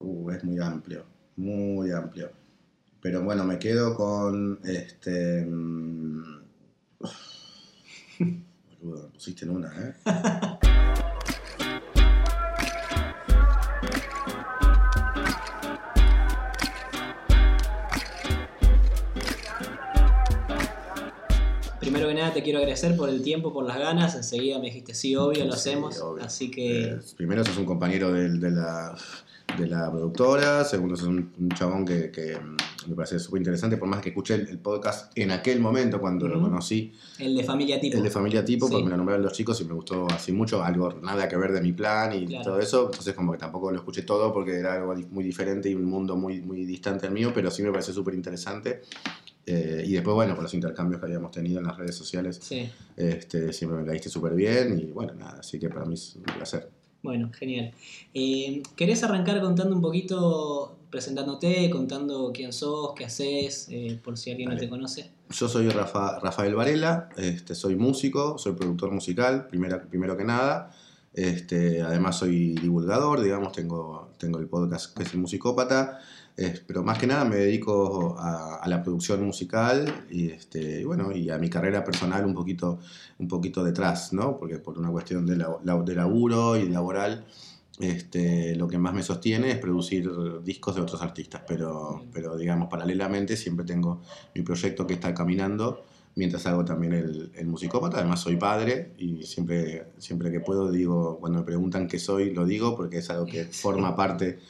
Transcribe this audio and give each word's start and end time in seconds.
Uh, 0.00 0.30
es 0.30 0.44
muy 0.44 0.58
amplio, 0.60 1.04
muy 1.36 1.90
amplio. 1.90 2.30
Pero 3.00 3.22
bueno, 3.22 3.44
me 3.44 3.58
quedo 3.58 3.94
con 3.96 4.58
este. 4.64 5.44
mm, 5.46 6.22
Boludo, 8.82 9.02
me 9.04 9.08
pusiste 9.14 9.44
en 9.44 9.50
una, 9.50 9.72
¿eh? 9.76 9.94
Primero 21.80 22.08
que 22.08 22.14
nada 22.14 22.32
te 22.34 22.42
quiero 22.42 22.58
agradecer 22.58 22.96
por 22.96 23.08
el 23.08 23.22
tiempo, 23.22 23.52
por 23.52 23.64
las 23.64 23.78
ganas. 23.78 24.14
Enseguida 24.16 24.58
me 24.58 24.66
dijiste 24.66 24.94
sí, 24.94 25.14
obvio, 25.16 25.44
lo 25.44 25.52
Sí, 25.52 25.70
hacemos. 25.70 25.98
obvio. 26.00 26.24
Así 26.24 26.50
que 26.50 26.84
Eh, 26.84 26.98
primero, 27.16 27.44
sos 27.44 27.56
un 27.56 27.64
compañero 27.64 28.12
del- 28.12 28.40
de, 28.40 28.50
la, 28.50 28.96
de 29.58 29.66
la 29.66 29.90
productora. 29.90 30.64
Segundo, 30.64 30.96
sos 30.96 31.08
un, 31.08 31.32
un 31.38 31.48
chabón 31.50 31.84
que, 31.84 32.10
que, 32.10 32.36
mm, 32.36 32.88
me 32.90 32.94
parece 32.94 33.18
súper 33.18 33.40
interesante. 33.40 33.76
Por 33.76 33.88
más 33.88 34.00
que 34.00 34.10
escuché 34.10 34.34
el, 34.34 34.48
el 34.48 34.58
podcast 34.58 35.10
en 35.18 35.30
aquel 35.30 35.60
momento, 35.60 36.00
cuando 36.00 36.26
lo 36.28 36.40
conocí, 36.40 36.92
el 37.18 37.36
de 37.36 37.44
familia 37.44 37.80
tipo. 37.80 37.96
el 37.96 38.02
de 38.02 38.10
Familia 38.10 38.44
Tipo, 38.44 38.66
Sí. 38.66 38.72
porque 38.72 38.84
me 38.84 38.90
lo 38.90 38.96
nombraron 38.98 39.22
los 39.24 39.32
chicos 39.32 39.60
y 39.60 39.64
me 39.64 39.74
gustó 39.74 40.06
así 40.10 40.32
mucho. 40.32 40.62
Algo 40.62 40.92
nada 41.02 41.28
que 41.28 41.36
ver 41.36 41.52
de 41.52 41.60
mi 41.60 41.72
plan 41.72 42.12
y 42.14 42.26
Claro. 42.26 42.44
todo 42.44 42.60
eso. 42.60 42.86
Entonces, 42.86 43.14
como 43.14 43.32
que 43.32 43.38
tampoco 43.38 43.70
lo 43.70 43.76
escuché 43.78 44.02
todo 44.02 44.32
porque 44.32 44.54
era 44.56 44.74
algo 44.74 44.94
muy 45.10 45.24
diferente 45.24 45.68
y 45.68 45.74
un 45.74 45.84
mundo 45.84 46.16
muy, 46.16 46.40
muy 46.40 46.64
distante 46.64 47.06
al 47.06 47.12
mío, 47.12 47.32
pero 47.34 47.50
sí 47.50 47.62
me 47.62 47.70
pareció 47.70 47.92
súper 47.92 48.14
interesante. 48.14 48.82
Eh, 49.50 49.82
y 49.86 49.92
después, 49.94 50.14
bueno, 50.14 50.34
por 50.34 50.42
los 50.42 50.52
intercambios 50.52 51.00
que 51.00 51.06
habíamos 51.06 51.30
tenido 51.30 51.58
en 51.60 51.66
las 51.66 51.76
redes 51.78 51.94
sociales, 51.94 52.38
Sí, 52.42 52.70
este, 52.96 53.50
siempre 53.54 53.80
me 53.80 53.86
caíste 53.86 54.10
súper 54.10 54.34
bien 54.34 54.78
y 54.78 54.92
bueno, 54.92 55.14
nada, 55.14 55.38
así 55.40 55.58
que 55.58 55.70
para 55.70 55.86
mí 55.86 55.94
es 55.94 56.16
un 56.16 56.22
placer. 56.24 56.68
Bueno, 57.02 57.30
genial. 57.32 57.72
Eh, 58.14 58.62
¿Querés 58.76 59.02
arrancar 59.04 59.40
contando 59.40 59.74
un 59.74 59.80
poquito, 59.82 60.76
presentándote, 60.90 61.70
contando 61.70 62.32
quién 62.34 62.52
sos, 62.52 62.92
qué 62.96 63.04
haces, 63.04 63.68
eh, 63.70 63.98
por 64.02 64.16
si 64.18 64.30
alguien 64.30 64.50
no 64.50 64.56
te 64.56 64.68
conoce? 64.68 65.10
Yo 65.30 65.48
soy 65.48 65.68
Rafa- 65.68 66.18
Rafael 66.20 66.54
Varela, 66.54 67.08
este, 67.16 67.54
soy 67.54 67.76
músico, 67.76 68.38
soy 68.38 68.52
productor 68.54 68.90
musical, 68.92 69.46
primero, 69.48 69.80
primero 69.88 70.16
que 70.16 70.24
nada. 70.24 70.70
Este, 71.14 71.82
además 71.82 72.18
soy 72.18 72.52
divulgador, 72.54 73.20
digamos, 73.22 73.52
tengo, 73.52 74.10
tengo 74.18 74.38
el 74.38 74.46
podcast 74.46 74.96
que 74.96 75.02
es 75.02 75.12
el 75.14 75.20
Musicópata, 75.20 75.98
eh, 76.38 76.60
pero 76.66 76.82
más 76.84 76.98
que 76.98 77.06
nada 77.06 77.24
me 77.24 77.36
dedico 77.36 78.16
a, 78.18 78.56
a 78.56 78.68
la 78.68 78.82
producción 78.82 79.24
musical 79.24 80.06
y, 80.10 80.30
este, 80.30 80.80
y 80.80 80.84
bueno, 80.84 81.10
y 81.12 81.30
a 81.30 81.38
mi 81.38 81.50
carrera 81.50 81.82
personal 81.84 82.24
un 82.24 82.34
poquito, 82.34 82.78
un 83.18 83.28
poquito 83.28 83.64
detrás, 83.64 84.12
¿no? 84.12 84.38
Porque 84.38 84.58
por 84.58 84.78
una 84.78 84.90
cuestión 84.90 85.26
de, 85.26 85.36
la- 85.36 85.58
de 85.84 85.94
laburo 85.94 86.56
y 86.56 86.68
laboral, 86.68 87.26
este, 87.80 88.56
lo 88.56 88.66
que 88.68 88.78
más 88.78 88.92
me 88.94 89.02
sostiene 89.02 89.50
es 89.52 89.58
producir 89.58 90.10
discos 90.42 90.74
de 90.74 90.80
otros 90.82 91.00
artistas, 91.02 91.42
pero, 91.46 92.04
pero 92.12 92.36
digamos, 92.36 92.68
paralelamente 92.68 93.36
siempre 93.36 93.64
tengo 93.64 94.00
mi 94.34 94.42
proyecto 94.42 94.86
que 94.86 94.94
está 94.94 95.14
caminando, 95.14 95.84
mientras 96.16 96.46
hago 96.46 96.64
también 96.64 96.92
el, 96.94 97.30
el 97.36 97.46
musicópata. 97.46 97.98
Además 97.98 98.20
soy 98.20 98.36
padre 98.36 98.92
y 98.98 99.22
siempre, 99.22 99.86
siempre 99.98 100.32
que 100.32 100.40
puedo 100.40 100.70
digo, 100.72 101.18
cuando 101.20 101.38
me 101.40 101.44
preguntan 101.44 101.86
qué 101.86 101.98
soy, 102.00 102.34
lo 102.34 102.44
digo 102.46 102.76
porque 102.76 102.98
es 102.98 103.10
algo 103.10 103.26
que 103.26 103.44
forma 103.44 103.94
parte, 103.94 104.40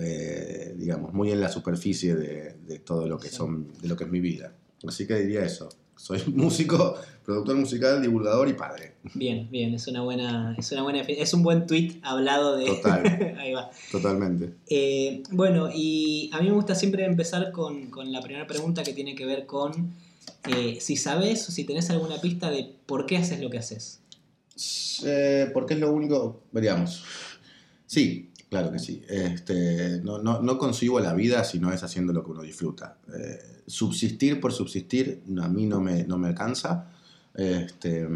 eh, 0.00 0.74
digamos, 0.76 1.12
muy 1.12 1.30
en 1.30 1.40
la 1.40 1.48
superficie 1.48 2.14
de, 2.14 2.54
de 2.66 2.78
todo 2.78 3.06
lo 3.06 3.18
que 3.18 3.28
son, 3.28 3.72
de 3.80 3.88
lo 3.88 3.96
que 3.96 4.04
es 4.04 4.10
mi 4.10 4.20
vida. 4.20 4.54
Así 4.86 5.06
que 5.06 5.14
diría 5.16 5.44
eso. 5.44 5.68
Soy 5.96 6.22
músico, 6.34 6.96
productor 7.24 7.56
musical, 7.56 8.00
divulgador 8.00 8.48
y 8.48 8.54
padre. 8.54 8.94
Bien, 9.14 9.48
bien, 9.50 9.74
es 9.74 9.86
una 9.86 10.02
buena, 10.02 10.54
es 10.58 10.72
una 10.72 10.82
buena, 10.82 11.00
es 11.02 11.34
un 11.34 11.42
buen 11.42 11.66
tweet 11.66 11.98
hablado 12.02 12.56
de. 12.56 12.66
Total. 12.66 13.36
Ahí 13.38 13.52
va. 13.52 13.70
Totalmente. 13.92 14.54
Eh, 14.68 15.22
bueno, 15.30 15.68
y 15.72 16.30
a 16.32 16.40
mí 16.40 16.48
me 16.48 16.54
gusta 16.54 16.74
siempre 16.74 17.04
empezar 17.04 17.52
con, 17.52 17.90
con 17.90 18.12
la 18.12 18.22
primera 18.22 18.46
pregunta 18.46 18.82
que 18.82 18.92
tiene 18.92 19.14
que 19.14 19.26
ver 19.26 19.46
con 19.46 19.92
eh, 20.48 20.78
si 20.80 20.96
sabes 20.96 21.46
o 21.48 21.52
si 21.52 21.64
tenés 21.64 21.90
alguna 21.90 22.20
pista 22.20 22.50
de 22.50 22.72
por 22.86 23.04
qué 23.06 23.18
haces 23.18 23.40
lo 23.40 23.50
que 23.50 23.58
haces. 23.58 24.00
Porque 25.52 25.74
es 25.74 25.80
lo 25.80 25.92
único, 25.92 26.42
veríamos. 26.52 27.04
Sí, 27.86 28.29
claro 28.50 28.70
que 28.70 28.78
sí. 28.78 29.02
Este, 29.08 30.00
no, 30.02 30.18
no, 30.18 30.42
no 30.42 30.58
concibo 30.58 31.00
la 31.00 31.14
vida 31.14 31.44
si 31.44 31.58
no 31.58 31.72
es 31.72 31.82
haciendo 31.82 32.12
lo 32.12 32.22
que 32.24 32.32
uno 32.32 32.42
disfruta. 32.42 32.98
Eh, 33.16 33.62
subsistir 33.66 34.40
por 34.40 34.52
subsistir 34.52 35.22
a 35.40 35.48
mí 35.48 35.66
no 35.66 35.80
me, 35.80 36.04
no 36.04 36.18
me 36.18 36.28
alcanza. 36.28 36.90
Este, 37.34 38.06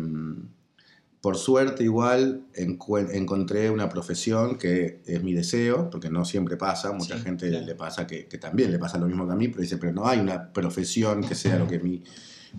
por 1.20 1.36
suerte 1.38 1.84
igual 1.84 2.42
encontré 2.54 3.70
una 3.70 3.88
profesión 3.88 4.58
que 4.58 5.00
es 5.06 5.22
mi 5.22 5.32
deseo, 5.32 5.88
porque 5.88 6.10
no 6.10 6.24
siempre 6.26 6.58
pasa, 6.58 6.92
mucha 6.92 7.16
Sí, 7.16 7.22
gente 7.22 7.48
claro. 7.48 7.64
le 7.64 7.74
pasa 7.74 8.06
que, 8.06 8.26
que 8.26 8.36
también 8.36 8.70
le 8.70 8.78
pasa 8.78 8.98
lo 8.98 9.06
mismo 9.06 9.26
que 9.26 9.32
a 9.32 9.36
mí, 9.36 9.48
pero 9.48 9.62
dice, 9.62 9.78
pero 9.78 9.92
no 9.94 10.06
hay 10.06 10.18
una 10.18 10.52
profesión 10.52 11.22
que 11.26 11.34
sea 11.34 11.58
lo 11.58 11.66
que 11.66 11.76
a 11.76 11.80
mí 11.80 12.02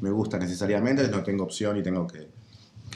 me 0.02 0.10
gusta 0.10 0.40
necesariamente, 0.40 1.08
no 1.10 1.22
tengo 1.22 1.44
opción 1.44 1.78
y 1.78 1.84
tengo 1.84 2.08
que, 2.08 2.28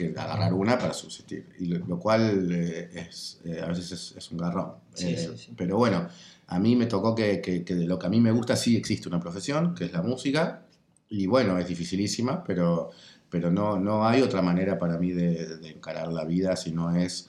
que 0.00 0.18
agarrar 0.18 0.52
una 0.54 0.78
para 0.78 0.92
subsistir. 0.94 1.48
Y 1.58 1.66
lo, 1.66 1.84
lo 1.86 1.98
cual 1.98 2.48
eh, 2.52 2.90
es, 3.08 3.40
eh, 3.44 3.60
a 3.62 3.66
veces 3.66 3.92
es, 3.92 4.14
es 4.16 4.30
un 4.32 4.38
garrón. 4.38 4.72
Sí, 4.94 5.06
Eh, 5.08 5.16
sí, 5.18 5.38
sí. 5.46 5.52
Pero 5.56 5.76
bueno, 5.76 6.08
a 6.48 6.58
mí 6.58 6.76
me 6.76 6.86
tocó 6.86 7.14
que, 7.14 7.40
que- 7.40 7.64
que 7.64 7.74
de 7.74 7.86
lo 7.86 7.98
que 7.98 8.06
a 8.06 8.10
mí 8.10 8.20
me 8.20 8.32
gusta 8.32 8.56
sí 8.56 8.76
existe 8.76 9.08
una 9.08 9.20
profesión, 9.20 9.74
que 9.74 9.84
es 9.86 9.92
la 9.92 10.02
música. 10.02 10.66
Y 11.08 11.26
bueno, 11.26 11.58
es 11.58 11.66
dificilísima, 11.68 12.42
pero, 12.44 12.90
pero 13.28 13.50
no, 13.50 13.78
no 13.78 14.06
hay 14.06 14.22
otra 14.22 14.42
manera 14.42 14.78
para 14.78 14.96
mí 14.98 15.10
de, 15.12 15.56
de 15.58 15.68
encarar 15.70 16.08
la 16.12 16.24
vida 16.24 16.56
si 16.56 16.72
no 16.72 16.94
es 16.94 17.28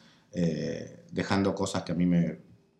dejando 1.11 1.53
cosas 1.53 1.83
que 1.83 1.91
a 1.91 1.95
mí 1.95 2.05
me, 2.05 2.39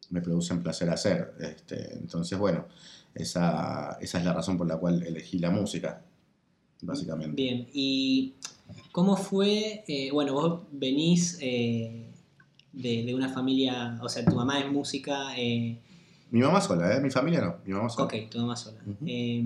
me 0.10 0.22
producen 0.22 0.62
placer 0.62 0.90
hacer. 0.90 1.34
Este, 1.40 1.94
entonces, 1.98 2.38
bueno, 2.38 2.68
esa, 3.14 3.98
esa 4.00 4.18
es 4.20 4.26
la 4.26 4.34
razón 4.34 4.58
por 4.58 4.68
la 4.68 4.78
cual 4.78 5.04
elegí 5.04 5.40
la 5.40 5.50
música, 5.52 6.02
básicamente. 6.82 7.36
Bien, 7.36 7.68
y 7.74 8.36
¿cómo 8.92 9.16
fue? 9.18 9.84
eh, 9.88 10.10
bueno, 10.12 10.34
vos 10.34 10.62
venís 10.72 11.38
eh, 11.42 12.08
de, 12.74 13.04
de 13.04 13.16
una 13.16 13.30
familia, 13.30 13.98
o 14.02 14.10
sea, 14.10 14.24
tu 14.26 14.36
mamá 14.36 14.60
es 14.60 14.72
música, 14.72 15.38
eh, 15.38 15.78
Mi 16.32 16.40
mamá 16.40 16.62
sola, 16.62 16.96
¿eh? 16.96 17.02
Mi 17.02 17.10
familia 17.10 17.42
no, 17.42 17.56
mi 17.66 17.74
mamá 17.74 17.90
sola. 17.90 18.06
ok, 18.06 18.30
tu 18.30 18.40
mamá 18.40 18.56
sola. 18.56 18.80
Eh, 19.06 19.44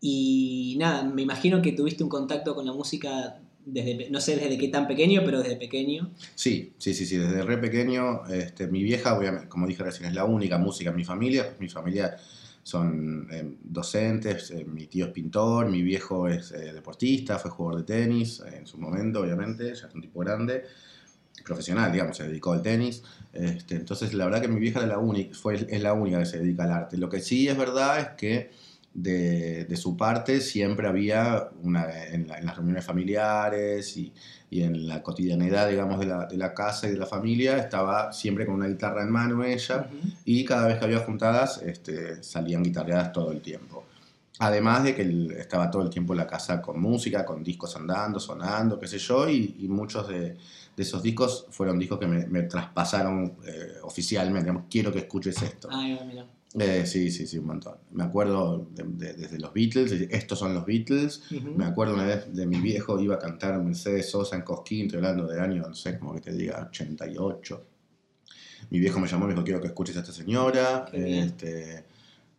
y 0.00 0.76
nada, 0.78 1.04
me 1.04 1.22
imagino 1.22 1.62
que 1.62 1.72
tuviste 1.72 2.02
un 2.02 2.10
contacto 2.10 2.54
con 2.54 2.66
la 2.66 2.72
música 2.72 3.38
desde, 3.64 4.10
no 4.10 4.20
sé 4.20 4.36
desde 4.36 4.58
qué 4.58 4.68
tan 4.68 4.86
pequeño, 4.86 5.22
pero 5.24 5.40
desde 5.40 5.56
pequeño. 5.56 6.10
Sí, 6.34 6.74
sí, 6.76 6.92
sí, 6.92 7.06
sí, 7.06 7.16
desde 7.16 7.42
re 7.42 7.56
pequeño, 7.56 8.26
este, 8.26 8.66
mi 8.66 8.82
vieja, 8.82 9.18
como 9.48 9.66
dije 9.66 9.82
recién, 9.82 10.08
es 10.10 10.14
la 10.14 10.24
única 10.26 10.58
música 10.58 10.90
en 10.90 10.96
mi 10.96 11.04
familia, 11.04 11.46
pues 11.46 11.60
mi 11.60 11.68
familia 11.68 12.16
son 12.64 13.28
eh, 13.30 13.56
docentes, 13.62 14.50
eh, 14.50 14.64
mi 14.64 14.86
tío 14.86 15.04
es 15.04 15.12
pintor, 15.12 15.68
mi 15.70 15.82
viejo 15.82 16.26
es 16.28 16.50
eh, 16.52 16.72
deportista, 16.72 17.38
fue 17.38 17.50
jugador 17.50 17.84
de 17.84 17.86
tenis 17.86 18.42
en 18.52 18.66
su 18.66 18.78
momento, 18.78 19.20
obviamente, 19.20 19.66
ya 19.74 19.86
es 19.86 19.94
un 19.94 20.00
tipo 20.00 20.20
grande, 20.20 20.64
profesional, 21.44 21.92
digamos, 21.92 22.16
se 22.16 22.26
dedicó 22.26 22.52
al 22.52 22.62
tenis, 22.62 23.02
este, 23.34 23.76
entonces 23.76 24.14
la 24.14 24.24
verdad 24.24 24.40
que 24.40 24.48
mi 24.48 24.58
vieja 24.58 24.78
era 24.78 24.88
la 24.88 24.98
única, 24.98 25.36
es 25.52 25.82
la 25.82 25.92
única 25.92 26.20
que 26.20 26.26
se 26.26 26.38
dedica 26.38 26.64
al 26.64 26.72
arte. 26.72 26.96
Lo 26.96 27.10
que 27.10 27.20
sí 27.20 27.46
es 27.48 27.56
verdad 27.56 28.00
es 28.00 28.08
que 28.16 28.50
de, 28.94 29.64
de 29.64 29.76
su 29.76 29.96
parte 29.96 30.40
siempre 30.40 30.86
había 30.86 31.50
una, 31.62 32.04
en, 32.06 32.28
la- 32.28 32.38
en 32.38 32.46
las 32.46 32.56
reuniones 32.56 32.84
familiares 32.84 33.96
y, 33.96 34.12
y 34.50 34.62
en 34.62 34.86
la 34.86 35.02
cotidianidad, 35.02 35.68
digamos, 35.68 35.98
de 35.98 36.06
la, 36.06 36.26
de 36.26 36.36
la 36.36 36.54
casa 36.54 36.86
y 36.88 36.92
de 36.92 36.98
la 36.98 37.06
familia, 37.06 37.58
estaba 37.58 38.12
siempre 38.12 38.46
con 38.46 38.54
una 38.54 38.68
guitarra 38.68 39.02
en 39.02 39.10
mano 39.10 39.42
ella 39.44 39.88
Ujú. 39.90 40.08
y 40.24 40.44
cada 40.44 40.68
vez 40.68 40.78
que 40.78 40.84
había 40.84 41.00
juntadas 41.00 41.60
este, 41.62 42.22
salían 42.22 42.62
guitarreadas 42.62 43.12
todo 43.12 43.32
el 43.32 43.40
tiempo. 43.40 43.84
Además 44.40 44.82
de 44.84 44.94
que 44.96 45.02
él 45.02 45.30
estaba 45.38 45.70
todo 45.70 45.82
el 45.82 45.90
tiempo 45.90 46.12
en 46.12 46.18
la 46.18 46.26
casa 46.26 46.60
con 46.60 46.80
música, 46.80 47.24
con 47.24 47.42
discos 47.44 47.76
andando, 47.76 48.18
sonando, 48.18 48.78
qué 48.80 48.86
sé 48.88 48.98
yo, 48.98 49.28
y, 49.28 49.56
y 49.60 49.68
muchos 49.68 50.08
de, 50.08 50.20
de 50.76 50.82
esos 50.82 51.02
discos 51.02 51.46
fueron 51.50 51.78
discos 51.78 52.00
que 52.00 52.06
me, 52.08 52.26
me 52.26 52.42
traspasaron 52.42 53.36
eh, 53.46 53.74
oficialmente, 53.82 54.44
digamos, 54.46 54.64
quiero 54.68 54.92
que 54.92 54.98
escuches 55.00 55.40
esto. 55.42 55.68
Ay, 55.70 55.94
va, 55.94 56.04
mira. 56.04 56.26
Eh, 56.58 56.84
sí, 56.86 57.10
sí, 57.10 57.26
sí, 57.26 57.38
un 57.38 57.46
montón. 57.46 57.74
Me 57.92 58.04
acuerdo 58.04 58.68
de- 58.72 58.84
de- 58.84 59.14
desde 59.14 59.38
los 59.40 59.52
Beatles, 59.52 59.90
estos 60.10 60.38
son 60.38 60.54
los 60.54 60.64
Beatles. 60.64 61.22
Me 61.56 61.64
acuerdo 61.64 61.94
una 61.94 62.04
vez 62.04 62.32
de 62.32 62.46
mi 62.46 62.60
viejo, 62.60 63.00
iba 63.00 63.16
a 63.16 63.18
cantar 63.18 63.60
Mercedes 63.60 64.08
Sosa 64.10 64.36
en 64.36 64.42
Cosquín, 64.42 64.86
estoy 64.86 64.98
hablando 64.98 65.26
del 65.26 65.40
año, 65.40 65.62
no 65.66 65.74
sé, 65.74 65.98
como 65.98 66.14
que 66.14 66.20
te 66.20 66.32
diga, 66.32 66.66
88. 66.68 67.66
Mi 68.70 68.78
viejo 68.78 69.00
me 69.00 69.08
llamó 69.08 69.24
y 69.24 69.28
me 69.28 69.34
dijo, 69.34 69.44
quiero 69.44 69.60
que 69.60 69.66
escuches 69.66 69.96
a 69.96 70.00
esta 70.00 70.12
señora. 70.12 70.86
Este, 71.24 71.84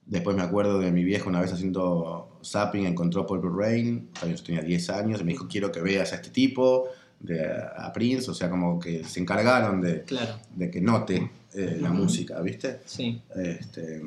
después 0.05 0.35
me 0.35 0.43
acuerdo 0.43 0.79
de 0.79 0.91
mi 0.91 1.03
viejo 1.03 1.29
una 1.29 1.41
vez 1.41 1.51
haciendo 1.51 2.39
zapping, 2.43 2.85
encontró 2.85 3.25
Purple 3.25 3.51
Rain, 3.53 4.09
yo 4.25 4.43
tenía 4.43 4.61
10 4.61 4.89
años, 4.91 5.21
y 5.21 5.23
me 5.23 5.33
dijo, 5.33 5.47
quiero 5.47 5.71
que 5.71 5.81
veas 5.81 6.13
a 6.13 6.15
este 6.15 6.29
tipo, 6.29 6.87
de, 7.19 7.47
a 7.47 7.91
Prince, 7.93 8.29
o 8.29 8.33
sea, 8.33 8.49
como 8.49 8.77
que 8.79 9.03
se 9.03 9.19
encargaron 9.19 9.81
de, 9.81 10.03
Claro, 10.03 10.35
de 10.55 10.69
que 10.71 10.79
note 10.81 11.31
eh, 11.55 11.77
la 11.81 11.89
música, 11.89 12.39
¿viste? 12.41 12.81
sí. 12.85 13.21
Este, 13.35 14.01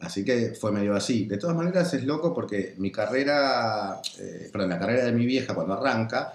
así 0.00 0.24
que 0.24 0.54
fue 0.58 0.72
medio 0.72 0.94
así. 0.94 1.26
De 1.26 1.38
todas 1.38 1.56
maneras 1.56 1.92
es 1.94 2.04
loco 2.04 2.32
porque 2.34 2.74
mi 2.78 2.90
carrera, 2.92 4.00
eh, 4.18 4.48
perdón, 4.52 4.70
la 4.70 4.78
carrera 4.78 5.04
de 5.06 5.12
mi 5.12 5.26
vieja 5.26 5.54
cuando 5.54 5.74
arranca, 5.74 6.32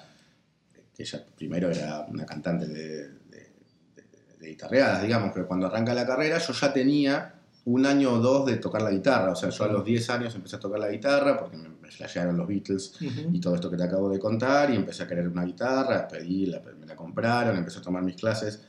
que 0.96 1.04
ella 1.04 1.24
primero 1.38 1.70
era 1.72 2.06
una 2.10 2.26
cantante 2.26 2.68
de, 2.68 3.08
de- 3.08 3.52
de 3.96 4.04
de 4.40 4.48
guitarreadas, 4.50 5.04
digamos, 5.04 5.32
pero 5.34 5.48
cuando 5.48 5.68
arranca 5.68 5.94
la 5.94 6.06
carrera 6.06 6.38
yo 6.40 6.52
ya 6.54 6.74
tenía 6.74 7.34
un 7.66 7.86
año 7.86 8.14
o 8.14 8.18
dos 8.20 8.48
de 8.48 8.58
tocar 8.58 8.82
la 8.82 8.90
guitarra. 8.90 9.32
O 9.32 9.36
sea, 9.36 9.50
yo 9.50 9.64
a 9.66 9.68
los 9.68 9.86
10 9.86 10.10
años 10.10 10.34
empecé 10.34 10.56
a 10.56 10.60
tocar 10.60 10.80
la 10.80 10.90
guitarra 10.90 11.38
porque 11.38 11.58
me, 11.58 11.70
flashearon 11.92 12.38
los 12.38 12.48
Beatles 12.48 12.94
y 13.34 13.40
todo 13.42 13.54
esto 13.54 13.70
que 13.70 13.76
te 13.78 13.84
acabo 13.84 14.10
de 14.10 14.18
contar 14.18 14.72
y 14.72 14.78
empecé 14.78 15.04
a 15.04 15.08
querer 15.08 15.28
una 15.28 15.44
guitarra, 15.44 16.08
pedí, 16.08 16.46
la, 16.46 16.62
me 16.80 16.86
la 16.88 16.96
compraron, 16.96 17.56
empecé 17.58 17.80
a 17.80 17.82
tomar 17.82 18.02
mis 18.02 18.16
clases 18.16 18.62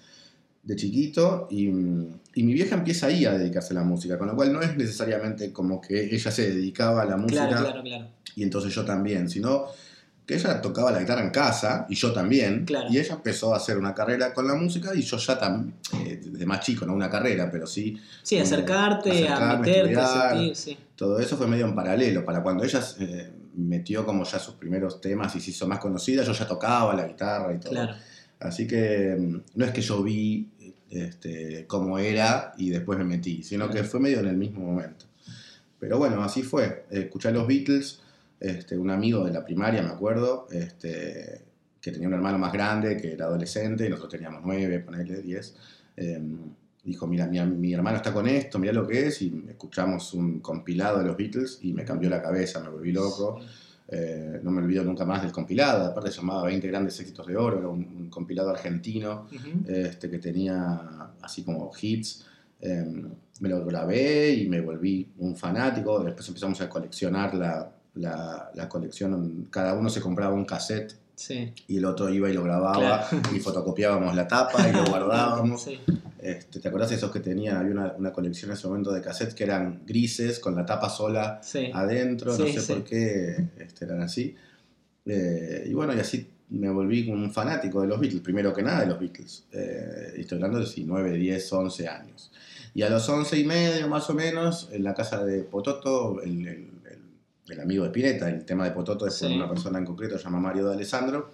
de 0.63 0.77
chiquito 0.77 1.49
y, 1.51 1.67
y 1.67 2.43
mi 2.45 2.55
vieja 2.55 2.77
empieza 2.77 3.07
ahí 3.09 3.25
a 3.25 3.33
dedicarse 3.37 3.73
a 3.73 3.77
la 3.77 3.83
música, 3.85 4.17
con 4.19 4.29
lo 4.29 4.37
cual 4.37 4.53
no 4.53 4.61
es 4.63 4.77
necesariamente 4.77 5.53
como 5.53 5.81
que 5.81 6.15
ella 6.15 6.31
se 6.31 6.51
dedicaba 6.55 7.03
a 7.03 7.05
la 7.05 7.17
música 7.17 7.49
Claro, 7.49 7.65
claro, 7.67 7.83
claro. 7.83 8.07
y 8.37 8.43
entonces 8.45 8.73
yo 8.75 8.85
también, 8.85 9.29
sino 9.29 9.67
que 10.25 10.37
ella 10.37 10.63
tocaba 10.63 10.93
la 10.93 11.01
guitarra 11.01 11.23
en 11.25 11.31
casa 11.31 11.85
y 11.91 11.97
yo 11.97 12.13
también, 12.13 12.65
Claro. 12.65 12.87
y 12.89 12.97
ella 12.99 13.15
empezó 13.17 13.53
a 13.53 13.57
hacer 13.57 13.77
una 13.77 13.93
carrera 13.93 14.33
con 14.33 14.47
la 14.47 14.55
música 14.55 14.95
y 14.95 15.03
yo 15.03 15.17
ya 15.17 15.37
también, 15.37 15.75
desde 16.31 16.47
más 16.47 16.61
chico, 16.61 16.87
no 16.87 16.95
una 16.95 17.11
carrera, 17.11 17.51
pero 17.51 17.67
sí 17.67 17.97
Sí, 18.23 18.37
Como 18.37 18.47
acercarte, 18.47 19.29
a 19.29 19.57
meterte, 19.57 19.97
a 19.97 20.31
sentir, 20.31 20.55
sí. 20.57 20.79
todo 20.95 21.19
eso 21.19 21.37
fue 21.37 21.49
medio 21.49 21.67
en 21.67 21.75
paralelo. 21.75 22.25
Para 22.25 22.41
cuando 22.41 22.63
ella 22.63 22.81
eh, 23.01 23.33
metió 23.57 24.07
como 24.07 24.23
ya 24.23 24.39
sus 24.39 24.55
primeros 24.55 25.01
temas 25.01 25.35
y 25.35 25.41
se 25.41 25.51
hizo 25.51 25.67
más 25.67 25.81
conocida, 25.81 26.23
yo 26.23 26.33
ya 26.33 26.47
tocaba 26.47 26.95
la 26.95 27.09
guitarra 27.09 27.53
y 27.53 27.59
todo. 27.59 27.71
Claro. 27.73 27.95
Así 28.43 28.67
que 28.67 29.17
mm, 29.19 29.43
no 29.55 29.65
es 29.65 29.71
que 29.73 29.81
yo 29.81 30.03
vi 30.03 30.49
este, 30.91 31.67
cómo 31.67 31.99
era 31.99 32.53
y 32.59 32.71
después 32.71 32.99
me 32.99 33.05
metí, 33.05 33.43
sino 33.43 33.71
que 33.71 33.85
fue 33.85 34.01
medio 34.01 34.21
en 34.21 34.29
el 34.29 34.37
mismo 34.37 34.65
momento. 34.65 35.07
Pero 35.79 35.99
bueno, 35.99 36.23
así 36.23 36.43
fue. 36.43 36.85
Escuché 36.91 37.29
a 37.29 37.33
los 37.33 37.47
Beatles, 37.47 38.01
este, 38.39 38.77
un 38.79 38.91
amigo 38.91 39.25
de 39.25 39.33
la 39.33 39.45
primaria, 39.45 39.83
me 39.83 39.91
acuerdo, 39.91 40.47
este, 40.51 41.43
que 41.81 41.91
tenía 41.91 42.09
un 42.09 42.15
hermano 42.15 42.39
más 42.39 42.53
grande, 42.53 42.97
que 42.97 43.13
era 43.13 43.25
adolescente, 43.27 43.87
y 43.87 43.89
nosotros 43.89 44.13
teníamos 44.13 44.43
nueve, 44.45 44.79
ponerle 44.81 45.23
diez. 45.23 45.57
eh, 45.97 46.21
dijo, 46.85 47.07
mira, 47.07 47.27
mi, 47.27 47.41
mi 47.41 47.75
hermano 47.75 47.97
está 47.97 48.13
con 48.13 48.27
esto, 48.29 48.59
mira 48.59 48.73
lo 48.73 48.87
que 48.87 49.07
es, 49.07 49.23
y 49.23 49.45
escuchamos 49.49 50.15
un 50.15 50.41
compilado 50.41 50.99
de 50.99 51.05
los 51.05 51.17
Beatles 51.17 51.59
y 51.63 51.73
me 51.73 51.85
cambió 51.85 52.11
la 52.11 52.21
cabeza, 52.21 52.61
me 52.61 52.69
volví 52.71 52.93
loco. 52.93 53.41
Eh, 53.95 54.41
no 54.43 54.51
me 54.51 54.63
olvido 54.63 54.83
nunca 54.85 55.05
más 55.05 55.21
del 55.21 55.33
compilado, 55.33 55.85
aparte 55.85 56.11
llamaba 56.11 56.45
20 56.45 56.67
grandes 56.67 56.99
éxitos 56.99 57.27
de 57.27 57.37
oro, 57.37 57.59
era 57.59 57.69
un, 57.69 57.85
un 57.85 58.09
compilado 58.09 58.49
argentino 58.49 59.27
este, 59.69 60.09
que 60.09 60.19
tenía 60.19 61.11
así 61.21 61.45
como 61.45 61.71
hits. 61.79 62.25
Eh, 62.59 62.85
me 63.41 63.49
lo 63.51 63.63
grabé 63.67 64.31
y 64.31 64.49
me 64.49 64.63
volví 64.63 65.13
un 65.19 65.37
fanático. 65.37 66.03
Después 66.03 66.27
empezamos 66.29 66.59
a 66.63 66.71
coleccionar 66.71 67.35
la, 67.35 67.71
la, 67.97 68.51
la 68.55 68.69
colección. 68.69 69.49
Cada 69.51 69.75
uno 69.75 69.91
se 69.91 70.01
compraba 70.01 70.33
un 70.33 70.47
cassette 70.47 70.97
Sí. 71.15 71.53
y 71.69 71.77
el 71.77 71.85
otro 71.85 72.09
iba 72.09 72.29
y 72.31 72.33
lo 72.33 72.43
grababa 72.43 73.07
y 73.35 73.39
fotocopiábamos 73.39 74.15
la 74.17 74.27
tapa 74.27 74.69
y 74.69 74.73
lo 74.73 74.85
guardábamos. 74.85 75.63
Sí. 75.65 75.79
Este, 76.19 76.61
¿Te 76.61 76.69
acordás 76.69 76.91
de 76.91 76.97
esos 76.97 77.11
que 77.11 77.19
tenían? 77.21 77.57
Había 77.57 77.73
una, 77.73 77.93
una 77.99 78.13
colección 78.13 78.51
en 78.53 78.57
ese 78.57 78.69
momento 78.69 78.93
de 78.93 79.01
cassettes 79.03 79.35
que 79.35 79.43
eran 79.43 79.83
grises 79.85 80.39
con 80.39 80.55
la 80.55 80.65
tapa 80.65 80.89
sola 80.89 81.41
Sí. 81.43 81.71
adentro, 81.75 82.37
no 82.37 82.47
sé 82.47 82.63
por 82.75 82.85
qué 82.85 83.49
este, 83.59 83.85
eran 83.87 84.03
así. 84.03 84.35
Eh, 85.05 85.65
y 85.69 85.73
bueno, 85.75 85.95
y 85.95 85.99
así 86.01 86.29
me 86.51 86.71
volví 86.71 87.11
un 87.11 87.33
fanático 87.33 87.81
de 87.81 87.89
los 87.89 87.99
Beatles, 87.99 88.23
primero 88.23 88.53
que 88.55 88.63
nada 88.63 88.81
de 88.83 88.87
los 88.87 89.01
Beatles. 89.01 89.45
Eh, 89.53 90.15
estoy 90.19 90.37
hablando 90.37 90.61
de 90.61 90.67
sí, 90.67 90.85
9, 90.87 91.13
10, 91.13 91.53
11 91.53 91.89
años. 91.89 92.31
Y 92.75 92.83
a 92.83 92.89
los 92.91 93.09
11 93.09 93.39
y 93.39 93.45
medio 93.45 93.89
más 93.89 94.09
o 94.09 94.15
menos, 94.15 94.69
en 94.73 94.85
la 94.85 94.95
casa 94.95 95.25
de 95.25 95.43
Pototo, 95.43 96.23
el, 96.23 96.47
el- 96.47 96.71
el- 97.49 97.61
amigo 97.61 97.83
de 97.85 97.89
Spinetta, 97.89 98.29
el 98.29 98.45
tema 98.45 98.65
de 98.65 98.71
Pototo 98.73 99.07
es 99.07 99.19
por 99.19 99.29
Sí. 99.29 99.35
una 99.37 99.49
persona 99.49 99.79
en 99.79 99.85
concreto, 99.85 100.17
se 100.19 100.25
llama 100.25 100.41
Mario 100.41 100.69
de 100.69 100.75
Alessandro, 100.75 101.33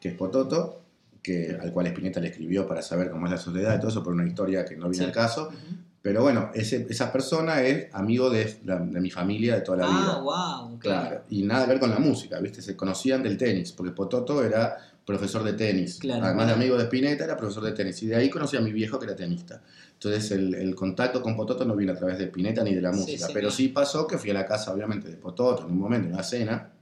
que 0.00 0.08
es 0.10 0.14
Pototo, 0.14 0.82
que, 1.22 1.58
al 1.60 1.72
cual 1.72 1.86
Spinetta 1.88 2.20
le 2.20 2.28
escribió 2.28 2.66
para 2.66 2.80
saber 2.80 3.10
cómo 3.10 3.26
es 3.26 3.32
la 3.32 3.38
sociedad 3.38 3.74
y 3.76 3.78
todo 3.78 3.88
eso, 3.90 4.02
por 4.02 4.12
una 4.14 4.26
historia 4.26 4.64
que 4.64 4.76
no 4.76 4.88
viene 4.88 5.04
Sí. 5.04 5.08
al 5.08 5.12
caso. 5.12 5.48
Ujú. 5.48 5.56
Pero 6.00 6.22
bueno, 6.22 6.50
ese- 6.54 6.86
esa 6.88 7.12
persona 7.12 7.60
es 7.62 7.92
amigo 7.92 8.30
de, 8.30 8.60
la- 8.64 8.78
de 8.78 9.00
mi 9.00 9.10
familia 9.10 9.56
de 9.56 9.60
toda 9.62 9.78
la 9.78 9.86
vida. 9.88 10.12
Ah, 10.16 10.20
wow. 10.68 10.78
Claro, 10.78 11.22
y 11.28 11.42
nada 11.42 11.64
que 11.64 11.70
ver 11.72 11.80
con 11.80 11.90
la 11.90 11.98
música, 11.98 12.38
¿viste? 12.38 12.62
Se 12.62 12.76
conocían 12.76 13.22
del 13.22 13.36
tenis, 13.36 13.72
porque 13.72 13.92
Pototo 13.92 14.42
era 14.44 14.76
profesor 15.08 15.42
de 15.42 15.54
tenis. 15.54 15.96
Claro. 15.98 16.22
Además 16.22 16.48
de 16.48 16.52
amigo 16.52 16.76
de 16.76 16.84
Spinetta, 16.84 17.24
era 17.24 17.34
profesor 17.34 17.64
de 17.64 17.72
tenis. 17.72 18.02
Y 18.02 18.08
de 18.08 18.16
ahí 18.16 18.28
conocí 18.28 18.58
a 18.58 18.60
mi 18.60 18.72
viejo 18.72 18.98
que 18.98 19.06
era 19.06 19.16
tenista. 19.16 19.62
Entonces 19.94 20.30
el, 20.32 20.54
el 20.54 20.74
contacto 20.74 21.22
con 21.22 21.34
Pototo 21.34 21.64
no 21.64 21.74
vino 21.74 21.92
a 21.92 21.96
través 21.96 22.18
de 22.18 22.24
Spinetta 22.24 22.62
ni 22.62 22.74
de 22.74 22.82
la 22.82 22.92
música. 22.92 23.26
sí, 23.26 23.32
pero 23.32 23.50
sí 23.50 23.68
pasó 23.68 24.06
que 24.06 24.18
fui 24.18 24.28
a 24.30 24.34
la 24.34 24.44
casa, 24.44 24.70
obviamente, 24.70 25.08
de 25.08 25.16
Pototo 25.16 25.64
en 25.64 25.72
un 25.72 25.78
momento, 25.78 26.08
en 26.08 26.12
una 26.12 26.22
cena. 26.22 26.72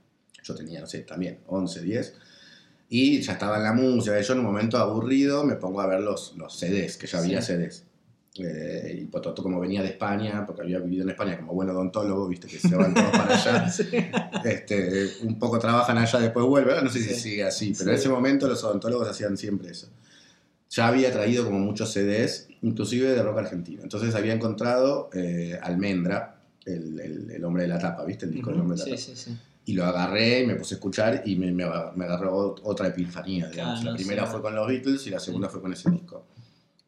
Yo 0.42 0.56
tenía, 0.56 0.80
no 0.80 0.88
sé, 0.88 1.02
también 1.02 1.38
11, 1.46 1.80
10. 1.82 2.14
Y 2.88 3.20
ya 3.20 3.34
estaba 3.34 3.58
en 3.58 3.62
la 3.62 3.72
música. 3.72 4.20
Yo 4.20 4.32
en 4.32 4.40
un 4.40 4.46
momento 4.46 4.76
aburrido 4.78 5.44
me 5.44 5.54
pongo 5.54 5.80
a 5.80 5.86
ver 5.86 6.00
los, 6.00 6.34
los 6.36 6.58
CDs, 6.58 6.96
que 6.96 7.06
ya 7.06 7.20
había. 7.20 7.40
CDs. 7.40 7.84
Eh, 8.40 8.98
y 9.02 9.04
Pototo, 9.06 9.42
como 9.42 9.58
venía 9.60 9.82
de 9.82 9.88
España, 9.88 10.44
porque 10.46 10.62
había 10.62 10.78
vivido 10.78 11.04
en 11.04 11.10
España 11.10 11.38
como 11.38 11.54
buen 11.54 11.70
odontólogo, 11.70 12.28
viste 12.28 12.46
que 12.46 12.58
se 12.58 12.74
van 12.74 12.92
todos 12.92 13.10
para 13.10 13.34
allá 13.34 13.70
Sí. 13.70 13.84
este, 14.44 15.08
un 15.22 15.38
poco 15.38 15.58
trabajan 15.58 15.98
allá, 15.98 16.18
después 16.18 16.44
vuelven. 16.46 16.84
No 16.84 16.90
sé 16.90 17.00
si 17.00 17.14
Sí. 17.14 17.20
sigue 17.20 17.44
así, 17.44 17.66
pero 17.72 17.84
Sí. 17.84 17.88
en 17.90 17.94
ese 17.96 18.08
momento 18.08 18.48
los 18.48 18.62
odontólogos 18.64 19.08
hacían 19.08 19.36
siempre 19.36 19.70
eso. 19.70 19.88
Ya 20.70 20.88
había 20.88 21.12
traído 21.12 21.44
como 21.44 21.58
muchos 21.60 21.92
CDs, 21.92 22.48
inclusive 22.62 23.08
de 23.12 23.22
rock 23.22 23.38
argentino. 23.38 23.82
Entonces 23.82 24.14
había 24.14 24.32
encontrado 24.34 25.10
eh, 25.14 25.58
Almendra, 25.62 26.40
el, 26.64 26.98
el- 27.00 27.30
el 27.30 27.44
hombre 27.44 27.62
de 27.62 27.68
la 27.68 27.78
tapa, 27.78 28.04
¿viste? 28.04 28.26
El 28.26 28.32
disco 28.32 28.50
del 28.50 28.60
Ujú. 28.60 28.72
hombre 28.72 28.84
de 28.84 28.90
la 28.90 28.96
tapa. 28.96 29.38
Y 29.68 29.72
lo 29.72 29.84
agarré 29.84 30.40
y 30.42 30.46
me 30.46 30.54
puse 30.56 30.74
a 30.74 30.76
escuchar 30.76 31.22
y 31.24 31.36
me, 31.36 31.50
me, 31.52 31.64
me 31.96 32.04
agarró 32.04 32.54
otra 32.62 32.88
epifanía, 32.88 33.48
digamos. 33.48 33.80
Claro, 33.80 33.90
la 33.92 33.96
primera 33.96 34.26
fue 34.26 34.40
con 34.42 34.54
los 34.54 34.66
Beatles 34.68 35.06
y 35.06 35.10
la 35.10 35.18
segunda 35.20 35.48
fue 35.48 35.60
con 35.60 35.72
ese 35.72 35.90
disco. 35.90 36.24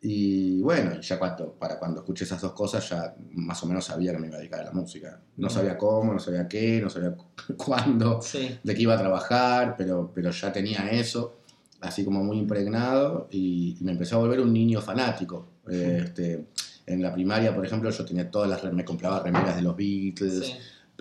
Y 0.00 0.61
bueno, 0.62 1.00
ya 1.00 1.19
cuando, 1.19 1.53
para 1.55 1.79
cuando 1.79 2.00
escuché 2.00 2.25
esas 2.25 2.41
dos 2.41 2.53
cosas 2.53 2.89
ya 2.89 3.17
más 3.33 3.61
o 3.65 3.67
menos 3.67 3.85
sabía 3.85 4.12
que 4.12 4.19
me 4.19 4.29
iba 4.29 4.37
a 4.37 4.39
dedicar 4.39 4.61
a 4.61 4.65
la 4.65 4.71
música. 4.73 5.21
No 5.37 5.50
sabía 5.50 5.77
cómo, 5.77 6.12
no 6.12 6.21
sabía 6.21 6.47
qué, 6.47 6.81
no 6.81 6.89
sabía 6.89 7.17
cu- 7.17 7.27
cuándo 7.56 8.23
Sí. 8.23 8.56
de 8.62 8.75
que 8.75 8.83
iba 8.83 8.95
a 8.95 8.99
trabajar, 8.99 9.75
pero, 9.77 10.12
pero 10.15 10.31
ya 10.31 10.53
tenía 10.53 10.89
eso, 10.93 11.39
así 11.81 12.05
como 12.05 12.23
muy 12.23 12.39
impregnado, 12.39 13.29
y, 13.31 13.77
y 13.81 13.85
me 13.85 13.93
empecé 13.93 14.15
a 14.15 14.19
volver 14.19 14.41
un 14.41 14.53
niño 14.53 14.81
fanático. 14.81 15.49
Eh, 15.69 16.03
este, 16.05 16.47
en 16.87 17.03
la 17.03 17.12
primaria, 17.12 17.53
por 17.55 17.67
ejemplo, 17.67 17.91
yo 17.91 18.05
tenía 18.05 18.31
todas 18.31 18.49
las, 18.49 18.73
me 18.73 18.85
compraba 18.85 19.21
remeras 19.21 19.56
de 19.56 19.62
los 19.62 19.77
Beatles, 19.77 20.47
Sí. 20.47 20.53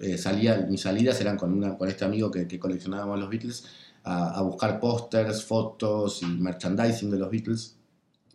eh, 0.01 0.17
salía, 0.17 0.57
mis 0.69 0.81
salidas 0.81 1.21
eran 1.21 1.37
con, 1.37 1.53
una, 1.53 1.77
con 1.77 1.87
este 1.87 2.03
amigo 2.03 2.31
que, 2.31 2.47
que 2.47 2.59
coleccionábamos 2.59 3.19
los 3.19 3.29
Beatles, 3.29 3.63
a, 4.03 4.37
a 4.37 4.41
buscar 4.41 4.79
pósters, 4.79 5.43
fotos 5.45 6.23
y 6.23 6.25
merchandising 6.25 7.11
de 7.11 7.17
los 7.19 7.29
Beatles, 7.29 7.76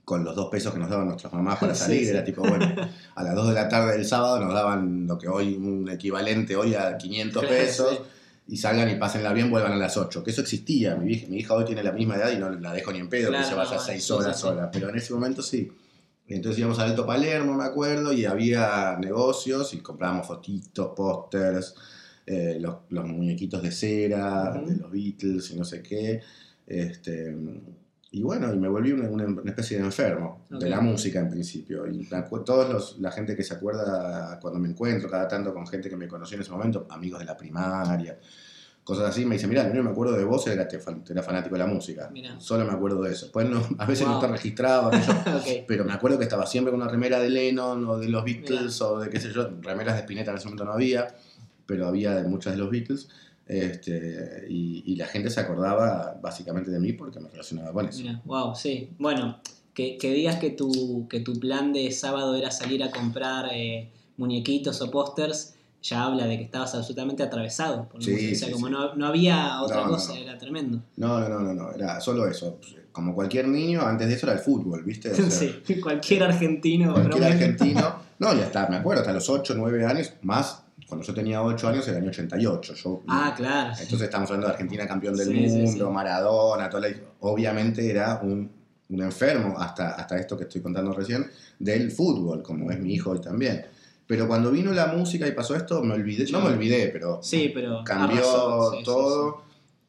con 0.05 0.25
los 0.25 0.35
dos 0.35 0.49
pesos 0.51 0.73
que 0.73 0.81
nos 0.81 0.91
daban 0.91 1.07
nuestras 1.07 1.33
mamás 1.33 1.59
para 1.59 1.75
salir, 1.77 2.01
sí. 2.05 2.09
era 2.11 2.25
tipo, 2.25 2.43
bueno, 2.43 2.67
a 3.15 3.23
las 3.23 3.35
2 3.35 3.49
de 3.49 3.55
la 3.55 3.69
tarde 3.69 3.93
del 3.93 4.05
sábado 4.05 4.41
nos 4.41 4.53
daban 4.53 5.07
lo 5.07 5.17
que 5.19 5.29
hoy, 5.29 5.55
un 5.57 5.89
equivalente 5.89 6.57
hoy 6.57 6.75
a 6.75 6.97
500 6.97 7.43
Claro, 7.43 7.57
pesos, 7.57 7.91
sí. 7.91 7.99
y 8.49 8.57
salgan 8.57 8.91
y 8.91 8.97
pásenla 8.97 9.33
bien, 9.33 9.51
vuelvan 9.51 9.73
a 9.73 9.77
las 9.77 9.97
8. 9.97 10.25
Que 10.25 10.31
eso 10.31 10.41
existía. 10.41 10.97
Mi 10.97 11.13
hija, 11.13 11.27
mi 11.29 11.39
hija 11.39 11.55
hoy 11.55 11.65
tiene 11.65 11.83
la 11.83 11.93
misma 11.93 12.17
edad 12.17 12.33
y 12.33 12.37
no 12.39 12.51
la 12.51 12.73
dejo 12.73 12.93
ni 12.93 12.99
en 12.99 13.09
pedo 13.09 13.29
Claro, 13.29 13.45
que 13.45 13.51
se 13.51 13.55
vaya 13.57 13.77
no, 13.77 13.81
6 13.81 14.05
sí, 14.05 14.13
horas 14.13 14.41
sola. 14.41 14.71
Pero 14.71 14.89
en 14.89 14.97
ese 14.97 15.13
momento 15.15 15.41
sí. 15.43 15.71
Entonces 16.29 16.59
íbamos 16.61 16.79
al 16.79 16.91
Alto 16.91 17.05
Palermo, 17.05 17.55
me 17.55 17.65
acuerdo, 17.65 18.13
y 18.13 18.25
había 18.25 18.97
negocios 18.99 19.75
y 19.75 19.79
comprábamos 19.79 20.27
fotitos, 20.27 20.93
pósters, 20.97 21.75
eh, 22.27 22.57
los, 22.61 22.77
los 22.91 23.05
muñequitos 23.07 23.63
de 23.63 23.71
cera, 23.71 24.53
de 24.53 24.77
los 24.77 24.91
Beatles 24.91 25.51
y 25.51 25.57
no 25.57 25.65
sé 25.65 25.83
qué. 25.83 26.21
Este, 26.67 27.37
y 28.13 28.23
bueno, 28.23 28.53
y 28.53 28.59
me 28.59 28.69
volví 28.69 28.93
una, 28.93 29.09
una- 29.09 29.43
especie 29.51 29.79
de 29.79 29.85
enfermo 29.85 30.45
Ok. 30.53 30.61
de 30.61 30.69
la 30.69 30.81
música 30.81 31.19
en 31.19 31.31
principio. 31.31 31.87
Y 31.87 32.05
todos 32.45 32.71
los, 32.73 32.99
la 33.01 33.11
gente 33.11 33.35
que 33.35 33.43
se 33.43 33.55
acuerda 33.55 34.39
cuando 34.41 34.61
me 34.61 34.69
encuentro, 34.69 35.09
cada 35.11 35.27
tanto 35.27 35.53
con 35.55 35.67
gente 35.67 35.89
que 35.89 35.97
me 35.97 36.07
conoció 36.07 36.37
en 36.37 36.43
ese 36.43 36.51
momento, 36.51 36.87
amigos 36.91 37.19
de 37.21 37.25
la 37.25 37.37
primaria, 37.37 38.19
cosas 38.85 39.09
así, 39.11 39.25
me 39.25 39.37
dice, 39.37 39.47
mira, 39.47 39.63
único 39.63 39.77
que 39.79 39.83
me 39.85 39.91
acuerdo 39.91 40.17
de 40.17 40.25
vos 40.25 40.47
era 40.49 40.67
era 41.09 41.23
fanático 41.23 41.55
de 41.55 41.59
la 41.61 41.67
música. 41.67 42.11
Mirá. 42.13 42.39
Solo 42.39 42.65
me 42.67 42.73
acuerdo 42.73 43.01
de 43.03 43.13
eso. 43.13 43.27
Después 43.27 43.49
no, 43.49 43.63
a 43.79 43.87
veces 43.87 44.07
no 44.07 44.15
Wow. 44.15 44.21
te 44.23 44.27
registraba, 44.29 44.91
qué 44.91 45.01
sé 45.01 45.13
yo, 45.25 45.37
ok. 45.37 45.65
pero 45.67 45.85
me 45.85 45.93
acuerdo 45.93 46.19
que 46.19 46.25
estaba 46.25 46.45
siempre 46.47 46.71
con 46.73 46.83
una 46.83 46.91
remera 46.91 47.19
de 47.19 47.31
Lennon 47.31 47.87
o 47.89 47.97
de 47.99 48.09
los 48.09 48.25
Beatles 48.25 48.81
o 48.83 48.99
de 49.01 49.09
qué 49.09 49.21
sé 49.21 49.31
yo, 49.33 49.49
remeras 49.63 49.95
de 49.95 50.01
Spinetta 50.01 50.33
en 50.33 50.37
ese 50.37 50.47
momento 50.47 50.65
no 50.65 50.73
había, 50.73 51.07
pero 51.65 51.87
había 51.87 52.15
de 52.17 52.25
muchas 52.29 52.53
de 52.55 52.59
los 52.59 52.71
Beatles. 52.71 53.09
Este, 53.53 54.47
y, 54.49 54.83
y 54.87 54.97
la 54.97 55.07
gente 55.07 55.29
se 55.31 55.41
acordaba 55.41 56.19
básicamente 56.23 56.71
de 56.71 56.81
mí 56.81 56.93
porque 56.93 57.21
me 57.21 57.29
relacionaba 57.29 57.73
con 57.73 57.87
eso. 57.89 58.01
Mira, 58.01 58.21
wow, 58.25 58.55
sí. 58.55 58.91
Bueno, 58.99 59.39
que, 59.75 59.99
que 59.99 60.13
digas 60.13 60.37
que 60.37 60.51
tu, 60.51 61.07
que 61.09 61.21
tu 61.21 61.39
plan 61.39 61.73
de 61.73 61.91
sábado 61.93 62.35
era 62.37 62.51
salir 62.51 62.83
a 62.83 62.91
comprar 62.91 63.51
eh, 63.53 63.91
muñequitos 64.17 64.81
o 64.83 64.91
pósters, 64.91 65.55
ya 65.83 66.05
habla 66.05 66.27
de 66.27 66.39
que 66.39 66.45
estabas 66.45 66.75
absolutamente 66.75 67.23
atravesado 67.25 67.89
por 67.89 68.03
Sí, 68.03 68.13
música. 68.13 68.33
O 68.33 68.37
sea, 68.37 68.49
sí, 68.49 68.55
como 68.55 68.67
sí. 68.69 68.73
no, 68.73 68.95
no 68.95 69.07
había 69.07 69.61
otra 69.63 69.79
No, 69.79 69.85
no, 69.87 69.91
cosa, 69.93 70.15
no. 70.15 70.21
era 70.21 70.39
tremendo. 70.39 70.83
No, 70.97 71.29
no, 71.29 71.41
no, 71.41 71.53
no, 71.55 71.73
era 71.73 72.01
solo 72.01 72.27
eso. 72.29 72.59
Como 72.93 73.15
cualquier 73.15 73.49
niño, 73.49 73.81
antes 73.83 74.07
de 74.07 74.15
eso 74.15 74.27
era 74.27 74.35
el 74.35 74.39
fútbol, 74.41 74.85
¿viste? 74.85 75.11
O 75.11 75.15
sea, 75.31 75.31
sí, 75.31 75.81
cualquier 75.81 76.23
argentino. 76.25 76.93
Cualquier 76.93 77.25
argentino. 77.25 77.97
No, 78.19 78.33
ya 78.35 78.45
está, 78.45 78.69
me 78.69 78.77
acuerdo, 78.77 79.01
hasta 79.01 79.13
los 79.13 79.29
8, 79.29 79.55
9 79.57 79.85
años, 79.85 80.13
más 80.23 80.62
cuando 80.93 81.07
yo 81.07 81.15
tenía 81.15 81.43
8 81.43 81.69
años, 81.69 81.89
el 81.89 81.97
año 81.97 82.09
88. 82.11 82.75
Yo, 82.75 83.03
Ah, 83.09 83.33
claro. 83.35 83.75
sí. 83.75 83.85
Entonces 83.85 84.09
estamos 84.09 84.29
hablando 84.29 84.49
de 84.49 84.53
Argentina 84.53 84.87
campeón 84.87 85.17
del 85.17 85.29
Sí, 85.29 85.35
mundo, 85.35 85.87
sí. 85.89 85.93
Maradona, 85.95 86.69
toda 86.69 86.87
la- 86.91 86.95
obviamente 87.21 87.89
era 87.91 88.21
un, 88.23 88.51
un 88.91 89.03
enfermo, 89.03 89.59
hasta, 89.59 89.93
hasta 89.93 90.19
esto 90.19 90.37
que 90.37 90.43
estoy 90.45 90.61
contando 90.61 90.93
recién, 90.93 91.31
del 91.59 91.91
fútbol, 91.91 92.43
como 92.43 92.71
es 92.71 92.79
mi 92.79 92.93
hijo 92.93 93.13
hoy 93.13 93.23
también. 93.23 93.65
Pero 94.07 94.29
cuando 94.29 94.51
vino 94.51 94.71
la 94.73 94.89
música 94.89 95.27
y 95.27 95.33
pasó 95.33 95.57
esto, 95.57 95.83
me 95.83 95.95
olvidé, 95.95 96.31
no 96.31 96.43
me 96.43 96.49
olvidé, 96.51 96.89
pero, 96.93 97.23
Sí, 97.23 97.51
pero. 97.55 97.83
cambió 97.85 98.19
arrasó, 98.19 98.73
todo. 98.85 99.43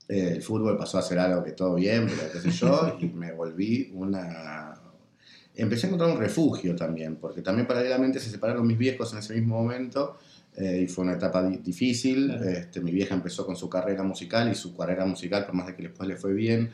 Eh, 0.07 0.36
el 0.38 0.41
fútbol 0.41 0.77
pasó 0.77 1.00
a 1.00 1.01
ser 1.01 1.19
algo 1.19 1.43
que 1.43 1.51
todo 1.51 1.75
bien, 1.75 2.07
pero 2.07 2.31
qué 2.31 2.39
sé 2.39 2.50
yo, 2.51 2.95
y 3.01 3.07
me 3.07 3.33
volví 3.33 3.91
una... 3.93 4.74
Empecé 5.55 5.86
a 5.86 5.89
encontrar 5.89 6.12
un 6.12 6.17
refugio 6.17 6.75
también, 6.75 7.17
porque 7.17 7.41
también 7.41 7.67
paralelamente 7.67 8.19
se 8.22 8.29
separaron 8.31 8.65
mis 8.65 8.77
viejos 8.77 9.12
en 9.13 9.19
ese 9.19 9.33
mismo 9.36 9.62
momento, 9.62 10.17
eh, 10.57 10.81
y 10.83 10.88
fue 10.88 11.03
una 11.05 11.13
etapa 11.13 11.43
di- 11.48 11.57
difícil. 11.57 12.27
Claro. 12.27 12.50
Este, 12.50 12.81
mi 12.81 12.91
vieja 12.91 13.15
empezó 13.15 13.45
con 13.45 13.55
su 13.55 13.69
carrera 13.69 14.03
musical, 14.03 14.51
y 14.51 14.55
su 14.55 14.75
carrera 14.75 15.05
musical, 15.05 15.45
por 15.45 15.55
más 15.55 15.67
de 15.67 15.75
que 15.75 15.83
después 15.83 16.07
le 16.07 16.15
fue 16.15 16.33
bien, 16.33 16.69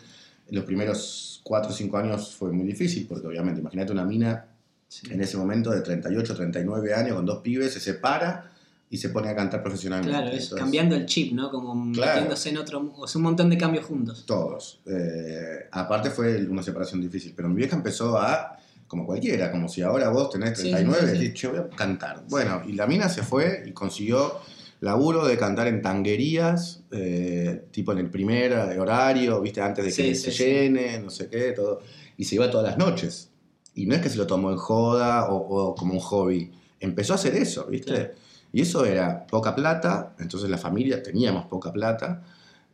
los 0.52 0.64
primeros 0.66 1.42
4 1.44 1.72
o 1.72 1.74
5 1.74 1.98
años 1.98 2.36
fue 2.36 2.52
muy 2.52 2.66
difícil, 2.66 3.06
porque 3.08 3.28
obviamente, 3.28 3.62
imagínate 3.62 3.92
una 3.92 4.04
mina 4.06 4.46
sí. 4.88 5.08
en 5.12 5.22
ese 5.22 5.38
momento 5.38 5.70
de 5.72 5.82
38, 5.82 6.36
39 6.36 6.94
años, 6.94 7.16
con 7.16 7.26
dos 7.26 7.40
pibes, 7.40 7.72
se 7.74 7.80
separa 7.80 8.52
y 8.92 8.98
se 8.98 9.10
pone 9.10 9.30
a 9.30 9.36
cantar 9.36 9.62
profesionalmente. 9.62 10.10
Claro, 10.12 10.28
es 10.36 10.44
Entonces, 10.46 10.60
cambiando 10.60 10.96
el 10.96 11.06
chip, 11.06 11.34
¿no? 11.34 11.52
Como 11.52 11.92
Claro. 11.94 12.14
metiéndose 12.14 12.50
en 12.50 12.58
otro. 12.58 12.92
O 12.98 13.08
sea, 13.08 13.20
un 13.20 13.24
montón 13.24 13.48
de 13.52 13.58
cambios 13.60 13.86
juntos. 13.86 14.24
Todos. 14.26 14.80
Eh, 14.88 15.68
aparte 15.72 16.10
fue 16.10 16.44
una 16.48 16.64
separación 16.64 17.00
difícil, 17.00 17.34
pero 17.36 17.48
mi 17.50 17.56
vieja 17.56 17.76
empezó 17.76 18.18
a, 18.18 18.58
como 18.90 19.06
cualquiera, 19.06 19.50
como 19.52 19.70
si 19.70 19.82
ahora 19.82 20.10
vos 20.10 20.30
tenés 20.32 20.58
Sí, 20.60 20.72
39 20.72 21.00
sí, 21.00 21.06
y 21.06 21.10
sí. 21.18 21.24
decís, 21.24 21.40
che, 21.40 21.48
voy 21.48 21.60
a 21.60 21.70
cantar. 21.70 22.24
Bueno, 22.28 22.62
y 22.68 22.74
la 22.74 22.86
mina 22.88 23.08
se 23.08 23.24
fue 23.24 23.64
y 23.66 23.72
consiguió 23.72 24.34
laburo 24.82 25.26
de 25.26 25.38
cantar 25.38 25.68
en 25.68 25.82
tanguerías, 25.82 26.82
eh, 26.92 27.66
tipo 27.72 27.92
en 27.94 28.00
el 28.00 28.10
primer 28.10 28.52
horario, 28.80 29.40
viste, 29.42 29.62
antes 29.62 29.86
de 29.86 29.92
que 29.92 30.16
Sí, 30.16 30.16
se 30.16 30.32
sí, 30.32 30.38
sí. 30.38 30.44
llene, 30.44 31.00
no 31.00 31.10
sé 31.10 31.30
qué, 31.30 31.52
todo. 31.54 31.80
Y 32.18 32.26
se 32.26 32.36
iba 32.36 32.50
todas 32.52 32.66
las 32.68 32.78
noches. 32.78 33.30
Y 33.76 33.86
no 33.86 33.96
es 33.96 34.02
que 34.02 34.10
se 34.10 34.18
lo 34.18 34.28
tomó 34.28 34.52
en 34.52 34.58
joda 34.58 35.30
o, 35.30 35.38
o 35.38 35.76
como 35.76 35.94
un 35.94 36.00
hobby. 36.00 36.52
Empezó 36.82 37.14
a 37.14 37.16
hacer 37.16 37.36
eso, 37.36 37.66
¿viste? 37.68 37.94
Claro. 37.94 38.10
Y 38.52 38.62
eso 38.62 38.84
era 38.84 39.28
poca 39.28 39.54
plata, 39.54 40.16
entonces 40.20 40.50
la 40.50 40.58
familia 40.58 41.04
teníamos 41.04 41.46
poca 41.46 41.72
plata. 41.72 42.24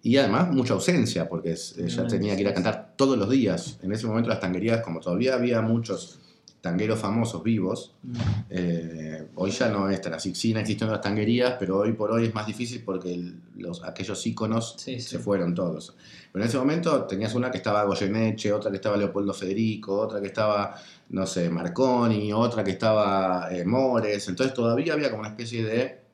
Y 0.05 0.17
además 0.17 0.51
mucha 0.51 0.74
ausencia, 0.75 1.27
porque 1.27 1.55
ella 1.77 2.05
tenía 2.07 2.35
que 2.35 2.41
ir 2.41 2.47
a 2.47 2.51
sí, 2.51 2.53
cantar 2.53 2.93
todos 2.95 3.17
los 3.17 3.27
días. 3.27 3.79
En 3.81 3.91
ese 3.91 4.05
momento 4.05 4.29
las 4.29 4.39
tanguerías, 4.39 4.81
como 4.81 5.00
todavía 5.00 5.33
había 5.33 5.62
muchos 5.62 6.19
tangueros 6.62 7.00
famosos 7.00 7.41
vivos, 7.41 7.95
Mm. 8.03 8.13
eh, 8.51 9.27
hoy 9.33 9.50
ya 9.50 9.69
no 9.69 9.89
es 9.89 10.00
tan 10.01 10.13
así. 10.13 10.35
Siguen 10.35 10.57
existiendo 10.57 10.93
las 10.93 11.01
tanguerías, 11.01 11.55
pero 11.59 11.79
hoy 11.79 11.93
por 11.93 12.12
hoy 12.12 12.25
es 12.25 12.35
más 12.35 12.45
difícil 12.45 12.83
porque 12.85 13.33
los, 13.57 13.83
aquellos 13.83 14.24
íconos 14.27 14.75
Sí, 14.77 15.00
sí. 15.00 15.09
se 15.09 15.17
fueron 15.19 15.55
todos. 15.55 15.95
Pero 16.31 16.43
en 16.43 16.50
ese 16.50 16.57
momento 16.59 17.03
tenías 17.05 17.33
una 17.33 17.50
que 17.50 17.57
estaba 17.57 17.83
Goyeneche, 17.85 18.53
otra 18.53 18.69
que 18.69 18.77
estaba 18.77 18.97
Leopoldo 18.97 19.33
Federico, 19.33 20.00
otra 20.01 20.21
que 20.21 20.27
estaba, 20.27 20.75
no 21.09 21.25
sé, 21.25 21.50
Marconi, 21.50 22.31
otra 22.31 22.63
que 22.63 22.71
estaba 22.71 23.47
eh, 23.51 23.65
Mores. 23.65 24.27
Entonces 24.29 24.53
todavía 24.53 24.93
había 24.93 25.09
como 25.09 25.21
una 25.21 25.29
especie 25.29 25.63
de 25.63 26.05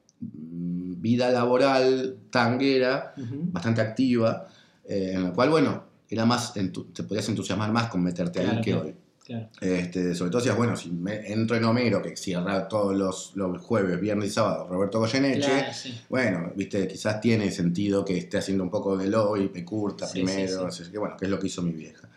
vida 1.01 1.29
laboral 1.31 2.17
tanguera 2.29 3.13
bastante 3.17 3.81
activa, 3.81 4.48
eh, 4.86 5.13
en 5.15 5.24
la 5.24 5.34
cual, 5.34 5.50
bueno, 5.50 5.84
era 6.10 6.25
más, 6.25 6.53
te 6.53 7.03
podías 7.03 7.27
entusiasmar 7.29 7.72
más 7.72 7.89
con 7.89 8.03
meterte 8.03 8.39
ahí 8.39 8.46
Claro, 8.46 8.62
que 8.62 8.72
claro. 8.72 8.86
hoy. 8.88 8.96
Claro. 9.24 9.50
Este, 9.62 10.15
sobre 10.15 10.31
todo 10.31 10.41
decías, 10.41 10.58
bueno, 10.58 10.75
si 10.75 10.89
me 10.89 11.31
entro 11.31 11.55
en 11.55 11.63
Homero, 11.63 12.01
que 12.01 12.17
cierra 12.17 12.67
todos 12.67 12.96
los, 12.96 13.31
los 13.36 13.62
jueves, 13.62 14.01
viernes 14.01 14.29
y 14.29 14.31
sábado, 14.31 14.67
Roberto 14.67 15.00
Goyeneche, 15.00 15.74
sí. 15.74 16.01
bueno, 16.10 16.51
viste, 16.55 16.88
quizás 16.88 17.22
tiene 17.22 17.50
sentido 17.51 18.03
que 18.03 18.17
esté 18.17 18.39
haciendo 18.39 18.63
un 18.63 18.70
poco 18.72 18.98
de 18.98 19.08
Loy, 19.08 19.50
me 19.53 19.63
curta 19.63 20.08
Sí, 20.08 20.24
primero, 20.24 20.72
sí, 20.72 20.81
así 20.84 20.91
que 20.91 20.98
bueno, 20.98 21.15
que 21.17 21.25
es 21.25 21.31
lo 21.31 21.39
que 21.39 21.48
hizo 21.48 21.62
mi 21.62 21.72
vieja. 21.72 22.10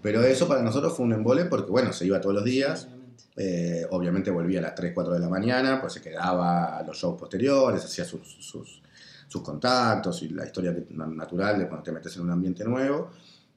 Pero 0.00 0.22
eso 0.22 0.46
para 0.46 0.62
nosotros 0.62 0.96
fue 0.96 1.04
un 1.04 1.12
embole 1.12 1.46
porque, 1.46 1.70
bueno, 1.70 1.92
se 1.92 2.06
iba 2.06 2.20
todos 2.20 2.36
los 2.36 2.44
días. 2.44 2.88
Eh, 3.36 3.86
obviamente 3.90 4.30
volvía 4.30 4.60
a 4.60 4.62
las 4.62 4.74
3, 4.74 4.92
4 4.94 5.14
de 5.14 5.20
la 5.20 5.28
mañana, 5.28 5.80
pues 5.80 5.94
se 5.94 6.00
quedaba 6.00 6.78
a 6.78 6.82
los 6.82 6.96
shows 6.96 7.18
posteriores, 7.18 7.84
hacía 7.84 8.04
sus, 8.04 8.20
sus, 8.40 8.82
sus 9.26 9.42
contactos 9.42 10.22
y 10.22 10.28
la 10.28 10.44
historia 10.46 10.74
natural 10.90 11.58
de 11.58 11.66
cuando 11.68 11.82
te 11.84 11.92
metes 11.92 12.16
en 12.16 12.22
un 12.22 12.30
ambiente 12.30 12.64
nuevo. 12.64 13.10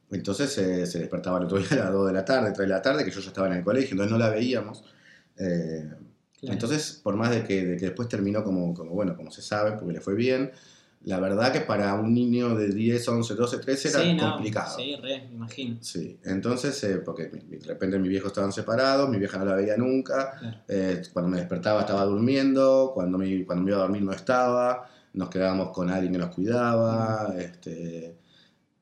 Entonces 0.09 0.57
eh, 0.57 0.85
se 0.85 0.99
despertaba 0.99 1.37
el 1.39 1.45
otro 1.45 1.57
día 1.59 1.67
a 1.73 1.85
las 1.85 1.91
2 1.93 2.07
de 2.07 2.13
la 2.13 2.25
tarde, 2.25 2.51
3 2.51 2.57
de 2.59 2.73
la 2.73 2.81
tarde, 2.81 3.05
que 3.05 3.11
yo 3.11 3.19
ya 3.19 3.27
estaba 3.27 3.47
en 3.47 3.53
el 3.53 3.63
colegio, 3.63 3.91
entonces 3.91 4.11
no 4.11 4.17
la 4.17 4.29
veíamos. 4.29 4.83
Eh, 5.37 5.89
Claro. 6.39 6.53
entonces, 6.53 6.99
por 7.03 7.15
más 7.15 7.31
de 7.31 7.43
que, 7.43 7.65
de 7.65 7.77
que 7.77 7.85
después 7.85 8.07
terminó 8.07 8.43
como, 8.43 8.71
como, 8.75 8.91
bueno, 8.91 9.15
como 9.15 9.31
se 9.31 9.41
sabe, 9.41 9.71
porque 9.71 9.93
le 9.93 10.01
fue 10.01 10.13
bien, 10.13 10.51
la 11.05 11.19
verdad 11.19 11.53
que 11.53 11.61
para 11.61 11.93
un 11.95 12.13
niño 12.13 12.55
de 12.55 12.69
10, 12.69 13.07
11, 13.07 13.35
12, 13.35 13.59
13 13.59 13.89
era 13.89 14.01
Sí, 14.01 14.13
no, 14.13 14.31
complicado. 14.33 14.75
Sí, 14.77 14.95
re, 15.01 15.21
me 15.29 15.35
imagino. 15.35 15.77
Sí, 15.81 16.17
entonces, 16.25 16.83
eh, 16.83 16.97
porque 16.97 17.25
de 17.27 17.59
repente 17.65 17.97
mis 17.99 18.09
viejos 18.09 18.31
estaban 18.31 18.51
separados, 18.51 19.09
mi 19.09 19.17
vieja 19.17 19.37
no 19.37 19.45
la 19.45 19.55
veía 19.55 19.77
nunca, 19.77 20.33
Claro. 20.37 20.57
eh, 20.67 21.01
cuando 21.13 21.29
me 21.31 21.37
despertaba 21.37 21.81
estaba 21.81 22.03
durmiendo, 22.05 22.91
cuando 22.93 23.17
me, 23.17 23.45
cuando 23.45 23.63
me 23.63 23.71
iba 23.71 23.79
a 23.79 23.83
dormir 23.83 24.01
no 24.01 24.11
estaba, 24.11 24.89
nos 25.13 25.29
quedábamos 25.29 25.69
con 25.71 25.89
alguien 25.89 26.11
que 26.13 26.19
nos 26.19 26.35
cuidaba, 26.35 27.33
este, 27.37 28.17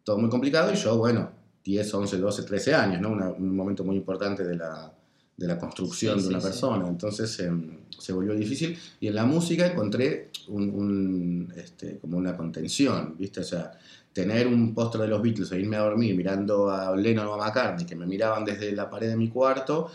todo 0.04 0.18
muy 0.18 0.30
complicado 0.30 0.72
y 0.72 0.76
yo, 0.76 0.98
bueno, 0.98 1.30
10, 1.64 1.94
11, 1.94 2.18
12, 2.18 2.44
13 2.44 2.74
años, 2.74 3.02
¿no? 3.02 3.10
Una- 3.10 3.30
un 3.30 3.56
momento 3.56 3.84
muy 3.84 3.96
importante 3.98 4.44
de 4.44 4.56
la, 4.56 4.92
de 5.38 5.48
la 5.48 5.58
construcción 5.58 6.18
Sí, 6.18 6.24
de 6.24 6.30
una 6.30 6.40
sí, 6.40 6.46
sí. 6.46 6.50
persona, 6.52 6.88
entonces 6.88 7.40
em, 7.40 7.80
se 7.90 8.14
volvió 8.14 8.34
difícil. 8.34 8.78
Y 9.00 9.08
en 9.08 9.16
la 9.16 9.26
música 9.26 9.68
encontré 9.68 10.30
un, 10.48 10.70
un, 10.70 11.54
este, 11.58 11.98
como 12.00 12.18
una 12.18 12.36
contención, 12.38 13.16
¿viste? 13.18 13.42
O 13.42 13.44
sea, 13.44 13.72
tener 14.14 14.48
un 14.48 14.74
póster 14.74 15.02
de 15.02 15.08
los 15.10 15.22
Beatles 15.22 15.52
e 15.52 15.60
irme 15.60 15.76
a 15.76 15.82
dormir 15.82 16.16
mirando 16.16 16.70
a 16.70 16.96
Lennon 16.96 17.28
o 17.28 17.34
a 17.34 17.38
McCartney 17.38 17.86
que 17.86 17.98
me 17.98 18.06
miraban 18.06 18.46
desde 18.46 18.72
la 18.72 18.90
pared 18.90 19.10
de 19.10 19.18
mi 19.18 19.28
cuarto, 19.30 19.90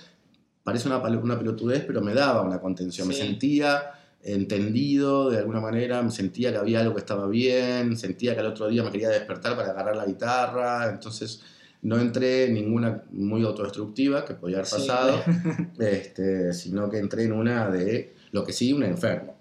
parece 0.62 0.88
una, 0.88 0.98
una 0.98 1.38
pelotudez, 1.38 1.84
pero 1.86 2.02
me 2.02 2.12
daba 2.12 2.42
una 2.42 2.60
contención, 2.60 3.08
me 3.08 3.14
sentía 3.14 3.92
entendido 4.22 5.30
de 5.30 5.38
alguna 5.38 5.60
manera, 5.60 6.02
me 6.02 6.10
sentía 6.10 6.52
que 6.52 6.58
había 6.58 6.80
algo 6.80 6.92
que 6.94 7.00
estaba 7.00 7.26
bien, 7.28 7.96
sentía 7.96 8.34
que 8.34 8.40
al 8.40 8.46
otro 8.46 8.68
día 8.68 8.82
me 8.82 8.90
quería 8.90 9.08
despertar 9.08 9.56
para 9.56 9.70
agarrar 9.70 9.96
la 9.96 10.04
guitarra, 10.04 10.90
entonces 10.90 11.40
no 11.82 11.98
entré 11.98 12.46
en 12.46 12.54
ninguna 12.54 13.02
muy 13.10 13.42
autodestructiva 13.44 14.24
que 14.24 14.34
podía 14.34 14.58
haber 14.58 14.66
Sí, 14.66 14.76
pasado, 14.76 15.22
este, 15.78 16.52
sino 16.52 16.90
que 16.90 16.98
entré 16.98 17.24
en 17.24 17.32
una 17.32 17.70
de 17.70 18.14
lo 18.32 18.44
que 18.44 18.52
sí, 18.52 18.72
un 18.72 18.82
enfermo, 18.84 19.36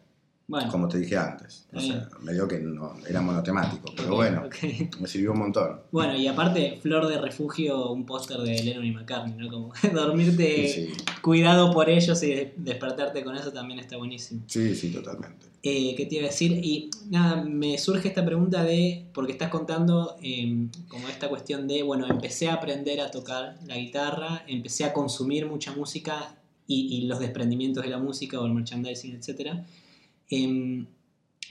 Bueno, 0.50 0.72
como 0.72 0.88
te 0.88 0.98
dije 0.98 1.15
antes. 1.15 1.68
O 1.72 1.79
sea, 1.79 2.10
medio 2.22 2.48
que 2.48 2.58
no, 2.60 2.96
era 3.08 3.22
monotemático, 3.22 3.94
pero 3.96 4.10
ok, 4.10 4.15
bueno, 4.15 4.44
ok. 4.48 5.00
me 5.00 5.08
sirvió 5.08 5.32
un 5.34 5.39
montón. 5.39 5.79
Bueno, 5.91 6.15
y 6.18 6.27
aparte, 6.27 6.79
Flor 6.82 7.08
de 7.08 7.20
Refugio, 7.22 7.91
un 7.91 8.03
póster 8.06 8.39
de 8.39 8.63
Lennon 8.63 8.84
y 8.84 8.91
McCartney, 8.91 9.36
¿no? 9.38 9.48
Como 9.50 9.72
dormirte 9.94 10.68
sí, 10.68 10.88
cuidado 11.22 11.72
por 11.72 11.88
ellos 11.88 12.22
y 12.24 12.27
de- 12.27 12.53
despertarte 12.58 13.24
con 13.24 13.36
eso 13.36 13.51
también 13.51 13.79
está 13.79 13.98
buenísimo. 13.98 14.41
sí, 14.48 14.75
sí, 14.75 14.91
totalmente. 14.91 15.46
Eh, 15.62 15.94
¿Qué 15.96 16.06
te 16.06 16.15
iba 16.15 16.24
a 16.24 16.29
decir? 16.29 16.53
Y 16.63 16.89
nada, 17.10 17.44
me 17.44 17.77
surge 17.77 18.08
esta 18.08 18.25
pregunta 18.25 18.63
de, 18.63 19.06
porque 19.13 19.34
estás 19.34 19.50
contando 19.50 20.15
eh, 20.24 20.68
como 20.88 21.10
esta 21.10 21.27
cuestión 21.29 21.68
de, 21.68 21.84
bueno, 21.84 22.08
empecé 22.10 22.48
a 22.48 22.53
aprender 22.56 23.01
a 23.01 23.12
tocar 23.12 23.58
la 23.68 23.75
guitarra, 23.77 24.44
empecé 24.48 24.86
a 24.86 24.94
consumir 24.94 25.46
mucha 25.46 25.74
música 25.75 26.38
y, 26.65 26.96
y 26.96 27.01
los 27.08 27.20
desprendimientos 27.20 27.84
de 27.84 27.89
la 27.89 27.98
música 28.00 28.39
o 28.39 28.46
el 28.46 28.53
merchandising, 28.53 29.20
etc. 30.30 30.88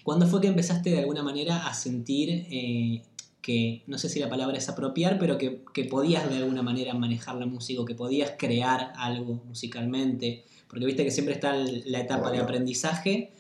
¿Cuándo 0.05 0.27
fue 0.27 0.41
que 0.41 0.47
empezaste 0.49 0.91
de 0.91 1.01
alguna 1.01 1.23
manera 1.23 1.67
a 1.67 1.75
sentir 1.75 2.47
eh, 2.51 3.03
que, 3.43 3.83
no 3.87 3.99
sé 3.99 4.09
si 4.09 4.21
la 4.21 4.29
palabra 4.31 4.57
es 4.57 4.69
apropiar, 4.69 5.19
pero 5.19 5.37
que, 5.37 5.63
que 5.75 5.85
podías 5.85 6.29
de 6.31 6.37
alguna 6.39 6.63
manera 6.63 6.95
manejar 6.95 7.35
la 7.37 7.47
música 7.47 7.81
o 7.81 7.85
que 7.85 7.95
podías 7.95 8.33
crear 8.39 8.93
algo 8.97 9.43
musicalmente? 9.47 10.45
Porque 10.69 10.87
viste 10.87 11.05
que 11.05 11.11
siempre 11.11 11.35
está 11.35 11.55
la 11.55 12.01
etapa 12.01 12.31
de 12.31 12.39
Obvio. 12.39 12.43
aprendizaje 12.45 13.33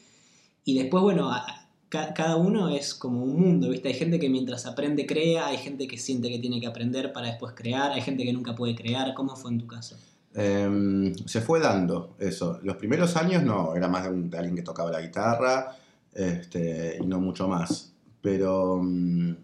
y 0.64 0.74
después, 0.74 1.02
bueno, 1.02 1.30
a- 1.32 1.66
ca- 1.88 2.12
cada 2.12 2.36
uno 2.36 2.68
es 2.68 2.92
como 2.94 3.22
un 3.24 3.40
mundo, 3.40 3.70
¿viste? 3.70 3.88
Hay 3.88 3.94
gente 3.94 4.18
que 4.18 4.28
mientras 4.28 4.66
aprende 4.66 5.06
crea, 5.06 5.46
hay 5.46 5.56
gente 5.58 5.86
que 5.88 5.96
siente 5.96 6.28
que 6.28 6.38
tiene 6.38 6.60
que 6.60 6.66
aprender 6.66 7.12
para 7.12 7.28
después 7.28 7.54
crear, 7.54 7.92
hay 7.92 8.02
gente 8.02 8.24
que 8.24 8.32
nunca 8.34 8.54
puede 8.54 8.74
crear. 8.74 9.14
¿Cómo 9.14 9.36
fue 9.36 9.52
en 9.52 9.58
tu 9.58 9.66
caso? 9.66 9.96
Em, 10.40 11.14
se 11.26 11.40
fue 11.40 11.58
dando 11.60 12.14
eso. 12.18 12.60
Los 12.62 12.76
primeros 12.76 13.16
años 13.16 13.42
no, 13.42 13.74
era 13.74 13.88
más 13.88 14.04
de, 14.04 14.10
un- 14.10 14.30
de 14.30 14.38
alguien 14.38 14.54
que 14.56 14.62
tocaba 14.62 14.90
la 14.92 15.00
guitarra 15.00 15.76
este, 16.14 16.98
y 17.00 17.06
no 17.06 17.18
mucho 17.20 17.48
más. 17.48 17.92
Pero, 18.22 18.78
mm, 18.82 19.36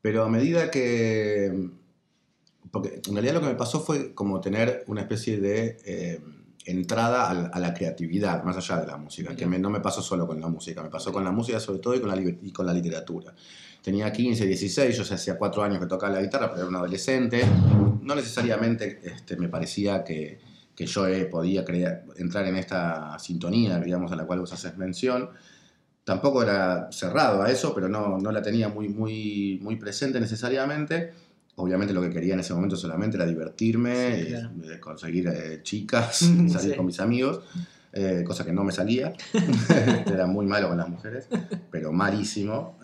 pero 0.00 0.24
a 0.24 0.28
medida 0.28 0.70
que... 0.70 1.70
Porque 2.70 3.02
en 3.06 3.12
realidad 3.14 3.34
lo 3.34 3.40
que 3.40 3.46
me 3.48 3.54
pasó 3.54 3.80
fue 3.80 4.14
como 4.14 4.40
tener 4.40 4.84
una 4.86 5.02
especie 5.02 5.38
de 5.38 5.76
eh, 5.84 6.20
entrada 6.64 7.28
a 7.28 7.34
la, 7.34 7.46
a 7.48 7.60
la 7.60 7.74
creatividad, 7.74 8.42
más 8.44 8.56
allá 8.56 8.80
de 8.80 8.86
la 8.86 8.96
música, 8.96 9.36
que 9.36 9.46
me- 9.46 9.58
no 9.58 9.68
me 9.68 9.80
pasó 9.80 10.00
solo 10.00 10.26
con 10.26 10.40
la 10.40 10.48
música, 10.48 10.82
me 10.82 10.88
pasó 10.88 11.12
con 11.12 11.24
la 11.24 11.32
música 11.32 11.60
sobre 11.60 11.80
todo 11.80 11.94
y 11.94 12.00
con 12.00 12.08
la, 12.08 12.20
y 12.20 12.50
con 12.52 12.64
la 12.66 12.72
literatura. 12.72 13.34
Tenía 13.82 14.12
15, 14.12 14.46
16, 14.46 14.96
yo 14.96 15.14
hacía 15.14 15.36
4 15.36 15.62
años 15.62 15.80
que 15.80 15.86
tocaba 15.86 16.12
la 16.14 16.22
guitarra, 16.22 16.48
pero 16.50 16.60
era 16.60 16.68
un 16.68 16.76
adolescente. 16.76 17.42
No 18.02 18.14
necesariamente 18.14 19.00
este, 19.04 19.36
me 19.36 19.48
parecía 19.48 20.04
que, 20.04 20.38
que 20.74 20.86
yo 20.86 21.06
eh, 21.08 21.24
podía 21.24 21.64
crear, 21.64 22.04
entrar 22.16 22.46
en 22.46 22.56
esta 22.56 23.18
sintonía, 23.18 23.78
digamos, 23.80 24.12
a 24.12 24.16
la 24.16 24.24
cual 24.24 24.38
vos 24.40 24.52
haces 24.52 24.76
mención. 24.76 25.30
Tampoco 26.04 26.42
era 26.42 26.88
cerrado 26.92 27.42
a 27.42 27.50
eso, 27.50 27.74
pero 27.74 27.88
no, 27.88 28.18
no 28.18 28.30
la 28.32 28.42
tenía 28.42 28.68
muy, 28.68 28.88
muy, 28.88 29.58
muy 29.62 29.76
presente 29.76 30.20
necesariamente. 30.20 31.12
obviamente 31.56 31.92
lo 31.92 32.00
que 32.02 32.10
quería 32.10 32.34
en 32.34 32.40
ese 32.40 32.54
momento 32.54 32.76
solamente 32.76 33.16
era 33.16 33.26
divertirme, 33.26 34.20
Sí, 34.22 34.26
claro. 34.28 34.50
eh, 34.64 34.80
conseguir 34.80 35.28
eh, 35.28 35.60
chicas, 35.62 36.16
Sí. 36.18 36.48
salir 36.50 36.76
con 36.76 36.86
mis 36.86 36.98
amigos, 37.00 37.40
eh, 37.92 38.22
cosa 38.26 38.44
que 38.44 38.52
no 38.52 38.64
me 38.64 38.72
salía. 38.72 39.12
era 40.06 40.26
muy 40.26 40.46
malo 40.46 40.68
con 40.68 40.78
las 40.78 40.88
mujeres, 40.88 41.28
pero 41.70 41.92
malísimo. 41.92 42.78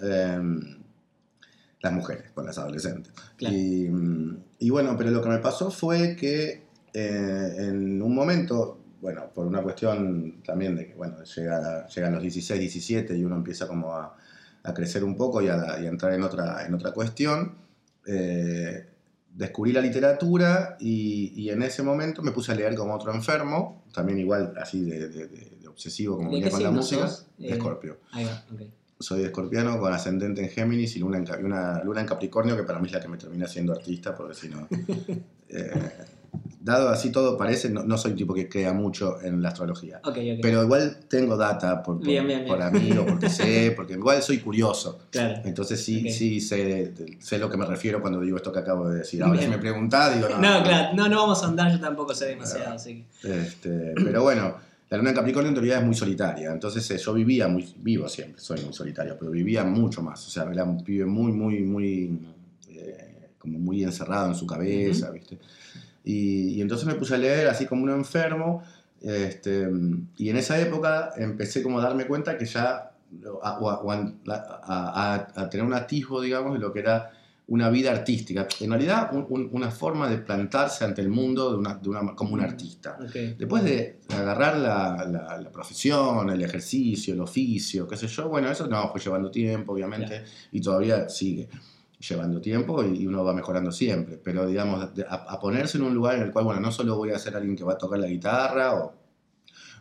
Las 1.80 1.92
mujeres, 1.92 2.30
con 2.32 2.44
las 2.46 2.58
adolescentes. 2.58 3.12
Claro. 3.36 3.54
Y, 3.56 3.88
mm, 3.88 4.36
y 4.58 4.70
bueno, 4.70 4.94
pero 4.98 5.10
lo 5.10 5.22
que 5.22 5.28
me 5.28 5.38
pasó 5.38 5.70
fue 5.70 6.16
que 6.16 6.66
eh, 6.92 7.54
en 7.58 8.02
un 8.02 8.14
momento, 8.14 8.80
bueno, 9.00 9.30
por 9.34 9.46
una 9.46 9.62
cuestión 9.62 10.42
también 10.44 10.74
de 10.74 10.86
que, 10.88 10.94
bueno, 10.94 11.22
llega, 11.22 11.86
llegan 11.88 12.12
los 12.14 12.22
16, 12.22 12.58
17 12.58 13.16
y 13.16 13.24
uno 13.24 13.36
empieza 13.36 13.68
como 13.68 13.94
a, 13.94 14.16
a 14.64 14.74
crecer 14.74 15.04
un 15.04 15.16
poco 15.16 15.40
y 15.40 15.48
a, 15.48 15.78
y 15.80 15.86
a 15.86 15.88
entrar 15.88 16.12
en 16.14 16.22
otra, 16.24 16.66
en 16.66 16.74
otra 16.74 16.92
cuestión, 16.92 17.56
eh, 18.06 18.86
descubrí 19.34 19.72
la 19.72 19.80
literatura 19.80 20.76
y, 20.80 21.32
y 21.40 21.50
en 21.50 21.62
ese 21.62 21.82
momento 21.84 22.22
me 22.22 22.32
puse 22.32 22.50
a 22.50 22.54
leer 22.56 22.74
como 22.74 22.94
otro 22.94 23.14
enfermo, 23.14 23.84
también 23.92 24.18
igual 24.18 24.54
así 24.60 24.80
de, 24.82 25.08
de- 25.08 25.26
de- 25.28 25.58
obsesivo 25.68 26.16
como 26.16 26.30
¿De 26.30 26.36
venía 26.36 26.50
con 26.50 26.62
la 26.64 26.70
música, 26.72 27.08
de 27.36 27.48
Eh, 27.50 27.52
Escorpio. 27.52 27.98
Ahí 28.10 28.24
va, 28.24 28.44
ok. 28.52 28.62
Soy 29.00 29.22
escorpiano 29.22 29.78
con 29.78 29.92
ascendente 29.92 30.42
en 30.42 30.48
Géminis 30.48 30.96
y 30.96 30.98
luna 30.98 31.18
en, 31.18 31.44
una 31.44 31.82
luna 31.84 32.00
en 32.00 32.06
Capricornio, 32.06 32.56
que 32.56 32.64
para 32.64 32.78
mí 32.80 32.86
es 32.86 32.92
la 32.92 33.00
que 33.00 33.08
me 33.08 33.16
termina 33.16 33.46
siendo 33.46 33.72
artista, 33.72 34.14
porque 34.14 34.34
si 34.34 34.48
no. 34.48 34.66
eh, 35.48 35.90
dado 36.60 36.90
así 36.90 37.10
todo 37.10 37.38
parece, 37.38 37.70
no, 37.70 37.84
no 37.84 37.96
soy 37.96 38.10
un 38.12 38.16
tipo 38.18 38.34
que 38.34 38.48
crea 38.48 38.72
mucho 38.72 39.22
en 39.22 39.40
la 39.40 39.50
astrología. 39.50 40.00
Ok, 40.04 40.16
ok. 40.18 40.38
Pero 40.42 40.62
igual 40.64 40.98
tengo 41.08 41.36
data 41.36 41.82
por, 41.82 41.98
por, 41.98 42.06
Bien, 42.06 42.26
bien, 42.26 42.44
por 42.44 42.58
bien. 42.58 42.68
amigo, 42.68 43.06
porque 43.08 43.30
sé, 43.30 43.72
porque 43.74 43.94
igual 43.94 44.20
soy 44.22 44.38
curioso. 44.38 44.98
claro. 45.10 45.40
Entonces 45.44 45.82
sí, 45.82 46.04
Ok. 46.06 46.12
sí 46.12 46.40
sé, 46.40 46.92
sé 47.20 47.38
lo 47.38 47.48
que 47.48 47.56
me 47.56 47.64
refiero 47.66 48.00
cuando 48.00 48.20
digo 48.20 48.36
esto 48.36 48.52
que 48.52 48.58
acabo 48.58 48.88
de 48.88 48.98
decir. 48.98 49.22
Ahora 49.22 49.40
si 49.40 49.48
me 49.48 49.58
preguntás, 49.58 50.16
digo, 50.16 50.28
no. 50.28 50.38
No, 50.38 50.62
claro, 50.62 50.94
no, 50.96 51.08
no 51.08 51.16
vamos 51.20 51.42
a 51.42 51.46
andar, 51.46 51.70
yo 51.72 51.80
tampoco 51.80 52.12
sé 52.14 52.26
demasiado, 52.26 52.74
así 52.74 53.04
que. 53.22 53.40
Este, 53.42 53.94
pero 54.04 54.22
bueno, 54.22 54.56
la 54.90 54.96
luna 54.98 55.10
en 55.10 55.16
Capricornio 55.16 55.48
en 55.48 55.54
teoría 55.54 55.78
es 55.78 55.84
muy 55.84 55.94
solitaria. 55.94 56.50
Entonces 56.52 56.90
eh, 56.90 56.98
yo 56.98 57.12
vivía 57.14 57.46
muy, 57.48 57.74
vivo 57.78 58.08
siempre, 58.08 58.40
soy 58.40 58.60
muy 58.64 58.72
solitario, 58.72 59.16
pero 59.18 59.30
vivía 59.30 59.64
mucho 59.64 60.02
más. 60.02 60.26
O 60.26 60.30
sea, 60.30 60.44
era 60.50 60.64
un 60.64 60.82
pibe 60.82 61.04
muy, 61.06 61.32
muy, 61.32 61.60
muy, 61.62 62.18
eh, 62.70 63.28
como 63.38 63.58
muy 63.58 63.84
encerrado 63.84 64.28
en 64.28 64.34
su 64.34 64.46
cabeza, 64.46 65.10
¿viste? 65.10 65.38
Y, 66.04 66.54
y 66.54 66.60
entonces 66.62 66.86
me 66.86 66.94
puse 66.94 67.14
a 67.14 67.18
leer 67.18 67.48
así 67.48 67.66
como 67.66 67.82
un 67.82 67.90
enfermo. 67.90 68.62
Este, 69.02 69.68
y 70.16 70.28
en 70.30 70.36
esa 70.38 70.58
época 70.60 71.10
empecé 71.16 71.62
como 71.62 71.78
a 71.78 71.82
darme 71.84 72.06
cuenta 72.06 72.36
que 72.38 72.46
ya, 72.46 72.92
a- 73.42 75.26
a 75.34 75.50
tener 75.50 75.64
un 75.66 75.74
atisbo, 75.74 76.20
digamos, 76.20 76.54
de 76.54 76.58
lo 76.60 76.72
que 76.72 76.80
era 76.80 77.10
una 77.48 77.70
vida 77.70 77.90
artística. 77.90 78.46
En 78.60 78.70
realidad, 78.70 79.10
un- 79.12 79.26
un- 79.30 79.48
una 79.52 79.70
forma 79.70 80.08
de 80.08 80.18
plantarse 80.18 80.84
ante 80.84 81.00
el 81.00 81.08
mundo 81.08 81.50
de 81.50 81.56
una, 81.58 81.74
de 81.76 81.88
una, 81.88 82.14
como 82.14 82.34
un 82.34 82.40
artista. 82.42 82.98
Ok. 83.02 83.36
Después 83.38 83.64
de 83.64 84.00
agarrar 84.10 84.58
la, 84.58 85.06
la- 85.10 85.38
la 85.38 85.50
profesión, 85.50 86.28
el 86.30 86.42
ejercicio, 86.42 87.14
el 87.14 87.20
oficio, 87.20 87.88
qué 87.88 87.96
sé 87.96 88.06
yo, 88.06 88.28
bueno, 88.28 88.50
eso 88.50 88.66
no, 88.66 88.90
fue 88.90 89.00
llevando 89.00 89.30
tiempo, 89.30 89.72
obviamente, 89.72 90.22
y 90.52 90.60
todavía 90.60 91.08
sigue 91.08 91.48
llevando 92.00 92.40
tiempo 92.40 92.84
y, 92.84 93.02
y 93.02 93.06
uno 93.06 93.24
va 93.24 93.32
mejorando 93.34 93.72
siempre. 93.72 94.20
Pero, 94.22 94.46
digamos, 94.46 94.90
a, 95.08 95.14
a 95.14 95.40
ponerse 95.40 95.78
en 95.78 95.84
un 95.84 95.94
lugar 95.94 96.16
en 96.16 96.22
el 96.22 96.30
cual, 96.32 96.44
bueno, 96.44 96.60
no 96.60 96.70
solo 96.70 96.96
voy 96.96 97.10
a 97.10 97.18
ser 97.18 97.34
alguien 97.34 97.56
que 97.56 97.64
va 97.64 97.72
a 97.72 97.78
tocar 97.78 97.98
la 97.98 98.06
guitarra 98.08 98.74
o, 98.74 98.92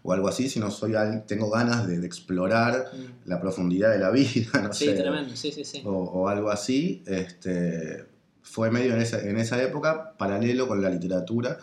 o 0.09 0.13
algo 0.13 0.29
así, 0.29 0.47
sino 0.47 0.71
soy 0.71 0.93
tengo 1.27 1.49
ganas 1.49 1.85
de, 1.85 1.99
de 1.99 2.07
explorar 2.07 2.85
Mm. 2.93 3.27
la 3.29 3.41
profundidad 3.41 3.91
de 3.91 3.99
la 3.99 4.09
vida, 4.17 4.61
no 4.61 4.71
Sí, 4.73 4.85
sé, 4.85 4.93
tremendo, 4.93 5.35
sí, 5.35 5.51
sí, 5.51 5.65
sí. 5.65 5.81
o, 5.83 5.91
o 5.91 6.27
algo 6.29 6.49
así, 6.49 7.03
este, 7.05 8.05
fue 8.41 8.71
medio 8.71 8.93
en 8.95 9.01
esa, 9.01 9.19
en 9.21 9.37
esa 9.37 9.61
época 9.61 10.13
paralelo 10.17 10.65
con 10.67 10.81
la 10.81 10.89
literatura. 10.89 11.57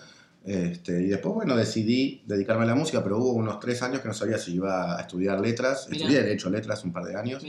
Este, 0.45 1.01
y 1.01 1.07
después, 1.07 1.35
bueno, 1.35 1.57
decidí 1.57 2.23
dedicarme 2.27 2.65
a 2.65 2.67
la 2.67 2.75
música, 2.75 3.03
pero 3.03 3.17
hubo 3.17 3.33
unos 3.33 3.59
tres 3.61 3.81
años 3.83 4.03
que 4.03 4.09
no 4.09 4.15
sabía 4.15 4.37
si 4.37 4.55
iba 4.57 4.99
a 4.99 5.01
estudiar 5.01 5.41
letras. 5.41 5.87
Mirá. 5.89 6.03
Estudié, 6.05 6.23
de 6.23 6.33
hecho, 6.35 6.51
letras 6.51 6.85
un 6.85 6.93
par 6.93 7.05
de 7.05 7.17
años. 7.17 7.43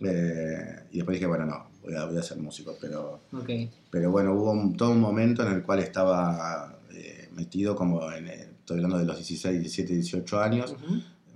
Eh, 0.00 0.80
y 0.92 0.96
después 0.96 1.14
dije, 1.16 1.26
bueno, 1.26 1.46
no, 1.46 1.70
voy 1.82 1.94
a, 1.94 2.04
voy 2.06 2.16
a 2.18 2.22
ser 2.22 2.38
músico. 2.38 2.76
Pero, 2.80 3.20
ok. 3.32 3.50
pero 3.90 4.10
bueno, 4.10 4.34
hubo 4.34 4.50
un- 4.52 4.76
todo 4.76 4.90
un 4.90 5.00
momento 5.00 5.46
en 5.46 5.52
el 5.54 5.62
cual 5.62 5.78
estaba 5.80 6.76
eh, 6.92 7.28
metido 7.32 7.74
como 7.76 8.10
en, 8.12 8.26
eh, 8.28 8.48
estoy 8.74 8.76
hablando 8.84 8.98
de 8.98 9.04
los 9.06 9.16
16, 9.16 9.58
17, 9.60 9.94
18 9.94 10.40
años, 10.40 10.74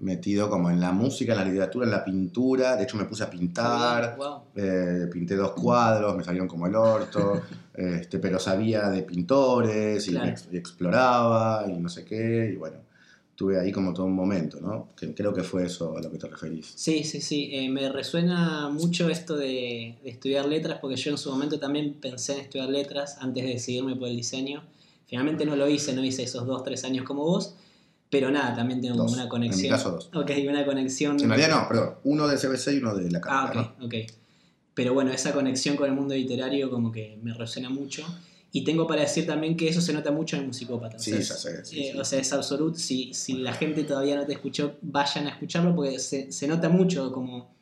metido 0.01 0.51
como 0.51 0.69
en 0.71 0.81
la 0.81 0.93
música, 0.93 1.33
en 1.33 1.39
la 1.39 1.45
literatura, 1.45 1.87
en 1.87 1.93
la 1.93 2.05
pintura. 2.05 2.77
De 2.77 2.85
hecho, 2.85 2.97
me 2.97 3.05
puse 3.05 3.23
a 3.23 3.31
pintar. 3.31 4.17
Wow. 4.17 4.41
Eh, 4.57 5.07
pinté 5.13 5.37
dos 5.37 5.53
cuadros, 5.53 6.15
me 6.17 6.25
salieron 6.25 6.49
como 6.49 6.67
el 6.67 6.75
orto, 6.75 7.41
este, 7.75 8.19
pero 8.19 8.39
sabía 8.39 8.91
de 8.91 9.03
pintores 9.03 10.07
y, 10.09 10.11
Claro. 10.11 10.31
ex- 10.31 10.49
y 10.53 10.57
exploraba 10.57 11.65
y 11.69 11.79
no 11.79 11.89
sé 11.89 12.05
qué, 12.05 12.51
y 12.53 12.57
bueno, 12.57 12.79
tuve 13.37 13.59
ahí 13.59 13.73
como 13.73 13.95
todo 13.95 14.07
un 14.07 14.15
momento, 14.15 14.61
¿no? 14.61 14.89
Que 14.97 15.15
creo 15.15 15.33
que 15.33 15.43
fue 15.43 15.65
eso 15.67 15.97
a 15.97 16.03
lo 16.03 16.11
que 16.11 16.19
te 16.19 16.27
referís. 16.29 16.71
Sí, 16.75 17.03
sí, 17.05 17.21
sí. 17.21 17.51
eh, 17.53 17.69
me 17.71 17.89
resuena 17.89 18.69
mucho 18.69 19.09
esto 19.09 19.37
de, 19.37 19.97
de 20.03 20.11
estudiar 20.11 20.47
letras, 20.47 20.79
porque 20.81 20.97
yo 20.97 21.13
en 21.13 21.19
su 21.19 21.31
momento 21.31 21.59
también 21.59 21.95
pensé 21.95 22.35
en 22.35 22.41
estudiar 22.41 22.69
letras 22.69 23.17
antes 23.21 23.43
de 23.45 23.51
decidirme 23.51 23.97
por 23.97 24.09
el 24.09 24.17
diseño. 24.17 24.63
Finalmente 25.13 25.45
no 25.45 25.57
lo 25.57 25.69
hice, 25.69 25.93
no 25.93 26.03
hice 26.03 26.23
esos 26.23 26.47
dos, 26.47 26.65
tres 26.65 26.85
años 26.85 27.05
como 27.05 27.23
vos, 27.23 27.55
pero 28.09 28.31
nada, 28.31 28.57
también 28.57 28.81
tengo 28.81 28.97
Dos. 28.97 29.13
una 29.13 29.25
En 29.25 29.29
conexión. 29.29 29.65
mi 29.65 29.69
caso, 29.69 29.91
dos. 29.91 30.09
Ok, 30.15 30.31
una 30.49 30.65
conexión. 30.65 31.21
En 31.21 31.29
realidad 31.29 31.51
no, 31.51 31.69
perdón, 31.69 31.95
uno 32.05 32.27
de 32.27 32.39
CBC 32.39 32.69
y 32.73 32.77
uno 32.79 32.95
de 32.95 33.11
la 33.11 33.19
Ah, 33.27 33.45
carrera, 33.53 33.75
ok, 33.79 33.85
ok. 33.85 33.95
Pero 34.73 34.95
bueno, 34.95 35.13
esa 35.13 35.35
conexión 35.35 35.77
con 35.77 35.87
el 35.91 35.95
mundo 35.95 36.15
literario 36.15 36.71
como 36.71 36.91
que 36.91 37.19
me 37.23 37.35
resuena 37.35 37.69
mucho. 37.69 38.07
Y 38.53 38.65
tengo 38.65 38.87
para 38.87 39.03
decir 39.03 39.27
también 39.27 39.55
que 39.55 39.69
eso 39.69 39.83
se 39.83 39.93
nota 39.93 40.11
mucho 40.13 40.37
en 40.39 40.47
Musicópata. 40.47 40.99
Sí, 40.99 41.13
o 41.13 41.21
sea, 41.23 41.37
ya 41.37 41.43
sé, 41.43 41.65
sí, 41.67 41.81
eh, 41.81 41.91
sí. 41.93 41.99
O 41.99 42.05
sea, 42.07 42.19
es 42.21 42.33
absoluto. 42.33 42.79
Si, 42.79 43.13
si 43.13 43.35
la 43.35 43.53
gente 43.53 43.85
todavía 43.85 44.17
no 44.17 44.25
te 44.25 44.33
escuchó, 44.33 44.77
vayan 44.81 45.27
a 45.27 45.31
escucharlo 45.31 45.75
porque 45.77 45.99
se, 45.99 46.33
se 46.33 46.49
nota 46.49 46.71
mucho 46.71 47.13
como... 47.13 47.55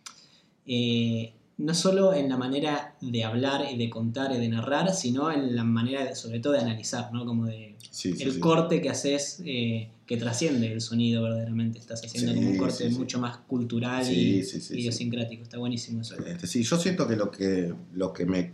eh, 0.66 1.32
no 1.60 1.74
solo 1.74 2.12
en 2.14 2.28
la 2.28 2.36
manera 2.36 2.94
de 3.00 3.22
hablar 3.24 3.66
y 3.70 3.76
de 3.76 3.90
contar 3.90 4.32
y 4.32 4.38
de 4.38 4.48
narrar, 4.48 4.94
sino 4.94 5.30
en 5.30 5.54
la 5.54 5.62
manera, 5.64 6.04
de- 6.04 6.14
sobre 6.14 6.40
todo, 6.40 6.54
de 6.54 6.60
analizar, 6.60 7.12
¿no? 7.12 7.24
Como 7.24 7.46
de 7.46 7.76
Sí, 7.90 8.14
sí, 8.16 8.22
el 8.22 8.32
sí. 8.34 8.40
corte 8.40 8.80
que 8.80 8.88
haces 8.88 9.42
eh, 9.44 9.90
que 10.06 10.16
trasciende 10.16 10.72
el 10.72 10.80
sonido 10.80 11.22
verdaderamente. 11.24 11.78
Estás 11.78 12.02
haciendo 12.04 12.34
como 12.34 12.50
un 12.50 12.56
corte 12.56 12.88
mucho 12.90 13.18
más 13.18 13.38
cultural 13.38 14.10
y 14.10 14.42
idiosincrático. 14.70 15.42
Está 15.42 15.58
buenísimo 15.58 16.00
eso. 16.00 16.14
Este, 16.24 16.46
sí, 16.46 16.62
yo 16.62 16.76
siento 16.78 17.06
que 17.08 17.16
lo 17.16 17.30
que 17.30 17.74
lo 17.94 18.12
que 18.12 18.26
me 18.26 18.52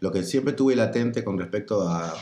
lo 0.00 0.10
que 0.12 0.22
siempre 0.22 0.52
tuve 0.54 0.76
latente 0.76 1.22
con 1.24 1.36
respecto 1.38 1.82
a, 1.88 2.14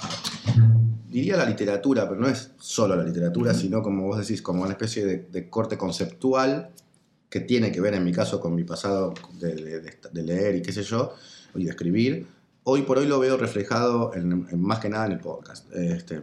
diría 1.11 1.37
la 1.37 1.44
literatura, 1.48 2.09
pero 2.09 2.20
no 2.20 2.28
es 2.28 2.50
solo 2.59 2.96
la 2.96 3.04
literatura, 3.04 3.52
sino 3.54 3.83
como 3.83 4.07
vos 4.07 4.18
decís, 4.18 4.40
como 4.42 4.62
una 4.62 4.72
especie 4.72 5.04
de, 5.04 5.18
de 5.30 5.48
corte 5.50 5.76
conceptual 5.76 6.70
que 7.35 7.40
tiene 7.40 7.73
que 7.73 7.81
ver 7.81 7.94
en 7.94 8.05
mi 8.05 8.12
caso 8.12 8.38
con 8.40 8.55
mi 8.55 8.62
pasado 8.62 9.12
de, 9.40 9.57
de- 9.57 9.81
de- 10.12 10.23
leer 10.23 10.55
y 10.55 10.62
qué 10.62 10.70
sé 10.70 10.85
yo, 10.85 11.12
y 11.57 11.64
de 11.64 11.70
escribir. 11.70 12.29
Hoy 12.62 12.83
por 12.83 12.99
hoy 12.99 13.07
lo 13.09 13.18
veo 13.18 13.37
reflejado 13.37 14.14
en, 14.14 14.47
en 14.53 14.61
más 14.62 14.79
que 14.79 14.88
nada 14.88 15.07
en 15.07 15.12
el 15.12 15.18
podcast. 15.18 15.66
Este, 15.75 16.23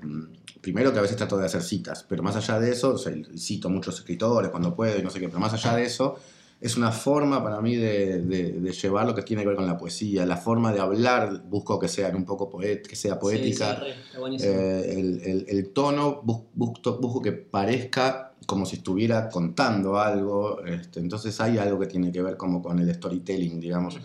primero 0.62 0.94
que 0.94 1.00
a 1.00 1.02
veces 1.02 1.18
trato 1.18 1.38
de 1.38 1.46
hacer 1.48 1.64
citas, 1.64 2.06
pero 2.08 2.24
más 2.24 2.38
allá 2.38 2.62
de 2.62 2.72
eso, 2.72 2.94
o 2.94 2.98
sea, 2.98 3.12
cito 3.38 3.70
muchos 3.70 3.96
escritores 4.00 4.52
cuando 4.52 4.74
puedo 4.74 4.98
y 4.98 5.04
no 5.04 5.10
sé 5.10 5.20
qué, 5.20 5.28
pero 5.28 5.42
más 5.42 5.52
allá 5.54 5.76
de 5.76 5.84
eso, 5.84 6.16
es 6.62 6.78
una 6.78 6.94
forma 6.94 7.44
para 7.44 7.60
mí 7.60 7.76
de, 7.76 8.22
de- 8.22 8.54
de 8.54 8.72
llevar 8.72 9.06
lo 9.06 9.14
que 9.14 9.24
tiene 9.24 9.42
que 9.42 9.50
ver 9.50 9.58
con 9.58 9.66
la 9.68 9.78
poesía, 9.78 10.26
la 10.26 10.38
forma 10.38 10.72
de 10.72 10.80
hablar, 10.80 11.44
busco 11.44 11.78
que 11.78 11.90
sea 11.90 12.08
un 12.16 12.24
poco 12.24 12.50
poet, 12.50 12.84
que 12.88 12.96
sea 12.96 13.20
poética, 13.20 13.76
Sí, 13.76 13.82
sí, 13.82 14.18
re, 14.18 14.46
eh, 14.46 14.94
el, 14.98 15.22
el- 15.24 15.46
el 15.50 15.70
tono, 15.74 16.22
bus- 16.24 16.44
busco, 16.54 16.98
busco 17.02 17.22
que 17.22 17.34
parezca 17.34 18.31
como 18.46 18.66
si 18.66 18.78
estuviera 18.78 19.30
contando 19.30 19.98
algo, 19.98 20.64
este, 20.66 21.00
entonces 21.00 21.40
hay 21.40 21.58
algo 21.58 21.80
que 21.80 21.88
tiene 21.88 22.12
que 22.12 22.22
ver 22.22 22.38
como 22.38 22.62
con 22.62 22.80
el 22.80 22.94
storytelling, 22.94 23.60
digamos, 23.60 23.98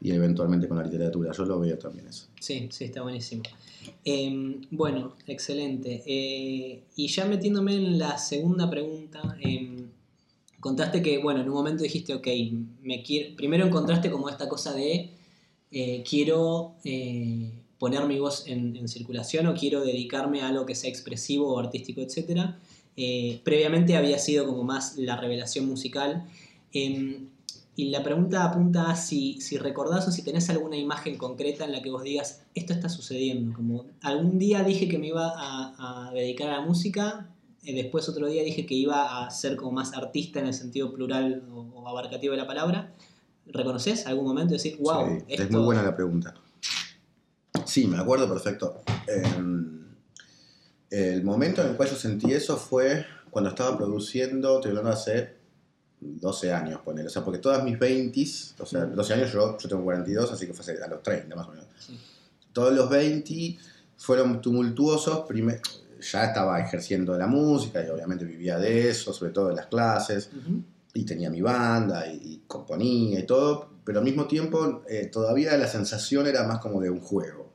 y 0.00 0.10
eventualmente 0.10 0.68
con 0.68 0.78
la 0.78 0.84
literatura, 0.84 1.32
yo 1.32 1.44
lo 1.44 1.60
veo 1.60 1.78
también 1.78 2.08
eso. 2.08 2.26
Sí, 2.40 2.68
sí, 2.70 2.84
está 2.84 3.02
buenísimo. 3.02 3.42
Eh, 4.04 4.60
bueno, 4.70 5.14
excelente. 5.26 6.02
Eh, 6.06 6.82
y 6.96 7.08
ya 7.08 7.24
metiéndome 7.24 7.74
en 7.74 7.98
la 7.98 8.18
segunda 8.18 8.68
pregunta, 8.68 9.36
eh, 9.40 9.84
contaste 10.60 11.00
que, 11.00 11.18
bueno, 11.18 11.40
en 11.40 11.48
un 11.48 11.54
momento 11.54 11.84
dijiste, 11.84 12.14
ok, 12.14 12.26
me 12.82 13.02
quiero, 13.02 13.36
primero 13.36 13.64
encontraste 13.64 14.10
como 14.10 14.28
esta 14.28 14.48
cosa 14.48 14.74
de 14.74 15.10
eh, 15.70 16.02
quiero 16.08 16.74
eh, 16.84 17.52
poner 17.78 18.04
mi 18.06 18.18
voz 18.18 18.46
en, 18.46 18.76
en 18.76 18.88
circulación 18.88 19.46
o 19.46 19.54
quiero 19.54 19.84
dedicarme 19.84 20.42
a 20.42 20.48
algo 20.48 20.66
que 20.66 20.74
sea 20.74 20.90
expresivo 20.90 21.54
o 21.54 21.58
artístico, 21.58 22.00
etc. 22.00 22.54
Eh, 22.96 23.40
previamente 23.44 23.96
había 23.96 24.18
sido 24.18 24.46
como 24.46 24.64
más 24.64 24.96
la 24.96 25.16
revelación 25.16 25.66
musical. 25.66 26.24
Em, 26.72 27.28
y 27.74 27.90
la 27.90 28.02
pregunta 28.02 28.44
apunta 28.44 28.90
a 28.90 28.96
si, 28.96 29.38
si 29.40 29.58
recordás 29.58 30.08
o 30.08 30.10
si 30.10 30.22
tenés 30.22 30.48
alguna 30.48 30.76
imagen 30.76 31.18
concreta 31.18 31.64
en 31.64 31.72
la 31.72 31.82
que 31.82 31.90
vos 31.90 32.02
digas, 32.02 32.42
esto 32.54 32.72
está 32.72 32.88
sucediendo. 32.88 33.54
Como 33.54 33.84
algún 34.00 34.38
día 34.38 34.62
dije 34.62 34.88
que 34.88 34.98
me 34.98 35.08
iba 35.08 35.28
a, 35.36 36.08
a 36.08 36.12
dedicar 36.12 36.48
a 36.48 36.60
la 36.60 36.66
música, 36.66 37.28
eh, 37.66 37.74
después 37.74 38.08
otro 38.08 38.28
día 38.28 38.42
dije 38.44 38.64
que 38.64 38.74
iba 38.74 39.26
a 39.26 39.30
ser 39.30 39.56
como 39.56 39.72
más 39.72 39.92
artista 39.92 40.40
en 40.40 40.46
el 40.46 40.54
sentido 40.54 40.92
plural 40.92 41.42
o, 41.52 41.60
o 41.60 41.88
abarcativo 41.88 42.32
de 42.32 42.38
la 42.38 42.46
palabra. 42.46 42.94
¿Reconoces 43.46 44.06
algún 44.06 44.24
momento 44.24 44.54
y 44.54 44.56
decir, 44.56 44.78
wow, 44.80 45.06
Sí, 45.06 45.24
esto... 45.28 45.42
Es 45.42 45.50
muy 45.50 45.62
buena 45.62 45.82
la 45.82 45.94
pregunta. 45.94 46.34
Sí, 47.64 47.86
me 47.86 47.98
acuerdo 47.98 48.28
perfecto. 48.28 48.82
Em, 49.06 49.85
el 50.90 51.24
momento 51.24 51.62
en 51.62 51.68
el 51.68 51.76
cual 51.76 51.88
yo 51.88 51.96
sentí 51.96 52.32
eso 52.32 52.56
fue 52.56 53.04
cuando 53.30 53.50
estaba 53.50 53.76
produciendo, 53.76 54.56
estoy 54.56 54.70
hablando 54.70 54.90
hace 54.90 55.34
12 56.00 56.52
años, 56.52 56.80
poner, 56.82 57.06
o 57.06 57.10
sea, 57.10 57.24
porque 57.24 57.38
todas 57.38 57.62
mis 57.64 57.78
20, 57.78 58.24
o 58.58 58.66
sea, 58.66 58.86
12 58.86 59.14
años 59.14 59.32
yo, 59.32 59.58
yo 59.58 59.68
tengo 59.68 59.84
42, 59.84 60.32
así 60.32 60.46
que 60.46 60.54
fue 60.54 60.74
a 60.82 60.88
los 60.88 61.02
30 61.02 61.34
más 61.34 61.48
o 61.48 61.50
menos. 61.50 61.66
Todos 62.52 62.74
los 62.74 62.88
20 62.88 63.58
fueron 63.96 64.40
tumultuosos, 64.40 65.24
ya 66.00 66.24
estaba 66.24 66.60
ejerciendo 66.60 67.16
la 67.16 67.26
música 67.26 67.84
y 67.84 67.88
obviamente 67.88 68.24
vivía 68.24 68.58
de 68.58 68.90
eso, 68.90 69.12
sobre 69.12 69.32
todo 69.32 69.50
en 69.50 69.56
las 69.56 69.66
clases, 69.66 70.30
y 70.94 71.04
tenía 71.04 71.30
mi 71.30 71.40
banda 71.40 72.06
y, 72.06 72.42
componía 72.46 73.20
y 73.20 73.26
todo, 73.26 73.70
pero 73.84 73.98
al 73.98 74.04
mismo 74.04 74.26
tiempo 74.26 74.82
eh, 74.88 75.06
todavía 75.06 75.56
la 75.56 75.66
sensación 75.66 76.26
era 76.26 76.44
más 76.44 76.58
como 76.60 76.80
de 76.80 76.90
un 76.90 77.00
juego, 77.00 77.45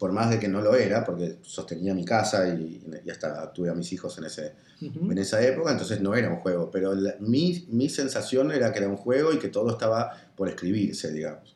por 0.00 0.12
más 0.12 0.30
de 0.30 0.40
que 0.40 0.48
no 0.48 0.62
lo 0.62 0.74
era, 0.74 1.04
porque 1.04 1.36
sostenía 1.42 1.92
mi 1.92 2.06
casa 2.06 2.48
y, 2.48 2.82
hasta 3.12 3.52
tuve 3.52 3.68
a 3.68 3.74
mis 3.74 3.92
hijos 3.92 4.16
en, 4.16 4.24
ese, 4.24 4.54
en 4.80 5.18
esa 5.18 5.46
época, 5.46 5.72
entonces 5.72 6.00
no 6.00 6.14
era 6.14 6.30
un 6.30 6.38
juego, 6.38 6.70
pero 6.70 6.94
mi, 7.20 7.66
mi 7.68 7.90
sensación 7.90 8.50
era 8.50 8.72
que 8.72 8.78
era 8.78 8.88
un 8.88 8.96
juego 8.96 9.30
y 9.34 9.38
que 9.38 9.48
todo 9.48 9.70
estaba 9.70 10.10
por 10.34 10.48
escribirse, 10.48 11.12
digamos. 11.12 11.54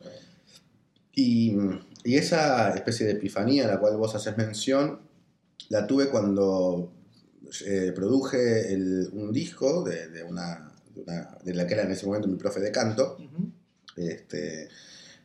Y, 1.15 1.57
y 2.03 2.17
esa 2.17 2.69
especie 2.75 3.07
de 3.07 3.13
epifanía 3.13 3.65
a 3.65 3.67
la 3.67 3.79
cual 3.79 3.97
vos 3.97 4.13
haces 4.13 4.37
mención, 4.37 4.99
la 5.69 5.87
tuve 5.87 6.09
cuando 6.09 6.93
eh, 7.65 7.93
produje 7.95 8.75
un 9.11 9.31
disco 9.33 9.83
de, 9.83 10.21
una, 10.21 10.71
de, 11.43 11.53
la 11.55 11.65
que 11.65 11.73
era 11.73 11.81
en 11.81 11.91
ese 11.91 12.05
momento 12.05 12.27
mi 12.27 12.37
profe 12.37 12.59
de 12.59 12.71
canto, 12.71 13.17
este, 13.95 14.69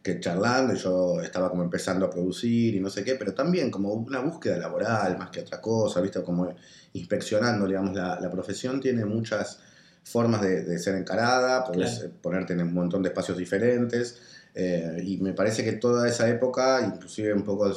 que 0.03 0.19
charlando, 0.19 0.75
yo 0.75 1.21
estaba 1.21 1.51
como 1.51 1.63
empezando 1.63 2.07
a 2.07 2.11
producir 2.11 2.75
y 2.75 2.81
no 2.81 2.89
sé 2.89 3.05
qué, 3.05 3.17
pero 3.17 3.35
también 3.35 3.71
como 3.71 3.93
una 3.93 4.21
búsqueda 4.21 4.57
laboral 4.57 5.19
más 5.19 5.31
que 5.31 5.41
otra 5.41 5.61
cosa, 5.61 6.01
¿viste? 6.01 6.23
Como 6.23 6.55
inspeccionando, 6.95 7.67
digamos, 7.67 7.95
la, 7.95 8.31
profesión 8.31 8.81
tiene 8.81 9.05
muchas 9.05 9.61
formas 10.03 10.41
de, 10.41 10.79
ser 10.79 10.95
encarada, 10.95 11.65
puedes 11.65 12.09
ponerte 12.23 12.55
en 12.55 12.63
un 12.63 12.73
montón 12.73 13.03
de 13.03 13.11
espacios 13.11 13.37
diferentes, 13.37 14.19
eh, 14.55 15.03
y 15.05 15.19
me 15.19 15.35
parece 15.35 15.63
que 15.63 15.73
toda 15.73 16.09
esa 16.09 16.29
época, 16.29 16.81
inclusive 16.83 17.35
un 17.35 17.45
poco 17.45 17.71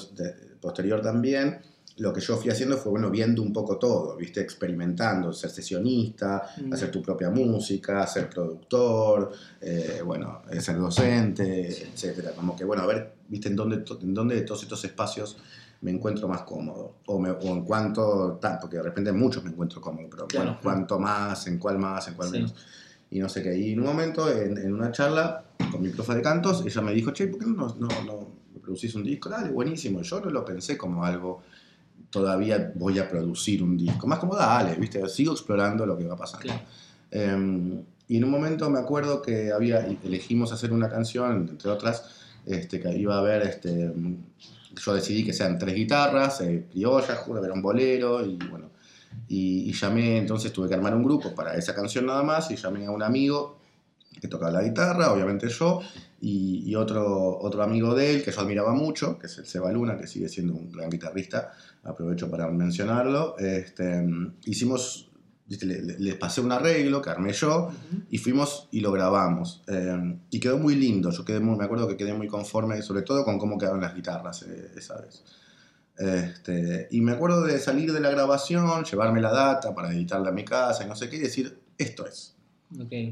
posterior 0.62 1.02
también, 1.02 1.60
lo 1.98 2.12
que 2.12 2.22
yo 2.22 2.38
fui 2.38 2.50
haciendo 2.50 2.78
fue, 2.78 2.92
bueno, 2.92 3.12
viendo 3.12 3.42
un 3.42 3.54
poco 3.54 3.78
todo, 3.78 4.16
¿viste? 4.16 4.42
Experimentando, 4.42 5.32
ser 5.32 5.52
sesionista, 5.52 6.44
mm. 6.58 6.74
hacer 6.74 6.90
tu 6.90 7.02
propia 7.02 7.30
música, 7.30 8.06
ser 8.08 8.30
productor, 8.30 9.32
eh, 9.62 10.02
bueno, 10.04 10.42
eh, 10.50 10.60
ser 10.60 10.78
docente, 10.78 11.68
etcétera. 11.92 12.32
Como 12.32 12.56
que, 12.56 12.66
bueno, 12.66 12.84
a 12.84 12.88
ver, 12.88 13.14
¿viste? 13.28 13.50
En 13.50 13.56
dónde, 13.56 13.84
en 14.02 14.14
dónde 14.14 14.36
de 14.36 14.42
todos 14.42 14.64
estos 14.64 14.84
espacios 14.86 15.38
me 15.82 15.92
encuentro 15.92 16.28
más 16.28 16.42
cómodo. 16.42 16.96
O, 17.06 17.24
en 17.26 17.64
cuánto, 17.64 18.40
porque 18.60 18.78
de 18.78 18.84
repente 18.84 19.12
en 19.12 19.20
muchos 19.20 19.44
me 19.44 19.52
encuentro 19.52 19.80
cómodo, 19.80 20.08
pero 20.10 20.28
bueno, 20.34 20.60
cuánto 20.64 20.98
más, 20.98 21.46
en 21.48 21.60
cuál 21.60 21.78
más, 21.78 22.08
en 22.08 22.16
cuál 22.16 22.32
menos. 22.32 22.56
Y 23.12 23.20
no 23.20 23.30
sé 23.30 23.44
qué. 23.44 23.56
Y 23.56 23.74
en 23.74 23.82
un 23.82 23.86
momento, 23.86 24.32
en, 24.32 24.58
en, 24.58 24.74
una 24.74 24.92
charla 24.92 25.44
con 25.72 25.82
mi 25.82 25.90
profe 25.90 26.16
de 26.16 26.22
cantos, 26.24 26.66
ella 26.66 26.82
me 26.82 26.94
dijo, 26.94 27.12
che, 27.12 27.28
¿por 27.28 27.40
qué 27.40 27.46
no, 27.46 27.68
no, 27.78 27.88
no 28.06 28.28
producís 28.62 28.96
un 28.96 29.04
disco? 29.04 29.30
Dale, 29.30 29.52
buenísimo. 29.52 30.02
Yo 30.02 30.22
no 30.22 30.32
lo 30.32 30.44
pensé 30.44 30.76
como 30.78 31.06
algo 31.06 31.44
todavía 32.14 32.72
voy 32.76 33.00
a 33.00 33.10
producir 33.10 33.64
un 33.64 33.76
disco. 33.76 34.06
Más 34.06 34.20
como, 34.20 34.36
dale, 34.36 34.76
¿viste? 34.76 35.10
Sigo 35.10 35.34
explorando 35.34 35.84
lo 35.84 35.98
que 35.98 36.06
va 36.06 36.14
a 36.14 36.18
pasar. 36.18 36.42
Em, 37.10 37.84
y 38.08 38.18
en 38.18 38.24
un 38.24 38.30
momento 38.30 38.70
me 38.70 38.78
acuerdo 38.78 39.20
que 39.20 39.52
había, 39.52 39.80
elegimos 40.04 40.52
hacer 40.52 40.72
una 40.72 40.90
canción, 40.90 41.50
entre 41.50 41.72
otras, 41.72 42.06
este, 42.46 42.80
que 42.80 42.96
iba 42.96 43.16
a 43.16 43.18
haber, 43.18 43.42
este, 43.42 43.92
yo 44.76 44.94
decidí 44.94 45.26
que 45.26 45.34
sean 45.34 45.58
tres 45.58 45.74
guitarras, 45.74 46.42
eh, 46.42 46.68
criollas, 46.72 47.18
juro, 47.18 47.44
era 47.44 47.54
un 47.54 47.64
bolero, 47.64 48.24
y 48.24 48.38
bueno, 48.48 48.70
y, 49.28 49.70
y, 49.70 49.74
llamé, 49.74 50.18
entonces 50.20 50.54
tuve 50.54 50.70
que 50.70 50.76
armar 50.76 50.96
un 50.96 51.04
grupo 51.04 51.34
para 51.34 51.56
esa 51.56 51.74
canción 51.74 52.06
nada 52.06 52.22
más, 52.22 52.52
y 52.52 52.58
llamé 52.58 52.86
a 52.86 52.92
un 52.92 53.02
amigo 53.02 53.58
que 54.20 54.28
tocaba 54.28 54.52
la 54.52 54.64
guitarra, 54.64 55.12
obviamente 55.12 55.50
yo, 55.50 55.82
y, 56.26 56.74
otro, 56.76 57.38
otro 57.40 57.64
amigo 57.64 57.94
de 57.94 58.12
él 58.12 58.24
que 58.24 58.32
yo 58.32 58.40
admiraba 58.40 58.74
mucho, 58.74 59.20
que 59.20 59.28
es 59.28 59.38
el 59.38 59.46
Seba 59.46 59.72
Luna, 59.72 59.98
que 59.98 60.08
sigue 60.08 60.30
siendo 60.30 60.54
un 60.54 60.72
gran 60.72 60.90
guitarrista, 60.90 61.52
aprovecho 61.84 62.32
para 62.32 62.50
mencionarlo. 62.50 63.38
Este, 63.38 64.06
hicimos, 64.46 65.12
les 65.50 66.16
pasé 66.16 66.40
un 66.40 66.54
arreglo 66.54 67.02
que 67.02 67.10
armé 67.10 67.34
yo 67.34 67.72
y 68.10 68.20
fuimos 68.20 68.70
y 68.72 68.80
lo 68.80 68.94
grabamos. 68.94 69.64
Eh, 69.68 70.18
y 70.30 70.40
quedó 70.40 70.58
muy 70.58 70.76
lindo, 70.76 71.12
yo 71.12 71.26
quedé 71.26 71.42
muy, 71.42 71.58
me 71.58 71.66
acuerdo 71.66 71.90
que 71.90 71.98
quedé 71.98 72.14
muy 72.14 72.28
conforme, 72.28 72.82
sobre 72.82 73.02
todo 73.02 73.26
con 73.26 73.38
cómo 73.38 73.58
quedaron 73.58 73.82
las 73.82 73.94
guitarras 73.94 74.44
eh, 74.44 74.72
esa 74.78 75.02
vez. 75.02 75.24
Este, 75.98 76.88
y 76.92 77.02
me 77.02 77.12
acuerdo 77.12 77.44
de 77.44 77.60
salir 77.60 77.92
de 77.92 78.00
la 78.00 78.10
grabación, 78.10 78.86
llevarme 78.86 79.20
la 79.20 79.32
data 79.32 79.76
para 79.76 79.92
editarla 79.92 80.30
a 80.30 80.34
mi 80.34 80.46
casa 80.46 80.86
y 80.86 80.88
no 80.88 80.96
sé 80.96 81.10
qué, 81.10 81.18
y 81.18 81.20
decir, 81.20 81.60
esto 81.78 82.08
es. 82.08 82.36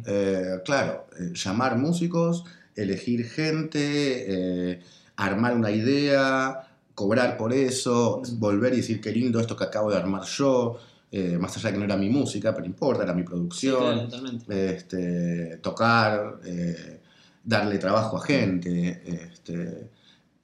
Eh, 0.06 0.60
claro, 0.66 1.08
llamar 1.34 1.78
músicos, 1.78 2.44
elegir 2.76 3.26
gente, 3.26 4.72
eh, 4.72 4.80
armar 5.16 5.56
una 5.56 5.72
idea, 5.72 6.68
cobrar 6.96 7.38
por 7.38 7.54
eso, 7.54 8.22
mm. 8.24 8.40
volver 8.40 8.74
y 8.74 8.78
decir 8.78 9.02
qué 9.02 9.12
lindo 9.12 9.40
esto 9.40 9.56
que 9.56 9.64
acabo 9.64 9.92
de 9.92 9.98
armar 9.98 10.24
yo. 10.24 10.78
Eh, 11.14 11.38
más 11.38 11.58
allá 11.58 11.68
de 11.70 11.74
que 11.74 11.80
no 11.80 11.86
era 11.86 11.98
mi 11.98 12.10
música, 12.10 12.54
pero 12.54 12.66
importa, 12.66 13.04
era 13.04 13.14
mi 13.14 13.24
producción. 13.24 14.08
este, 14.48 15.58
tocar, 15.58 16.40
eh, 16.46 17.02
darle 17.44 17.78
trabajo 17.80 18.18
a 18.18 18.22
gente. 18.22 19.02
Este, 19.06 19.90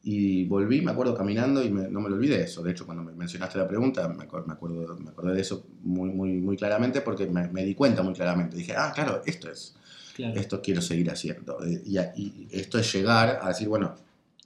y 0.10 0.46
volví, 0.46 0.82
me 0.82 0.91
acuerdo 0.91 1.13
caminando 1.13 1.62
y 1.62 1.70
no 1.70 2.00
me 2.00 2.10
lo 2.10 2.15
olvidé 2.15 2.41
eso. 2.41 2.63
De 2.63 2.72
hecho, 2.72 2.86
cuando 2.86 3.04
me 3.04 3.12
mencionaste 3.12 3.58
la 3.58 3.67
pregunta, 3.67 4.08
me 4.08 4.24
acuerdo, 4.24 4.48
me 4.48 4.54
acuerdo, 4.54 4.98
me 4.98 5.10
acordé 5.10 5.34
de 5.34 5.41
eso 5.41 5.67
muy, 5.84 6.12
muy, 6.12 6.39
muy 6.39 6.56
claramente 6.56 7.02
porque 7.02 7.28
me, 7.28 7.50
me, 7.50 7.65
di 7.65 7.76
cuenta 7.76 8.04
muy 8.04 8.13
claramente. 8.13 8.56
Dije, 8.56 8.74
ah, 8.74 8.93
claro, 8.96 9.22
esto 9.26 9.52
es. 9.52 9.76
Esto 10.17 10.62
quiero 10.62 10.82
seguir 10.82 11.12
haciendo. 11.12 11.62
Eh, 11.62 11.82
y, 11.86 12.48
esto 12.52 12.80
es 12.80 12.93
llegar 12.93 13.39
a 13.41 13.50
decir, 13.50 13.67
bueno, 13.67 13.96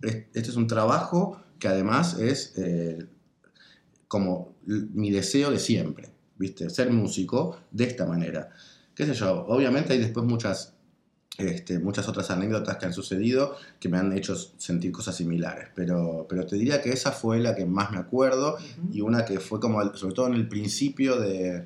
este 0.02 0.40
es 0.40 0.56
un 0.56 0.66
trabajo 0.66 1.40
que 1.60 1.68
además 1.68 2.18
es 2.18 2.54
eh, 2.58 3.06
como 4.08 4.56
mi 4.66 5.12
deseo 5.12 5.52
de 5.52 5.60
siempre, 5.60 6.10
¿viste? 6.38 6.72
Ser 6.72 6.90
músico 6.90 7.56
de 7.70 7.84
esta 7.84 8.08
manera. 8.08 8.50
¿Qué 8.96 9.06
sé 9.06 9.14
yo? 9.14 9.46
Obviamente 9.48 9.94
hay 9.94 10.00
después 10.00 10.26
muchas, 10.26 10.74
este, 11.38 11.80
muchas 11.80 12.08
otras 12.08 12.30
anécdotas 12.30 12.78
que 12.78 12.86
han 12.86 12.94
sucedido 12.94 13.56
que 13.80 13.90
me 13.90 13.98
han 13.98 14.12
hecho 14.14 14.36
sentir 14.36 14.92
cosas 14.92 15.16
similares, 15.16 15.70
pero, 15.74 16.26
pero 16.30 16.46
te 16.46 16.56
diría 16.56 16.82
que 16.82 16.92
esa 16.92 17.12
fue 17.12 17.40
la 17.40 17.56
que 17.56 17.66
más 17.66 17.92
me 17.92 17.98
acuerdo 17.98 18.58
y 18.92 19.02
una 19.02 19.26
que 19.26 19.40
fue 19.40 19.60
como, 19.60 19.96
sobre 19.96 20.14
todo 20.14 20.28
en 20.28 20.34
el 20.34 20.48
principio 20.48 21.20
de 21.20 21.66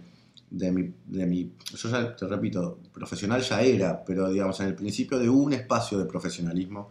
de 0.49 0.71
mi, 0.71 0.93
de 1.07 1.25
mi, 1.25 1.51
yo 1.75 1.89
ya 1.89 2.15
te 2.15 2.27
repito, 2.27 2.79
profesional 2.93 3.41
ya 3.41 3.61
era, 3.61 4.03
pero 4.05 4.29
digamos 4.29 4.59
en 4.61 4.67
el 4.67 4.75
principio 4.75 5.19
de 5.19 5.27
un 5.27 5.53
espacio 5.53 5.97
de 5.97 6.05
profesionalismo 6.05 6.89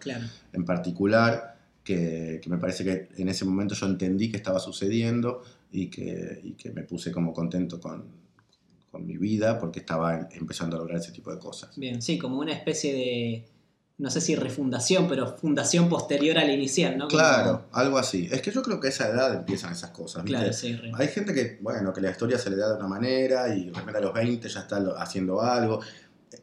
en 0.52 0.64
particular 0.64 1.56
que, 1.82 2.40
que, 2.42 2.50
me 2.50 2.58
parece 2.58 2.84
que 2.84 3.08
en 3.16 3.28
ese 3.28 3.44
momento 3.44 3.74
yo 3.74 3.86
entendí 3.86 4.30
que 4.30 4.36
estaba 4.36 4.58
sucediendo 4.58 5.42
y 5.72 5.88
que, 5.88 6.40
y 6.42 6.52
que 6.52 6.72
me 6.72 6.82
puse 6.82 7.10
como 7.12 7.32
contento 7.32 7.80
con, 7.80 8.04
con 8.94 9.04
mi 9.04 9.16
vida 9.16 9.58
porque 9.58 9.80
estaba 9.80 10.28
empezando 10.30 10.76
a 10.76 10.78
lograr 10.78 10.98
ese 11.00 11.10
tipo 11.10 11.32
de 11.32 11.40
cosas. 11.40 11.76
Bien, 11.76 12.00
sí, 12.00 12.16
como 12.16 12.38
una 12.38 12.52
especie 12.52 12.94
de 12.94 13.44
no 13.98 14.08
sé 14.08 14.20
si 14.20 14.36
refundación, 14.36 15.08
pero 15.08 15.36
fundación 15.36 15.88
posterior 15.88 16.38
al 16.38 16.48
inicial, 16.50 16.96
¿no? 16.96 17.08
Claro, 17.08 17.66
algo 17.72 17.98
así. 17.98 18.28
Es 18.30 18.40
que 18.40 18.52
yo 18.52 18.62
creo 18.62 18.78
que 18.78 18.86
a 18.86 18.90
esa 18.90 19.08
edad 19.08 19.34
empiezan 19.34 19.72
esas 19.72 19.90
cosas. 19.90 20.22
Claro, 20.22 20.52
sí, 20.52 20.80
Hay 20.94 21.08
gente 21.08 21.34
que, 21.34 21.58
bueno, 21.60 21.92
que 21.92 22.00
la 22.00 22.10
historia 22.10 22.38
se 22.38 22.50
le 22.50 22.56
da 22.56 22.70
de 22.70 22.76
una 22.76 22.86
manera 22.86 23.52
y 23.56 23.70
de 23.70 23.78
a 23.78 24.00
los 24.00 24.14
20 24.14 24.48
ya 24.48 24.60
está 24.60 24.76
haciendo 24.98 25.42
algo. 25.42 25.80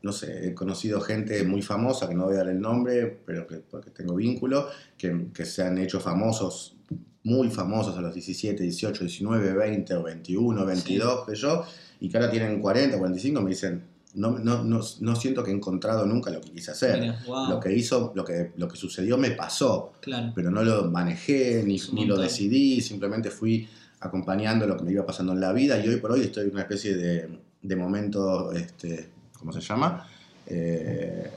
No 0.01 0.11
sé, 0.11 0.49
he 0.49 0.53
conocido 0.53 0.99
gente 0.99 1.41
muy 1.43 1.61
famosa, 1.61 2.07
que 2.09 2.15
no 2.15 2.25
voy 2.25 2.35
a 2.35 2.39
dar 2.39 2.49
el 2.49 2.59
nombre, 2.59 3.21
pero 3.25 3.47
que 3.47 3.57
porque 3.57 3.91
tengo 3.91 4.15
vínculo, 4.15 4.67
que, 4.97 5.27
que 5.33 5.45
se 5.45 5.63
han 5.63 5.77
hecho 5.77 6.01
famosos, 6.01 6.75
muy 7.23 7.49
famosos 7.49 7.97
a 7.97 8.01
los 8.01 8.13
17, 8.13 8.61
18, 8.61 9.05
19, 9.05 9.53
20 9.53 9.93
o 9.95 10.03
21, 10.03 10.65
22, 10.65 11.25
que 11.25 11.35
yo, 11.35 11.65
y 12.01 12.09
que 12.09 12.17
ahora 12.17 12.29
tienen 12.29 12.59
40, 12.59 12.97
45, 12.97 13.41
me 13.41 13.49
dicen, 13.51 13.83
no, 14.15 14.37
no, 14.39 14.63
no, 14.63 14.81
no, 14.99 15.15
siento 15.15 15.43
que 15.43 15.51
he 15.51 15.53
encontrado 15.53 16.05
nunca 16.05 16.31
lo 16.31 16.41
que 16.41 16.51
quise 16.51 16.71
hacer. 16.71 17.15
Lo 17.25 17.59
que 17.59 17.73
hizo, 17.73 18.11
lo 18.15 18.25
que, 18.25 18.51
lo 18.57 18.67
que 18.67 18.75
sucedió 18.75 19.17
me 19.17 19.31
pasó, 19.31 19.93
pero 20.35 20.51
no 20.51 20.63
lo 20.63 20.91
manejé 20.91 21.63
ni, 21.63 21.79
ni 21.93 22.05
lo 22.05 22.17
decidí, 22.17 22.81
simplemente 22.81 23.29
fui 23.29 23.69
acompañando 24.01 24.65
lo 24.65 24.75
que 24.75 24.83
me 24.83 24.91
iba 24.91 25.05
pasando 25.05 25.31
en 25.31 25.39
la 25.39 25.53
vida 25.53 25.79
y 25.79 25.87
hoy 25.87 25.97
por 25.97 26.11
hoy 26.11 26.21
estoy 26.21 26.45
en 26.45 26.51
una 26.51 26.61
especie 26.61 26.95
de, 26.95 27.29
de 27.61 27.75
momento, 27.75 28.51
este, 28.51 29.09
¿cómo 29.37 29.53
se 29.53 29.61
llama? 29.61 30.07
Eh, 30.47 31.29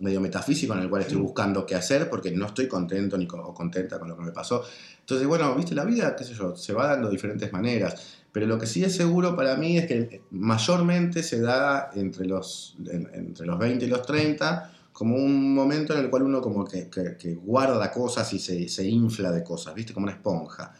medio 0.00 0.20
metafísico 0.20 0.72
en 0.72 0.80
el 0.80 0.90
cual 0.90 1.02
estoy 1.02 1.18
buscando 1.18 1.64
qué 1.64 1.76
hacer 1.76 2.10
porque 2.10 2.32
no 2.32 2.46
estoy 2.46 2.66
contento 2.66 3.16
ni 3.16 3.28
o 3.30 3.54
contenta 3.54 3.98
con 3.98 4.08
lo 4.08 4.16
que 4.16 4.24
me 4.24 4.32
pasó. 4.32 4.64
Entonces, 4.98 5.26
bueno, 5.28 5.54
viste, 5.54 5.74
la 5.74 5.84
vida, 5.84 6.16
qué 6.16 6.24
sé 6.24 6.34
yo, 6.34 6.56
se 6.56 6.72
va 6.72 6.88
dando 6.88 7.08
de 7.08 7.12
diferentes 7.12 7.52
maneras. 7.52 8.21
Pero 8.32 8.46
lo 8.46 8.58
que 8.58 8.66
sí 8.66 8.82
es 8.82 8.96
seguro 8.96 9.36
para 9.36 9.56
mí 9.56 9.76
es 9.78 9.86
que 9.86 10.22
mayormente 10.30 11.22
se 11.22 11.40
da 11.40 11.90
entre 11.94 12.24
los, 12.26 12.76
entre 13.12 13.46
los 13.46 13.58
20 13.58 13.84
y 13.84 13.88
los 13.88 14.02
30 14.02 14.72
como 14.92 15.16
un 15.16 15.54
momento 15.54 15.92
en 15.94 16.00
el 16.00 16.10
cual 16.10 16.22
uno 16.22 16.40
como 16.40 16.64
que, 16.64 16.88
que- 16.88 17.16
que 17.18 17.34
guarda 17.34 17.90
cosas 17.92 18.32
y 18.32 18.38
se, 18.38 18.68
se 18.68 18.86
infla 18.88 19.30
de 19.32 19.42
cosas, 19.42 19.74
¿viste? 19.74 19.92
Como 19.94 20.04
una 20.04 20.12
esponja. 20.14 20.72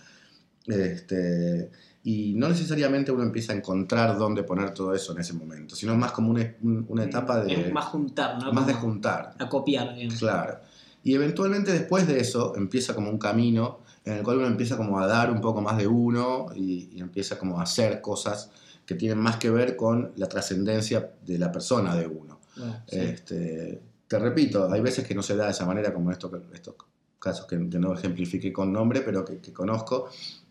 Este, 0.67 1.71
y 2.05 2.35
no 2.35 2.49
necesariamente 2.49 3.13
uno 3.13 3.23
empieza 3.23 3.53
a 3.53 3.57
encontrar 3.57 4.17
dónde 4.19 4.43
poner 4.43 4.73
todo 4.75 4.95
eso 4.95 5.13
en 5.13 5.21
ese 5.21 5.33
momento, 5.35 5.77
sino 5.77 5.95
más 5.97 6.13
como 6.13 6.31
una, 6.31 6.55
un- 6.63 6.85
una 6.89 7.05
etapa 7.05 7.43
de... 7.45 7.53
Es 7.69 7.73
más 7.73 7.87
juntar, 7.87 8.43
¿no? 8.43 8.53
más 8.53 8.67
de 8.67 8.75
juntar. 8.75 9.35
A 9.39 9.49
copiar, 9.49 9.95
digamos. 9.95 10.19
Claro. 10.19 10.59
Y 11.05 11.15
eventualmente 11.15 11.73
después 11.73 12.07
de 12.07 12.21
eso 12.21 12.55
empieza 12.57 12.95
como 12.95 13.11
un 13.11 13.19
camino 13.19 13.81
en 14.05 14.15
el 14.15 14.23
cual 14.23 14.39
uno 14.39 14.47
empieza 14.47 14.77
como 14.77 14.99
a 14.99 15.07
dar 15.07 15.31
un 15.31 15.41
poco 15.41 15.61
más 15.61 15.77
de 15.79 15.87
uno 15.87 16.47
y, 16.55 16.91
y 16.93 17.01
empieza 17.01 17.39
como 17.39 17.61
a 17.61 17.63
hacer 17.63 18.01
cosas 18.01 18.51
que 18.85 18.95
tienen 18.97 19.19
más 19.19 19.37
que 19.37 19.49
ver 19.51 19.77
con 19.77 20.13
la 20.17 20.29
trascendencia 20.29 21.13
de 21.25 21.39
la 21.39 21.53
persona 21.53 21.95
de 21.95 22.07
uno. 22.07 22.41
Sí. 22.87 22.99
Este, 22.99 23.81
te 24.09 24.19
repito, 24.19 24.71
hay 24.71 24.81
veces 24.81 25.07
que 25.07 25.15
no 25.15 25.23
se 25.23 25.37
da 25.37 25.47
de 25.47 25.53
esa 25.53 25.65
manera 25.65 25.95
como 25.95 26.11
esto, 26.11 26.31
estos 26.53 26.75
casos 27.19 27.47
que, 27.47 27.57
que 27.71 27.79
no 27.79 27.95
ejemplifique 27.95 28.53
con 28.53 28.73
nombre, 28.73 29.01
pero 29.03 29.25
que, 29.25 29.39
que 29.39 29.53
conozco. 29.53 30.09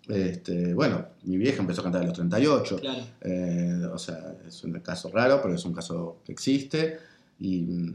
Este, 0.07 0.73
bueno, 0.73 1.05
mi 1.23 1.37
vieja 1.37 1.61
empezó 1.61 1.81
a 1.81 1.83
cantar 1.83 2.01
a 2.01 2.05
los 2.05 2.13
38, 2.13 2.77
Claro. 2.77 3.03
eh, 3.21 3.81
o 3.93 3.97
sea, 3.99 4.35
es 4.47 4.63
un 4.63 4.73
caso 4.79 5.09
raro, 5.11 5.39
pero 5.41 5.53
es 5.55 5.63
un 5.65 5.73
caso 5.73 6.17
que 6.25 6.31
existe. 6.31 6.97
Y, 7.39 7.93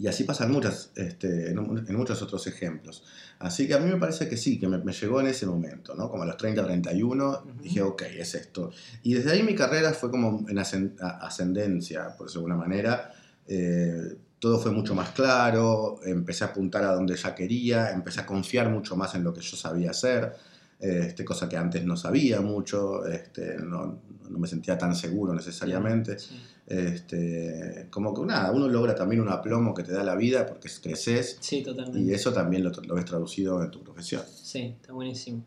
y 0.00 0.06
así 0.06 0.24
pasan 0.24 0.50
muchas, 0.50 0.92
este, 0.96 1.50
en, 1.50 1.58
en 1.58 1.94
muchos 1.94 2.22
otros 2.22 2.46
ejemplos. 2.46 3.04
Así 3.38 3.68
que 3.68 3.74
a 3.74 3.78
mí 3.78 3.90
me 3.90 3.98
parece 3.98 4.30
que 4.30 4.38
sí, 4.38 4.58
que 4.58 4.66
me, 4.66 4.78
me 4.78 4.92
llegó 4.92 5.20
en 5.20 5.26
ese 5.26 5.44
momento, 5.44 5.94
¿no? 5.94 6.08
Como 6.08 6.22
a 6.22 6.26
los 6.26 6.38
30, 6.38 6.64
31, 6.64 7.28
Ujú. 7.28 7.62
dije, 7.62 7.82
ok, 7.82 8.02
es 8.16 8.34
esto. 8.34 8.70
Y 9.02 9.12
desde 9.12 9.32
ahí 9.32 9.42
mi 9.42 9.54
carrera 9.54 9.92
fue 9.92 10.10
como 10.10 10.46
en 10.48 10.58
ascendencia, 10.58 12.16
por 12.16 12.28
decirlo 12.28 12.46
de 12.46 12.52
alguna 12.52 12.56
manera. 12.56 13.12
Eh, 13.46 14.16
todo 14.38 14.58
fue 14.58 14.72
mucho 14.72 14.94
más 14.94 15.10
claro, 15.10 16.00
empecé 16.02 16.44
a 16.44 16.46
apuntar 16.46 16.82
a 16.84 16.94
donde 16.94 17.14
ya 17.14 17.34
quería, 17.34 17.90
empecé 17.90 18.20
a 18.20 18.26
confiar 18.26 18.70
mucho 18.70 18.96
más 18.96 19.14
en 19.14 19.22
lo 19.22 19.34
que 19.34 19.42
yo 19.42 19.54
sabía 19.54 19.90
hacer, 19.90 20.32
este, 20.78 21.26
cosa 21.26 21.46
que 21.46 21.58
antes 21.58 21.84
no 21.84 21.94
sabía 21.94 22.40
mucho, 22.40 23.06
este, 23.06 23.56
no, 23.58 23.98
no 24.30 24.38
me 24.38 24.48
sentía 24.48 24.78
tan 24.78 24.94
seguro 24.94 25.34
necesariamente. 25.34 26.18
Sí. 26.18 26.40
Este, 26.70 27.88
como 27.90 28.14
que 28.14 28.22
nada, 28.22 28.52
uno 28.52 28.68
logra 28.68 28.94
también 28.94 29.20
un 29.20 29.28
aplomo 29.28 29.74
que 29.74 29.82
te 29.82 29.90
da 29.92 30.04
la 30.04 30.14
vida 30.14 30.46
porque 30.46 30.68
creces 30.80 31.36
Sí, 31.40 31.62
totalmente. 31.62 32.00
y 32.00 32.14
eso 32.14 32.32
también 32.32 32.62
lo, 32.62 32.70
lo 32.70 32.94
ves 32.94 33.04
traducido 33.06 33.60
en 33.64 33.72
tu 33.72 33.82
profesión. 33.82 34.22
Sí, 34.40 34.76
está 34.80 34.92
buenísimo. 34.92 35.44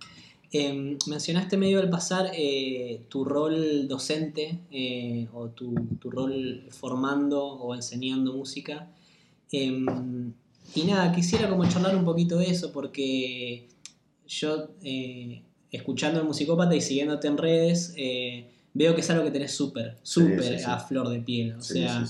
Eh, 0.52 0.98
mencionaste 1.08 1.56
medio 1.56 1.80
al 1.80 1.90
pasar 1.90 2.30
eh, 2.36 3.06
tu 3.08 3.24
rol 3.24 3.88
docente 3.88 4.60
eh, 4.70 5.28
o 5.34 5.48
tu, 5.48 5.74
tu 6.00 6.12
rol 6.12 6.66
formando 6.70 7.42
o 7.42 7.74
enseñando 7.74 8.34
música. 8.34 8.92
Eh, 9.52 9.86
y 10.76 10.84
nada, 10.84 11.14
quisiera 11.14 11.50
como 11.50 11.66
charlar 11.70 11.96
un 11.96 12.04
poquito 12.04 12.38
de 12.38 12.48
eso 12.48 12.74
porque 12.74 13.70
yo, 14.28 14.72
eh, 14.84 15.42
escuchando 15.72 16.20
el 16.20 16.26
musicópata 16.28 16.76
y 16.76 16.82
siguiéndote 16.82 17.28
en 17.30 17.38
redes, 17.38 17.96
veo 18.74 18.96
que 18.96 19.02
es 19.02 19.10
algo 19.10 19.24
que 19.24 19.32
tenés 19.32 19.52
súper, 19.52 19.98
súper 20.02 20.44
sí, 20.44 20.60
sí. 20.60 20.66
a 20.66 20.80
flor 20.80 21.10
de 21.10 21.20
piel. 21.20 21.54
O 21.54 21.62
sea, 21.62 22.06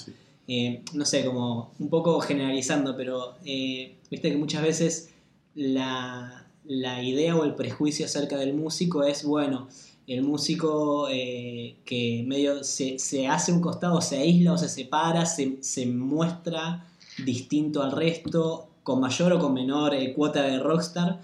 eh, 0.47 0.81
no 0.93 1.05
sé, 1.05 1.25
como 1.25 1.73
un 1.79 1.89
poco 1.89 2.19
generalizando, 2.21 2.95
pero 2.95 3.35
eh, 3.45 3.95
viste 4.09 4.31
que 4.31 4.37
muchas 4.37 4.63
veces 4.63 5.09
la, 5.55 6.47
la 6.65 7.03
idea 7.03 7.35
o 7.35 7.43
el 7.43 7.55
prejuicio 7.55 8.05
acerca 8.05 8.37
del 8.37 8.53
músico 8.53 9.03
es, 9.03 9.23
bueno, 9.23 9.67
el 10.07 10.21
músico 10.21 11.07
eh, 11.09 11.75
que 11.85 12.23
medio 12.27 12.63
se, 12.63 12.99
se 12.99 13.27
hace 13.27 13.53
un 13.53 13.61
costado, 13.61 14.01
se 14.01 14.17
aísla 14.17 14.53
o 14.53 14.57
se 14.57 14.67
separa, 14.67 15.25
se, 15.25 15.57
se 15.61 15.85
muestra 15.85 16.85
distinto 17.25 17.81
al 17.83 17.91
resto, 17.91 18.69
con 18.83 18.99
mayor 18.99 19.33
o 19.33 19.39
con 19.39 19.53
menor 19.53 19.93
cuota 20.13 20.41
de 20.41 20.59
rockstar. 20.59 21.21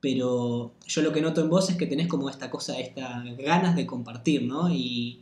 Pero 0.00 0.72
yo 0.86 1.02
lo 1.02 1.12
que 1.12 1.20
noto 1.20 1.40
en 1.40 1.48
vos 1.50 1.68
es 1.70 1.76
que 1.76 1.86
tenés 1.86 2.06
como 2.08 2.30
esta 2.30 2.50
cosa, 2.50 2.78
estas 2.78 3.24
ganas 3.38 3.74
de 3.76 3.86
compartir, 3.86 4.42
¿no? 4.44 4.72
Y 4.72 5.20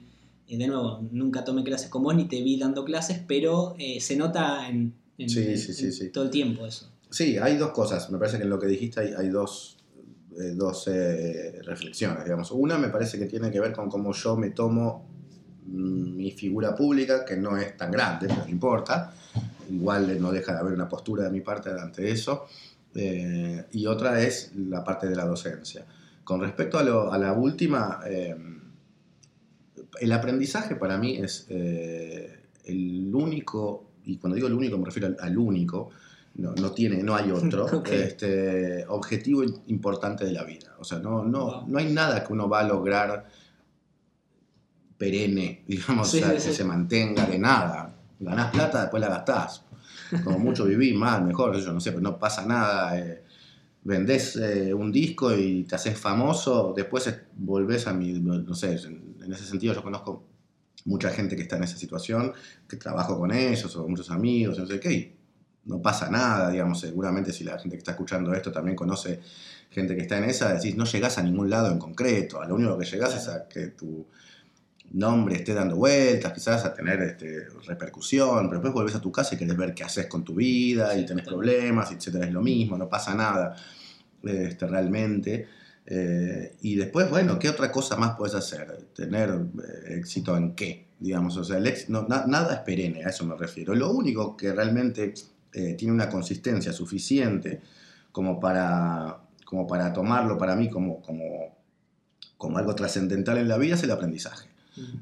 de 0.48 0.66
nuevo, 0.68 1.00
nunca 1.10 1.44
tomé 1.44 1.64
clases 1.64 1.88
con 1.88 2.02
vos 2.02 2.14
ni 2.14 2.26
te 2.26 2.42
vi 2.42 2.58
dando 2.58 2.84
clases, 2.84 3.20
pero 3.26 3.74
eh, 3.78 4.00
se 4.00 4.16
nota 4.16 4.68
en, 4.68 4.94
en- 5.18 5.28
Sí, 5.30 5.56
sí, 5.56 5.72
sí, 5.72 5.86
en 5.86 5.92
sí. 5.92 6.08
todo 6.10 6.24
el 6.24 6.30
tiempo 6.30 6.66
eso. 6.66 6.90
Sí, 7.10 7.38
hay 7.38 7.56
dos 7.56 7.70
cosas. 7.70 8.10
Me 8.10 8.18
parece 8.18 8.36
que 8.36 8.44
en 8.44 8.50
lo 8.50 8.58
que 8.58 8.66
dijiste 8.66 9.00
hay, 9.00 9.12
hay 9.16 9.28
dos, 9.28 9.78
eh, 10.38 10.52
dos 10.54 10.86
eh, 10.88 11.60
reflexiones, 11.62 12.24
digamos. 12.24 12.50
Una 12.52 12.78
me 12.78 12.88
parece 12.88 13.18
que 13.18 13.26
tiene 13.26 13.50
que 13.50 13.60
ver 13.60 13.72
con 13.72 13.88
cómo 13.88 14.12
yo 14.12 14.36
me 14.36 14.50
tomo 14.50 15.06
mm, 15.66 16.16
mi 16.16 16.30
figura 16.32 16.74
pública, 16.74 17.24
que 17.24 17.36
no 17.36 17.56
es 17.56 17.76
tan 17.76 17.90
grande, 17.90 18.26
pero 18.28 18.42
no 18.44 18.50
importa. 18.50 19.12
Igual 19.70 20.20
no 20.20 20.30
deja 20.30 20.52
de 20.52 20.58
haber 20.60 20.74
una 20.74 20.88
postura 20.88 21.24
de 21.24 21.30
mi 21.30 21.40
parte 21.40 21.70
ante 21.70 22.08
eso. 22.10 22.46
Eh, 22.96 23.64
y 23.72 23.86
otra 23.86 24.20
es 24.22 24.52
la 24.56 24.82
parte 24.82 25.06
de 25.06 25.14
la 25.16 25.24
docencia. 25.26 25.84
Con 26.24 26.40
respecto 26.40 26.78
a, 26.78 26.82
lo- 26.82 27.12
a 27.12 27.18
la 27.18 27.32
última, 27.34 28.00
eh, 28.06 28.34
el 30.00 30.12
aprendizaje 30.12 30.76
para 30.76 30.98
mí 30.98 31.16
es 31.16 31.46
eh, 31.50 32.40
el 32.64 33.14
único, 33.14 33.90
y 34.04 34.16
cuando 34.16 34.34
digo 34.36 34.48
el 34.48 34.54
único 34.54 34.78
me 34.78 34.86
refiero 34.86 35.08
al, 35.08 35.16
al 35.20 35.38
único, 35.38 35.90
no, 36.36 36.52
no 36.54 36.72
tiene, 36.72 37.02
no 37.02 37.14
hay 37.14 37.30
otro 37.30 37.82
este, 37.90 38.84
objetivo 38.88 39.42
importante 39.68 40.24
de 40.24 40.32
la 40.32 40.44
vida. 40.44 40.74
O 40.78 40.84
sea, 40.84 40.98
no, 40.98 41.24
no, 41.24 41.64
no 41.66 41.78
hay 41.78 41.92
nada 41.92 42.24
que 42.24 42.32
uno 42.32 42.48
va 42.48 42.60
a 42.60 42.64
lograr 42.64 43.26
perenne, 44.98 45.62
digamos, 45.66 46.10
Sí, 46.10 46.18
o 46.18 46.20
sea, 46.20 46.28
sí, 46.30 46.34
que 46.36 46.40
sí. 46.40 46.54
se 46.54 46.64
mantenga 46.64 47.26
de 47.26 47.38
nada. 47.38 47.94
Ganás 48.18 48.50
plata, 48.50 48.80
después 48.82 49.00
la 49.00 49.08
gastás. 49.08 49.62
Como 50.20 50.38
mucho 50.38 50.64
vivís 50.64 50.94
mal, 50.94 51.24
mejor, 51.24 51.56
yo 51.58 51.72
no 51.72 51.80
sé, 51.80 51.90
pero 51.90 52.02
no 52.02 52.18
pasa 52.18 52.44
nada. 52.46 52.98
eh, 52.98 53.22
vendés 53.84 54.36
eh, 54.36 54.74
un 54.74 54.90
disco 54.92 55.34
y 55.36 55.64
te 55.64 55.76
haces 55.76 55.98
famoso, 55.98 56.72
después 56.76 57.06
es- 57.06 57.20
volvés 57.36 57.86
a 57.86 57.92
mi, 57.94 58.12
no 58.20 58.54
sé, 58.54 58.72
en, 58.86 59.16
en 59.24 59.32
ese 59.32 59.44
sentido 59.44 59.74
yo 59.74 59.82
conozco 59.82 60.24
mucha 60.84 61.10
gente 61.10 61.36
que 61.36 61.42
está 61.42 61.56
en 61.56 61.64
esa 61.64 61.76
situación, 61.76 62.32
que 62.68 62.76
trabajo 62.76 63.18
con 63.18 63.32
ellos 63.32 63.74
o 63.76 63.88
muchos 63.88 64.10
amigos, 64.10 64.58
no 64.58 64.66
sé 64.66 64.80
qué, 64.80 64.92
y 64.92 65.16
no 65.64 65.82
pasa 65.82 66.10
nada, 66.10 66.50
digamos, 66.50 66.80
seguramente 66.80 67.32
si 67.32 67.42
la 67.44 67.58
gente 67.58 67.76
que 67.76 67.78
está 67.80 67.92
escuchando 67.92 68.32
esto 68.34 68.52
también 68.52 68.76
conoce 68.76 69.20
gente 69.70 69.96
que 69.96 70.02
está 70.02 70.18
en 70.18 70.24
esa, 70.24 70.52
decís, 70.54 70.76
no 70.76 70.84
llegás 70.84 71.18
a 71.18 71.22
ningún 71.22 71.50
lado 71.50 71.70
en 71.72 71.78
concreto, 71.78 72.40
a 72.40 72.46
lo 72.46 72.54
único 72.54 72.78
que 72.78 72.84
llegás 72.86 73.16
es 73.16 73.28
a 73.28 73.48
que 73.48 73.68
tu 73.68 74.06
nombre 74.92 75.36
esté 75.36 75.54
dando 75.54 75.76
vueltas, 75.76 76.32
quizás 76.32 76.64
a 76.64 76.74
tener 76.74 77.00
este, 77.02 77.46
repercusión, 77.66 78.48
pero 78.48 78.54
después 78.60 78.72
volvés 78.74 78.94
a 78.94 79.00
tu 79.00 79.12
casa 79.12 79.34
y 79.34 79.38
querés 79.38 79.56
ver 79.56 79.74
qué 79.74 79.84
haces 79.84 80.06
con 80.06 80.24
tu 80.24 80.34
vida 80.34 80.96
y 80.98 81.04
tenés 81.06 81.26
problemas, 81.26 81.92
etcétera, 81.92 82.26
es 82.26 82.32
lo 82.32 82.42
mismo, 82.42 82.76
no 82.78 82.88
pasa 82.88 83.14
nada 83.14 83.56
este, 84.22 84.66
realmente. 84.66 85.48
Eh, 85.86 86.56
y 86.62 86.74
después, 86.76 87.08
bueno, 87.10 87.38
¿qué 87.38 87.48
otra 87.48 87.70
cosa 87.70 87.96
más 87.96 88.16
puedes 88.16 88.34
hacer? 88.34 88.66
Tener 88.94 89.30
eh, 89.30 89.94
éxito 89.98 90.36
en 90.36 90.54
qué, 90.54 90.86
digamos, 90.98 91.36
o 91.36 91.44
sea, 91.44 91.58
el 91.58 91.66
ex- 91.66 91.88
no, 91.88 92.06
na- 92.08 92.26
nada 92.26 92.54
es 92.54 92.60
perenne, 92.60 93.04
a 93.04 93.10
eso 93.10 93.24
me 93.26 93.36
refiero. 93.36 93.74
Lo 93.74 93.90
único 93.92 94.36
que 94.36 94.52
realmente 94.52 95.14
eh, 95.52 95.74
tiene 95.74 95.94
una 95.94 96.08
consistencia 96.08 96.72
suficiente 96.72 97.60
como 98.12 98.40
para, 98.40 99.18
como 99.44 99.66
para 99.66 99.92
tomarlo 99.92 100.36
para 100.38 100.56
mí 100.56 100.68
como, 100.70 101.00
como, 101.02 101.54
como 102.36 102.58
algo 102.58 102.74
trascendental 102.74 103.38
en 103.38 103.48
la 103.48 103.58
vida 103.58 103.74
es 103.74 103.82
el 103.82 103.90
aprendizaje. 103.90 104.48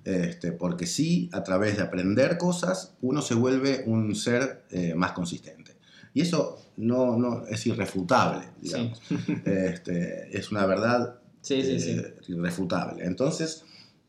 Este, 0.05 0.53
porque 0.53 0.87
sí, 0.87 1.29
a 1.33 1.43
través 1.43 1.77
de 1.77 1.83
aprender 1.83 2.39
cosas, 2.39 2.95
uno 3.03 3.23
se 3.23 3.35
vuelve 3.35 3.85
un 3.87 4.15
ser 4.15 4.65
eh, 4.71 4.95
más 4.95 5.13
consistente. 5.13 5.77
Y 6.13 6.21
eso 6.21 6.59
no, 6.77 7.17
no 7.17 7.47
es 7.47 7.67
irrefutable, 7.67 8.47
digamos. 8.61 9.01
Este, 9.45 10.37
es 10.37 10.51
una 10.53 10.67
verdad 10.67 11.19
Sí, 11.45 11.63
sí, 11.63 11.79
sí. 11.79 11.91
eh, 11.91 12.15
irrefutable. 12.29 13.05
Entonces, 13.05 13.65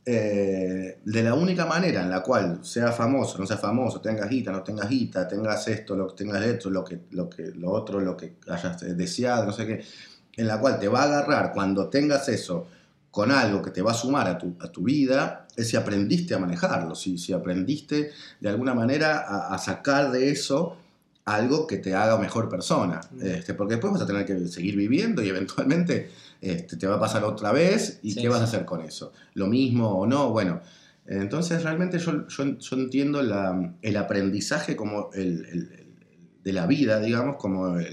eh, 0.06 0.99
de 1.04 1.23
la 1.23 1.34
única 1.34 1.65
manera 1.65 2.01
en 2.01 2.10
la 2.10 2.23
cual 2.23 2.60
sea 2.63 2.91
famoso, 2.93 3.38
no 3.39 3.45
sea 3.45 3.58
famoso, 3.58 3.99
tengas 3.99 4.30
guita, 4.30 4.51
no 4.51 4.63
tengas 4.63 4.88
guita, 4.88 5.28
tengas 5.28 5.67
esto, 5.67 5.95
lo, 5.95 6.08
tengas 6.13 6.41
esto, 6.45 6.69
lo, 6.69 6.84
que, 6.84 7.01
lo, 7.12 7.30
que, 7.30 7.47
lo 7.56 7.71
otro, 7.71 7.99
lo 7.99 8.15
que 8.15 8.36
hayas 8.47 8.80
deseado, 8.95 9.45
no 9.45 9.51
sé 9.51 9.67
qué, 9.67 9.84
en 10.38 10.47
la 10.47 10.60
cual 10.62 10.80
te 10.80 10.88
va 10.88 11.01
a 11.01 11.06
agarrar 11.06 11.51
cuando 11.51 11.89
tengas 11.89 12.30
eso 12.30 12.67
con 13.12 13.32
algo 13.32 13.62
que 13.62 13.71
te 13.71 13.82
va 13.82 13.91
a 13.91 13.95
sumar 13.95 14.28
a 14.28 14.38
tu, 14.38 14.56
a 14.62 14.69
tu 14.71 14.84
vida, 14.84 15.44
es 15.58 15.68
si 15.70 15.78
aprendiste 15.78 16.34
a 16.36 16.39
manejarlo, 16.39 16.96
si, 16.96 17.18
si 17.18 17.34
aprendiste 17.34 18.12
de 18.39 18.50
alguna 18.50 18.74
manera 18.74 19.20
a, 19.20 19.54
a 19.54 19.58
sacar 19.58 20.12
de 20.12 20.30
eso 20.32 20.78
algo 21.26 21.65
que 21.65 21.78
te 21.78 21.96
haga 21.96 22.18
mejor 22.20 22.50
persona. 22.50 23.02
Mm. 23.12 23.26
Este, 23.26 23.54
porque 23.56 23.76
después 23.76 23.94
vas 23.94 24.02
a 24.04 24.06
tener 24.06 24.26
que 24.26 24.48
seguir 24.48 24.76
viviendo 24.76 25.24
y 25.24 25.30
eventualmente 25.30 26.10
este, 26.41 26.78
te 26.78 26.86
va 26.88 26.96
a 26.96 27.00
pasar 27.00 27.24
otra 27.24 27.52
vez 27.52 28.00
y 28.04 28.12
Sí, 28.12 28.22
qué 28.22 28.30
vas 28.30 28.41
a 28.41 28.44
hacer 28.44 28.65
con 28.65 28.82
eso. 28.82 29.12
Lo 29.34 29.48
mismo 29.48 29.89
o 29.89 30.06
no, 30.06 30.30
bueno. 30.32 30.62
Entonces 31.08 31.63
realmente 31.63 31.98
yo, 32.00 32.28
yo, 32.28 32.58
yo 32.58 32.76
entiendo 32.76 33.22
la- 33.22 33.74
el 33.82 33.98
aprendizaje 33.98 34.76
como 34.76 35.12
el, 35.13 35.46
el- 35.46 35.72
el- 35.72 35.86
de 36.44 36.54
la 36.54 36.68
vida, 36.68 37.00
digamos, 37.00 37.38
como 37.38 37.78
el, 37.80 37.86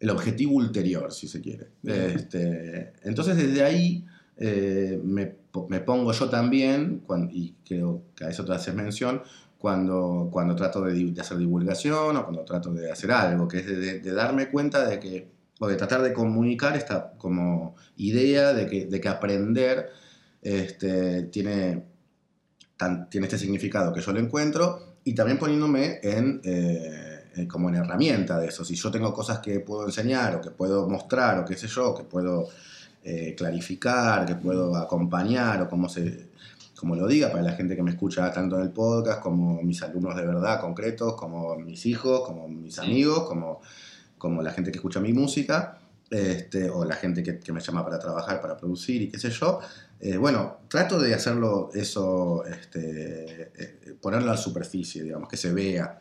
el- 0.00 0.10
objetivo 0.10 0.54
ulterior, 0.56 1.12
si 1.12 1.26
se 1.28 1.40
quiere. 1.40 1.68
Este, 1.82 2.92
entonces 3.04 3.36
desde 3.36 3.64
ahí 3.64 4.04
eh, 4.36 5.00
me, 5.02 5.80
pongo 5.80 6.12
yo 6.12 6.28
también, 6.28 7.02
y 7.30 7.54
creo 7.64 8.02
que 8.14 8.24
a 8.24 8.28
eso 8.28 8.44
te 8.44 8.52
haces 8.52 8.74
mención, 8.74 9.22
cuando, 9.58 10.28
cuando 10.30 10.54
trato 10.54 10.82
de, 10.82 11.14
hacer 11.18 11.38
divulgación 11.38 12.16
o 12.16 12.22
cuando 12.24 12.44
trato 12.44 12.72
de 12.72 12.90
hacer 12.90 13.12
algo, 13.12 13.48
que 13.48 13.58
es 13.58 13.66
de, 13.66 14.12
darme 14.12 14.50
cuenta 14.50 14.86
de 14.86 15.00
que, 15.00 15.30
o 15.58 15.66
de 15.66 15.76
tratar 15.76 16.02
de 16.02 16.12
comunicar 16.12 16.76
esta 16.76 17.12
como 17.16 17.74
idea 17.96 18.52
de 18.52 18.66
que, 18.66 18.86
de 18.86 19.00
que 19.00 19.08
aprender 19.08 19.88
este, 20.42 21.22
tiene, 21.24 21.84
tiene 23.08 23.26
este 23.26 23.38
significado 23.38 23.92
que 23.92 24.00
yo 24.00 24.12
lo 24.12 24.20
encuentro 24.20 24.96
y 25.04 25.14
también 25.14 25.38
poniéndome 25.38 26.00
en... 26.02 26.40
Eh, 26.44 27.14
como 27.48 27.68
en 27.68 27.74
herramienta 27.74 28.38
de 28.38 28.46
eso. 28.46 28.64
Si 28.64 28.76
yo 28.76 28.92
tengo 28.92 29.12
cosas 29.12 29.40
que 29.40 29.58
puedo 29.58 29.86
enseñar 29.86 30.36
o 30.36 30.40
que 30.40 30.50
puedo 30.50 30.88
mostrar 30.88 31.40
o 31.40 31.44
qué 31.44 31.56
sé 31.56 31.66
yo, 31.66 31.92
que 31.92 32.04
puedo 32.04 32.48
eh, 33.06 33.34
clarificar, 33.36 34.24
que 34.24 34.34
puedo 34.34 34.74
acompañar 34.76 35.60
o 35.60 35.68
como, 35.68 35.90
se, 35.90 36.30
como 36.74 36.96
lo 36.96 37.06
diga 37.06 37.30
para 37.30 37.42
la 37.42 37.52
gente 37.52 37.76
que 37.76 37.82
me 37.82 37.90
escucha 37.90 38.32
tanto 38.32 38.56
en 38.56 38.62
el 38.62 38.70
podcast 38.70 39.20
como 39.20 39.60
mis 39.62 39.82
alumnos 39.82 40.16
de 40.16 40.24
verdad 40.24 40.58
concretos, 40.58 41.12
como 41.14 41.54
mis 41.56 41.84
hijos, 41.84 42.22
como 42.26 42.48
mis 42.48 42.78
amigos, 42.78 43.24
como, 43.24 43.60
como 44.16 44.40
la 44.40 44.52
gente 44.52 44.72
que 44.72 44.78
escucha 44.78 45.00
mi 45.00 45.12
música. 45.12 45.78
Este, 46.10 46.70
o 46.70 46.84
la 46.84 46.94
gente 46.94 47.22
que, 47.22 47.52
me 47.52 47.60
llama 47.60 47.84
para 47.84 47.98
trabajar, 47.98 48.40
para 48.40 48.56
producir 48.56 49.02
y 49.02 49.08
qué 49.08 49.18
sé 49.18 49.30
yo. 49.30 49.58
Eh, 50.00 50.16
bueno, 50.16 50.58
trato 50.68 50.98
de 51.00 51.12
hacerlo 51.12 51.70
eso, 51.74 52.44
este, 52.46 53.50
eh, 53.56 53.96
ponerlo 54.00 54.30
a 54.30 54.34
la 54.34 54.40
superficie, 54.40 55.02
digamos, 55.02 55.28
que 55.28 55.36
se 55.36 55.52
vea, 55.52 55.98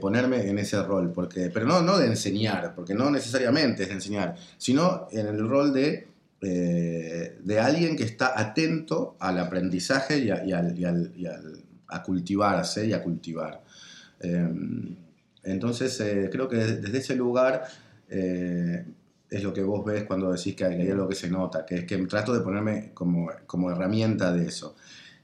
ponerme 0.00 0.48
en 0.48 0.58
ese 0.58 0.82
rol, 0.82 1.12
porque, 1.12 1.50
pero 1.50 1.66
no, 1.66 1.82
no 1.82 1.98
de 1.98 2.06
enseñar, 2.06 2.74
porque 2.74 2.94
no 2.94 3.10
necesariamente 3.10 3.82
es 3.82 3.88
de 3.90 3.94
enseñar, 3.94 4.36
sino 4.56 5.08
en 5.10 5.26
el 5.26 5.46
rol 5.48 5.72
de 5.72 6.11
eh, 6.44 7.38
de 7.40 7.60
alguien 7.60 7.96
que 7.96 8.02
está 8.02 8.38
atento 8.38 9.16
al 9.20 9.38
aprendizaje 9.38 10.18
y, 10.18 10.30
a, 10.30 12.02
cultivarse 12.04 12.86
y 12.86 12.92
a 12.92 13.02
cultivar. 13.02 13.62
Em, 14.18 14.96
entonces, 15.44 16.00
eh, 16.00 16.28
creo 16.32 16.48
que 16.48 16.56
desde 16.56 16.98
ese 16.98 17.14
lugar 17.14 17.64
eh, 18.08 18.84
es 19.30 19.42
lo 19.42 19.52
que 19.52 19.62
vos 19.62 19.84
ves 19.84 20.02
cuando 20.02 20.32
decís 20.32 20.56
que 20.56 20.64
hay, 20.64 20.90
algo 20.90 21.08
que 21.08 21.14
se 21.14 21.30
nota, 21.30 21.64
que 21.64 21.76
es 21.76 21.84
que 21.84 21.96
trato 22.06 22.34
de 22.34 22.40
ponerme 22.40 22.90
como, 22.92 23.30
como 23.46 23.70
herramienta 23.70 24.32
de 24.32 24.46
eso. 24.48 24.74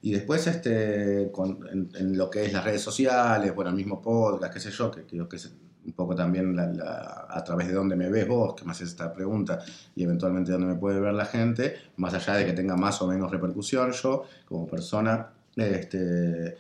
Y 0.01 0.13
después 0.13 0.47
este, 0.47 1.23
en, 1.23 2.17
lo 2.17 2.31
que 2.31 2.45
es 2.45 2.53
las 2.53 2.65
redes 2.65 2.83
sociales, 2.83 3.53
bueno, 3.57 3.71
el 3.71 3.77
mismo 3.77 4.01
podcast, 4.01 4.55
qué 4.55 4.61
sé 4.61 4.71
yo, 4.71 4.91
que 4.93 5.03
creo 5.03 5.29
que 5.29 5.37
es 5.37 5.53
un 5.87 5.93
poco 5.93 6.15
también 6.15 6.57
a 6.59 7.45
través 7.45 7.69
de 7.69 7.75
dónde 7.75 7.97
me 7.97 8.11
ves 8.11 8.29
vos, 8.29 8.55
que 8.55 8.65
me 8.65 8.73
haces 8.73 8.89
esta 8.89 9.13
pregunta, 9.13 9.61
y 9.95 10.05
eventualmente 10.05 10.53
dónde 10.53 10.67
me 10.67 10.75
puede 10.77 11.01
ver 11.01 11.15
la 11.15 11.25
gente, 11.25 11.77
más 11.97 12.15
allá 12.15 12.35
de 12.35 12.47
que 12.47 12.53
tenga 12.53 12.77
más 12.77 13.01
o 13.03 13.07
menos 13.07 13.31
repercusión 13.31 13.93
yo, 13.93 14.25
como 14.47 14.67
persona, 14.67 15.31
este, 15.57 16.57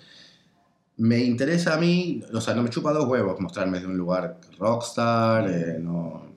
me 0.99 1.19
interesa 1.19 1.75
a 1.75 1.79
mí, 1.79 2.23
o 2.33 2.41
sea, 2.41 2.55
no 2.55 2.63
me 2.63 2.71
chupa 2.71 2.93
dos 2.93 3.07
huevos 3.07 3.41
mostrarme 3.41 3.81
de 3.81 3.87
un 3.87 3.97
lugar 3.97 4.39
rockstar, 4.59 5.49
eh, 5.49 5.79
no, 5.79 6.28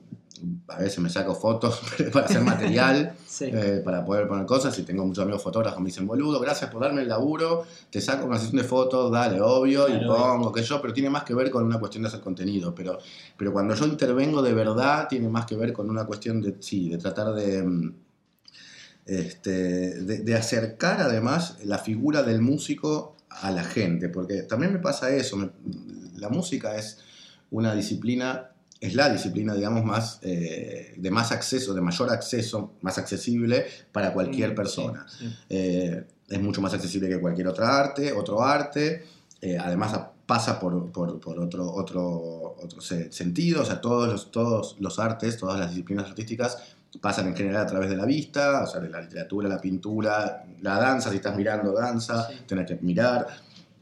a 0.67 0.80
veces 0.80 1.00
me 1.00 1.10
saco 1.10 1.36
fotos 1.36 1.82
para 2.13 2.26
hacer 2.26 2.41
material, 2.41 3.13
eh, 3.41 3.82
para 3.84 4.04
poder 4.04 4.28
poner 4.28 4.46
cosas. 4.46 4.78
Y 4.80 4.84
tengo 4.84 5.06
muchos 5.06 5.24
amigos 5.24 5.44
fotógrafos 5.44 5.78
que 5.78 5.84
me 5.84 5.88
dicen, 5.88 6.08
boludo, 6.08 6.39
gracias 6.39 6.70
por 6.70 6.82
darme 6.82 7.02
el 7.02 7.08
laburo, 7.08 7.65
te 7.89 8.02
saco 8.02 8.26
una 8.26 8.38
sesión 8.38 8.62
de 8.62 8.63
fotos, 8.63 9.12
dale, 9.12 9.41
obvio, 9.41 9.88
y 9.88 10.06
pongo, 10.06 10.52
que 10.52 10.63
yo, 10.63 10.82
pero 10.82 10.94
tiene 10.94 11.10
más 11.10 11.24
que 11.24 11.34
ver 11.34 11.52
con 11.52 11.63
una 11.63 11.80
cuestión 11.80 12.04
de 12.04 12.10
hacer 12.10 12.22
contenido. 12.22 12.74
Pero, 12.74 12.98
pero 13.38 13.52
cuando 13.54 13.76
yo 13.76 13.86
intervengo 13.86 14.41
de 14.41 14.54
verdad, 14.54 15.08
tiene 15.08 15.30
más 15.30 15.46
que 15.46 15.56
ver 15.56 15.74
con 15.74 15.89
una 15.89 16.06
cuestión 16.06 16.41
de, 16.41 16.56
sí, 16.60 16.89
de 16.89 16.98
tratar 16.98 17.34
de, 17.34 17.63
mm, 17.63 17.94
este, 19.06 19.52
de, 20.04 20.36
acercar 20.36 21.02
además 21.02 21.58
la 21.63 21.78
figura 21.78 22.24
del 22.24 22.41
músico 22.41 23.15
a 23.30 23.52
la 23.52 23.63
gente, 23.63 24.10
porque 24.10 24.44
también 24.44 24.74
me 24.74 24.80
pasa 24.80 25.10
eso, 25.10 25.52
la 26.15 26.30
música 26.30 26.76
es 26.76 27.00
una 27.50 27.74
disciplina 27.74 28.51
es 28.82 28.96
la 28.96 29.10
disciplina, 29.10 29.54
digamos, 29.54 29.86
más, 29.86 30.17
eh, 30.24 30.96
de 30.98 31.12
más 31.12 31.32
acceso, 31.32 31.72
de 31.76 31.82
mayor 31.82 32.12
acceso, 32.12 32.74
más 32.82 32.98
accesible 32.98 33.67
para 33.91 34.12
cualquier 34.12 34.52
mm, 34.52 34.56
persona. 34.56 35.06
Eh, 35.48 36.04
es 36.28 36.41
mucho 36.41 36.62
más 36.62 36.74
accesible 36.74 37.08
que 37.08 37.20
cualquier 37.20 37.48
otra 37.48 37.80
arte, 37.80 38.12
otro 38.12 38.41
arte. 38.41 39.06
Eh, 39.39 39.56
además 39.56 40.00
pasa 40.26 40.60
por, 40.60 40.91
por, 40.91 41.20
por, 41.20 41.39
otro, 41.39 41.72
otro, 41.72 42.56
otro 42.60 42.82
sentido, 42.82 43.62
o 43.62 43.65
sea, 43.65 43.80
todos 43.80 44.08
los, 44.08 44.32
todos 44.32 44.76
los 44.80 44.98
artes, 44.98 45.38
todas 45.38 45.60
las 45.60 45.70
disciplinas 45.70 46.08
artísticas 46.08 46.58
pasan 47.00 47.28
en 47.28 47.36
general 47.36 47.62
a 47.62 47.67
través 47.67 47.89
de 47.89 47.96
la 47.96 48.06
vista, 48.06 48.63
o 48.63 48.67
sea, 48.67 48.82
de 48.82 48.89
la 48.89 49.02
literatura, 49.02 49.48
la 49.48 49.62
pintura, 49.62 50.44
la 50.62 50.80
danza, 50.80 51.12
si 51.12 51.17
estás 51.17 51.36
mirando 51.36 51.72
danza, 51.74 52.28
tenés 52.48 52.65
que 52.65 52.80
mirar 52.82 53.28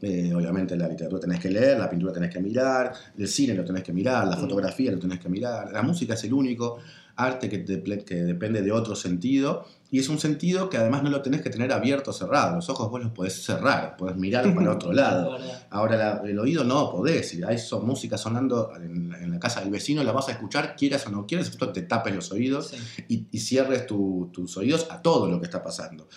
eh, 0.02 0.32
obviamente 0.34 0.76
la 0.76 0.88
literatura 0.88 1.20
tenés 1.20 1.40
que 1.40 1.50
leer, 1.50 1.78
la 1.78 1.90
pintura 1.90 2.12
tenés 2.12 2.32
que 2.32 2.40
mirar, 2.40 2.92
el 3.18 3.28
cine 3.28 3.54
lo 3.54 3.64
tenés 3.64 3.82
que 3.82 3.92
mirar, 3.92 4.26
la 4.26 4.36
fotografía 4.36 4.90
lo 4.92 4.98
tenés 4.98 5.20
que 5.20 5.28
mirar. 5.28 5.70
La 5.72 5.82
música 5.82 6.14
es 6.14 6.24
el 6.24 6.32
único 6.32 6.78
arte 7.16 7.50
que, 7.50 7.64
que 7.64 8.14
depende 8.14 8.62
de 8.62 8.72
otro 8.72 8.96
sentido 8.96 9.66
y 9.90 9.98
es 9.98 10.08
un 10.08 10.18
sentido 10.18 10.70
que 10.70 10.78
además 10.78 11.02
no 11.02 11.10
lo 11.10 11.20
tenés 11.20 11.42
que 11.42 11.50
tener 11.50 11.70
abierto 11.72 12.10
o 12.10 12.14
cerrado. 12.14 12.56
Los 12.56 12.70
ojos 12.70 12.88
vos 12.88 13.02
los 13.02 13.12
podés 13.12 13.44
cerrar, 13.44 13.96
podés 13.96 14.16
mirar 14.16 14.54
para 14.54 14.72
otro 14.72 14.92
lado. 14.92 15.36
Ahora 15.68 16.22
el 16.24 16.38
oído 16.38 16.64
no 16.64 16.90
podés. 16.90 17.28
Si 17.28 17.42
hay 17.42 17.58
son, 17.58 17.86
música 17.86 18.16
sonando 18.16 18.72
en, 18.76 19.30
la 19.30 19.38
casa 19.38 19.60
del 19.60 19.70
vecino, 19.70 20.02
la 20.02 20.12
vas 20.12 20.28
a 20.28 20.32
escuchar, 20.32 20.76
quieras 20.76 21.06
o 21.06 21.10
no 21.10 21.26
quieras, 21.26 21.48
esto 21.48 21.70
te 21.72 21.82
tapes 21.82 22.14
los 22.14 22.32
oídos 22.32 22.72
y, 23.08 23.26
cierres 23.38 23.86
tus 23.86 24.56
oídos 24.56 24.86
a 24.90 25.02
todo 25.02 25.26
lo 25.28 25.40
que 25.40 25.46
está 25.46 25.62
pasando. 25.62 26.08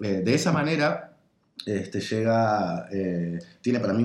Eh, 0.00 0.22
de 0.24 0.34
esa 0.34 0.52
manera 0.52 1.17
este, 1.66 2.00
llega, 2.00 2.88
eh, 2.92 3.38
tiene 3.60 3.80
para 3.80 3.92
mí 3.92 4.04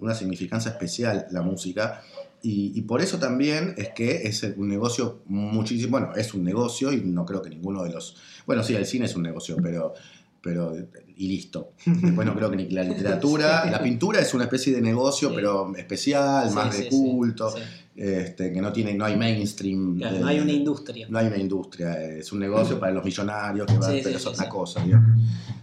una 0.00 0.14
significancia 0.14 0.70
especial 0.70 1.26
la 1.30 1.42
música. 1.42 2.02
Y, 2.44 2.82
por 2.82 3.00
eso 3.00 3.18
también 3.18 3.74
es 3.76 3.90
que 3.90 4.22
es 4.24 4.42
un 4.56 4.68
negocio 4.68 5.22
muchísimo, 5.26 5.92
bueno, 5.92 6.12
es 6.16 6.34
un 6.34 6.42
negocio 6.42 6.92
y 6.92 7.00
no 7.00 7.24
creo 7.24 7.40
que 7.40 7.50
ninguno 7.50 7.84
de 7.84 7.90
los, 7.90 8.16
bueno, 8.46 8.64
sí, 8.64 8.74
el 8.74 8.84
cine 8.84 9.04
es 9.04 9.14
un 9.14 9.22
negocio, 9.22 9.56
pero, 9.62 9.94
pero 10.42 10.74
y 11.16 11.28
listo. 11.28 11.74
Después 11.86 12.26
no 12.26 12.34
creo 12.34 12.50
que 12.50 12.56
ni 12.56 12.68
la 12.70 12.82
literatura, 12.82 13.64
la 13.70 13.80
pintura 13.80 14.18
es 14.18 14.34
una 14.34 14.44
especie 14.44 14.74
de 14.74 14.80
negocio, 14.80 15.32
pero 15.32 15.72
especial, 15.76 16.50
más 16.50 16.76
de 16.76 16.88
culto, 16.88 17.54
este, 17.94 18.52
que 18.52 18.60
no 18.60 18.72
tiene, 18.72 18.94
no 18.94 19.04
hay 19.04 19.16
mainstream. 19.16 19.98
no 19.98 20.26
hay 20.26 20.40
una 20.40 20.52
industria. 20.52 21.06
No 21.10 21.18
hay 21.18 21.26
una 21.26 21.38
industria, 21.38 22.02
es 22.02 22.32
un 22.32 22.40
negocio 22.40 22.78
para 22.78 22.92
los 22.92 23.04
millonarios, 23.04 23.66
que 23.66 23.74
pero 24.02 24.16
es 24.16 24.26
otra 24.26 24.48
cosa. 24.48 24.84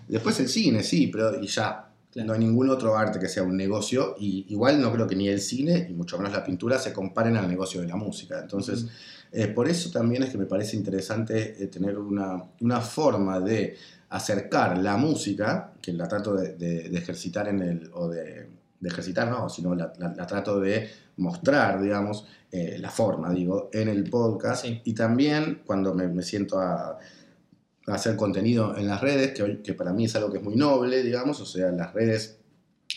Después 0.07 0.39
el 0.39 0.49
cine, 0.49 0.83
sí, 0.83 1.07
pero 1.07 1.41
y 1.41 1.47
ya. 1.47 1.85
No 2.15 2.33
hay 2.33 2.39
ningún 2.39 2.67
otro 2.69 2.97
arte 2.97 3.19
que 3.19 3.29
sea 3.29 3.43
un 3.43 3.55
negocio, 3.55 4.15
y 4.19 4.47
igual 4.49 4.81
no 4.81 4.91
creo 4.91 5.05
que 5.05 5.15
ni 5.15 5.27
el 5.27 5.39
cine, 5.39 5.87
y 5.89 5.93
mucho 5.93 6.17
menos 6.17 6.33
la 6.33 6.43
pintura, 6.43 6.79
se 6.79 6.91
comparen 6.91 7.37
al 7.37 7.47
negocio 7.47 7.81
de 7.81 7.87
la 7.87 7.95
música. 7.95 8.39
Entonces, 8.41 8.87
eh, 9.31 9.47
por 9.47 9.69
eso 9.69 9.91
también 9.91 10.23
es 10.23 10.31
que 10.31 10.39
me 10.39 10.47
parece 10.47 10.75
interesante 10.75 11.63
eh, 11.63 11.67
tener 11.67 11.99
una, 11.99 12.43
una, 12.61 12.81
forma 12.81 13.39
de 13.39 13.77
acercar 14.09 14.79
la 14.79 14.97
música, 14.97 15.73
que 15.79 15.93
la 15.93 16.07
trato 16.07 16.33
de, 16.33 16.87
ejercitar 16.97 17.47
en 17.47 17.61
el, 17.61 17.91
o 17.93 18.09
de, 18.09 18.47
ejercitar, 18.87 19.29
no, 19.29 19.49
sino 19.49 19.75
la, 19.75 19.91
trato 19.91 20.59
de 20.59 20.89
mostrar, 21.17 21.81
digamos, 21.81 22.25
eh, 22.51 22.77
la 22.79 22.89
forma, 22.89 23.31
digo, 23.31 23.69
en 23.73 23.89
el 23.89 24.09
podcast, 24.09 24.65
y 24.65 24.93
también 24.93 25.61
cuando 25.65 25.93
me 25.93 26.23
siento 26.23 26.59
a 26.59 26.97
hacer 27.87 28.15
contenido 28.15 28.77
en 28.77 28.87
las 28.87 29.01
redes, 29.01 29.33
que, 29.33 29.61
que 29.61 29.73
para 29.73 29.93
mí 29.93 30.05
es 30.05 30.15
algo 30.15 30.31
que 30.31 30.37
es 30.37 30.43
muy 30.43 30.55
noble, 30.55 31.03
digamos, 31.03 31.39
o 31.41 31.45
sea, 31.45 31.71
las 31.71 31.93
redes 31.93 32.39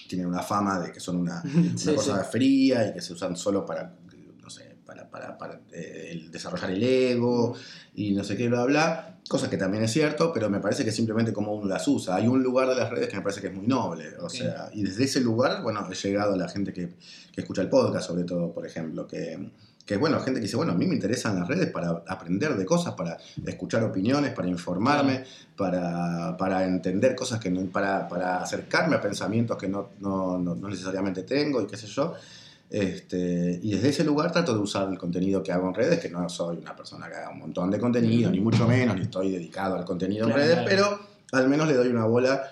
tienen 0.08 0.26
una 0.26 0.42
fama 0.42 0.80
de 0.80 0.92
que 0.92 1.00
son 1.00 1.16
una, 1.16 1.42
cosa 1.94 2.24
fría 2.24 2.88
y 2.88 2.92
que 2.94 3.00
se 3.00 3.12
usan 3.12 3.36
solo 3.36 3.64
para, 3.64 3.94
no 4.40 4.50
sé, 4.50 4.76
para, 4.84 5.08
para, 5.08 5.38
para 5.38 5.60
eh, 5.72 6.28
desarrollar 6.30 6.70
el 6.70 6.82
ego 6.82 7.54
y 7.94 8.12
no 8.12 8.24
sé 8.24 8.36
qué, 8.36 8.48
bla, 8.48 8.64
bla, 8.64 9.18
cosa 9.28 9.50
que 9.50 9.56
también 9.56 9.84
es 9.84 9.92
cierto, 9.92 10.32
pero 10.32 10.48
me 10.50 10.60
parece 10.60 10.84
que 10.84 10.92
simplemente 10.92 11.32
como 11.32 11.54
uno 11.54 11.66
las 11.66 11.86
usa. 11.88 12.16
Hay 12.16 12.26
un 12.26 12.42
lugar 12.42 12.68
de 12.68 12.74
las 12.74 12.90
redes 12.90 13.08
que 13.08 13.16
me 13.16 13.22
parece 13.22 13.40
que 13.40 13.48
es 13.48 13.54
muy 13.54 13.66
noble, 13.66 14.16
o 14.20 14.28
sea, 14.28 14.70
y 14.72 14.82
desde 14.82 15.04
ese 15.04 15.20
lugar, 15.20 15.62
bueno, 15.62 15.86
he 15.90 15.94
llegado 15.94 16.34
a 16.34 16.36
la 16.36 16.48
gente 16.48 16.72
que, 16.72 16.94
que 17.32 17.40
escucha 17.40 17.62
el 17.62 17.68
podcast, 17.68 18.06
sobre 18.06 18.24
todo, 18.24 18.52
por 18.52 18.66
ejemplo, 18.66 19.06
que 19.06 19.50
que 19.86 19.96
bueno, 19.96 20.20
gente 20.20 20.38
que 20.38 20.44
dice, 20.44 20.56
bueno, 20.56 20.72
a 20.72 20.74
mí 20.76 20.86
me 20.86 20.94
interesan 20.94 21.38
las 21.38 21.48
redes 21.48 21.70
para 21.70 22.04
aprender 22.06 22.56
de 22.56 22.64
cosas, 22.64 22.94
para 22.94 23.18
escuchar 23.44 23.82
opiniones, 23.82 24.32
para 24.32 24.46
informarme, 24.48 25.24
para, 25.56 26.64
entender 26.64 27.16
cosas 27.16 27.40
que 27.40 27.50
no, 27.50 27.66
para, 27.66 28.08
para 28.08 28.38
acercarme 28.38 28.96
a 28.96 29.00
pensamientos 29.00 29.56
que 29.56 29.68
no, 29.68 29.90
no, 30.00 30.38
no, 30.38 30.54
necesariamente 30.68 31.24
tengo 31.24 31.60
y 31.60 31.66
qué 31.66 31.76
sé 31.76 31.88
yo. 31.88 32.14
Este, 32.72 33.60
y 33.62 33.72
desde 33.72 33.90
ese 33.90 34.02
lugar 34.02 34.32
trato 34.32 34.54
de 34.54 34.60
usar 34.60 34.88
el 34.88 34.96
contenido 34.96 35.42
que 35.42 35.52
hago 35.52 35.68
en 35.68 35.74
redes, 35.74 36.00
que 36.00 36.08
no 36.08 36.26
soy 36.30 36.56
una 36.56 36.74
persona 36.74 37.06
que 37.06 37.16
haga 37.16 37.28
un 37.28 37.38
montón 37.40 37.70
de 37.70 37.78
contenido, 37.78 38.30
ni 38.30 38.40
mucho 38.40 38.66
menos, 38.66 38.96
ni 38.96 39.02
estoy 39.02 39.30
dedicado 39.30 39.76
al 39.76 39.84
contenido 39.84 40.26
en 40.26 40.32
redes, 40.34 40.58
pero 40.64 40.98
al 41.32 41.48
menos 41.50 41.68
le 41.68 41.74
doy 41.74 41.88
una 41.88 42.06
bola 42.06 42.42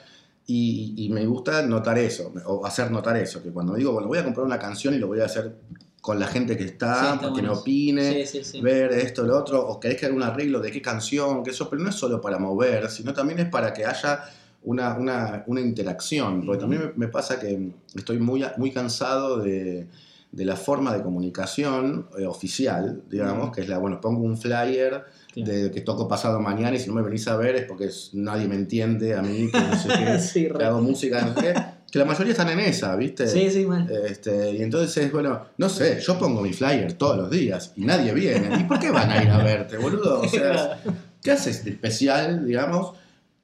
y, 0.46 0.92
y, 0.98 1.08
me 1.08 1.24
gusta 1.24 1.62
notar 1.62 1.96
eso, 1.96 2.32
o 2.44 2.66
hacer 2.66 2.90
notar 2.90 3.16
eso, 3.16 3.42
que 3.42 3.48
cuando 3.50 3.74
digo, 3.76 3.92
bueno, 3.92 4.08
voy 4.08 4.18
a 4.18 4.24
comprar 4.24 4.44
una 4.44 4.58
canción 4.58 4.92
y 4.92 4.98
lo 4.98 5.06
voy 5.06 5.20
a 5.20 5.24
hacer 5.24 5.54
con 6.02 6.18
la 6.20 6.26
gente 6.26 6.54
que 6.54 6.64
está, 6.64 7.12
Sí, 7.14 7.18
que 7.34 7.40
eso. 7.40 7.52
opine, 7.54 8.26
Sí, 8.26 8.26
sí, 8.26 8.44
sí. 8.44 8.60
ver 8.60 8.92
esto, 8.92 9.22
lo 9.22 9.38
otro, 9.38 9.66
o 9.66 9.80
querés 9.80 9.98
que 9.98 10.04
haga 10.04 10.14
un 10.14 10.22
arreglo 10.22 10.60
de 10.60 10.70
qué 10.70 10.82
canción, 10.82 11.42
que 11.42 11.50
eso, 11.50 11.70
pero 11.70 11.80
no 11.82 11.88
es 11.88 11.94
solo 11.94 12.20
para 12.20 12.38
mover, 12.38 12.90
sino 12.90 13.14
también 13.14 13.38
es 13.38 13.48
para 13.48 13.72
que 13.72 13.86
haya 13.86 14.22
una, 14.64 14.94
una- 14.98 15.44
una 15.46 15.60
interacción, 15.62 16.44
porque 16.44 16.60
también 16.60 16.92
me, 16.94 17.06
me 17.06 17.08
pasa 17.10 17.40
que 17.40 17.70
estoy 17.94 18.18
muy, 18.18 18.44
muy 18.58 18.70
cansado 18.70 19.38
de, 19.38 19.86
de 20.32 20.44
la 20.44 20.56
forma 20.56 20.94
de 20.96 21.02
comunicación 21.02 22.06
eh, 22.18 22.26
oficial, 22.26 23.02
digamos, 23.10 23.50
que 23.54 23.62
es 23.62 23.68
la, 23.68 23.78
bueno, 23.78 24.00
pongo 24.00 24.22
un 24.22 24.36
flyer 24.38 25.04
Claro. 25.32 25.52
de 25.52 25.70
que 25.70 25.80
toco 25.82 26.08
pasado 26.08 26.40
mañana 26.40 26.74
y 26.74 26.80
si 26.80 26.88
no 26.88 26.94
me 26.94 27.02
venís 27.02 27.28
a 27.28 27.36
ver 27.36 27.54
es 27.54 27.64
porque 27.64 27.84
es- 27.84 28.10
nadie 28.14 28.48
me 28.48 28.56
entiende 28.56 29.14
a 29.14 29.22
mí, 29.22 29.48
que 29.48 29.60
no 29.60 29.76
sé 29.76 29.88
qué, 29.98 30.18
Sí, 30.18 30.48
que 30.56 30.64
hago 30.64 30.80
música, 30.80 31.22
no 31.22 31.34
sé 31.34 31.40
qué, 31.40 31.54
que 31.92 31.98
la 32.00 32.04
mayoría 32.04 32.32
están 32.32 32.48
en 32.48 32.58
esa, 32.58 32.96
¿viste? 32.96 33.28
Sí, 33.28 33.48
sí, 33.48 33.64
mal. 33.64 33.88
Este, 34.08 34.50
y 34.56 34.62
entonces, 34.62 35.12
bueno, 35.12 35.40
no 35.56 35.68
sé, 35.68 36.00
yo 36.00 36.18
pongo 36.18 36.40
mi 36.40 36.52
flyer 36.52 36.94
todos 36.94 37.16
los 37.16 37.30
días 37.30 37.72
y 37.76 37.84
nadie 37.84 38.12
viene. 38.12 38.56
¿Y 38.60 38.64
por 38.64 38.80
qué 38.80 38.90
van 38.90 39.08
a 39.08 39.22
ir 39.22 39.30
a 39.30 39.38
verte, 39.38 39.76
boludo? 39.78 40.20
O 40.20 40.28
sea, 40.28 40.80
¿qué 41.22 41.30
haces 41.30 41.64
de 41.64 41.70
especial, 41.70 42.44
digamos, 42.44 42.94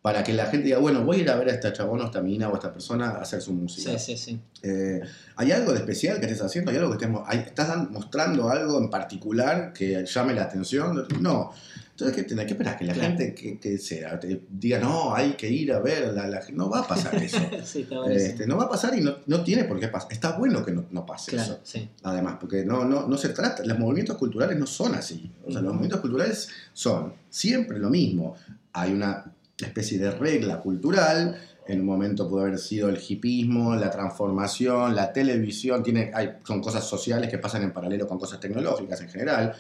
para 0.07 0.23
que 0.23 0.33
la 0.33 0.47
gente 0.47 0.67
diga, 0.67 0.79
bueno, 0.79 1.05
voy 1.05 1.17
a 1.17 1.21
ir 1.23 1.31
a 1.31 1.35
ver 1.37 1.49
a 1.49 1.53
esta 1.53 1.73
chabona 1.73 2.05
o 2.05 2.07
esta 2.07 2.23
mina 2.23 2.49
o 2.49 2.53
a 2.53 2.59
esta 2.59 2.73
persona 2.73 3.09
a 3.11 3.23
hacer 3.23 3.43
su 3.43 3.53
música? 3.53 3.99
Sí, 3.99 4.17
sí, 4.17 4.17
sí. 4.17 4.41
Eh, 4.63 5.01
¿Hay 5.35 5.51
algo 5.51 5.73
de 5.73 5.79
especial 5.81 6.21
que 6.21 6.27
estés 6.27 6.43
haciendo? 6.43 6.71
¿Hay 6.71 6.77
algo 6.77 6.97
que 6.97 7.05
estés, 7.07 7.21
hay- 7.27 7.39
¿Estás 7.41 7.91
mostrando 7.91 8.49
algo 8.49 8.79
en 8.79 8.89
particular 8.89 9.73
que 9.73 10.05
llame 10.07 10.33
la 10.35 10.45
atención? 10.45 11.09
No. 11.21 11.51
Entonces, 11.91 12.15
¿qué, 12.15 12.23
tenés? 12.23 12.45
¿Qué 12.47 12.53
esperas? 12.53 12.77
Que 12.77 12.85
la 12.85 12.93
Claro. 12.93 13.09
gente 13.09 13.35
que, 13.35 13.59
que 13.59 13.79
sea, 13.79 14.21
te 14.21 14.43
diga, 14.49 14.79
no, 14.79 15.13
hay 15.13 15.33
que 15.33 15.51
ir 15.51 15.73
a 15.73 15.81
ver. 15.81 16.15
La, 16.15 16.29
la-". 16.29 16.41
No 16.53 16.71
va 16.71 16.83
a 16.83 16.87
pasar 16.87 17.13
eso. 17.21 17.41
sí, 17.65 17.81
está. 17.81 17.97
Este, 18.13 18.47
no 18.47 18.57
va 18.57 18.65
a 18.67 18.69
pasar 18.69 18.97
y 18.97 19.01
no, 19.01 19.17
no 19.27 19.43
tiene 19.43 19.65
por 19.65 19.81
qué 19.81 19.89
pasar. 19.89 20.13
Está 20.13 20.39
bueno 20.39 20.65
que 20.65 20.71
no, 20.71 20.85
no 20.93 21.05
pase 21.05 21.33
Claro, 21.33 21.55
eso. 21.55 21.61
sí. 21.65 21.89
Además, 22.05 22.37
porque 22.39 22.65
no, 22.65 22.85
no, 22.85 23.09
no 23.09 23.19
se 23.19 23.31
trata, 23.31 23.65
los 23.65 23.77
movimientos 23.77 24.17
culturales 24.19 24.57
no 24.57 24.69
son 24.69 24.95
así. 24.95 25.33
O 25.45 25.51
sea, 25.51 25.61
los 25.63 25.73
movimientos 25.73 26.01
culturales 26.01 26.49
son 26.73 27.13
siempre 27.29 27.81
lo 27.81 27.91
mismo. 27.91 28.37
Hay 28.73 28.93
una 28.93 29.33
especie 29.65 29.99
de 29.99 30.11
regla 30.11 30.61
cultural. 30.61 31.37
En 31.67 31.81
un 31.81 31.87
momento 31.87 32.29
puede 32.29 32.47
haber 32.47 32.59
sido 32.59 32.89
el 32.89 32.99
hipismo, 33.07 33.75
la 33.75 33.91
transformación, 33.91 34.95
la 34.95 35.13
televisión. 35.13 35.83
Tiene, 35.83 36.11
hay, 36.15 36.35
son 36.45 36.61
cosas 36.61 36.85
sociales 36.85 37.29
que 37.31 37.39
pasan 37.39 37.63
en 37.63 37.73
paralelo 37.73 38.07
con 38.07 38.19
cosas 38.19 38.39
tecnológicas 38.39 39.01
en 39.01 39.09
general. 39.09 39.55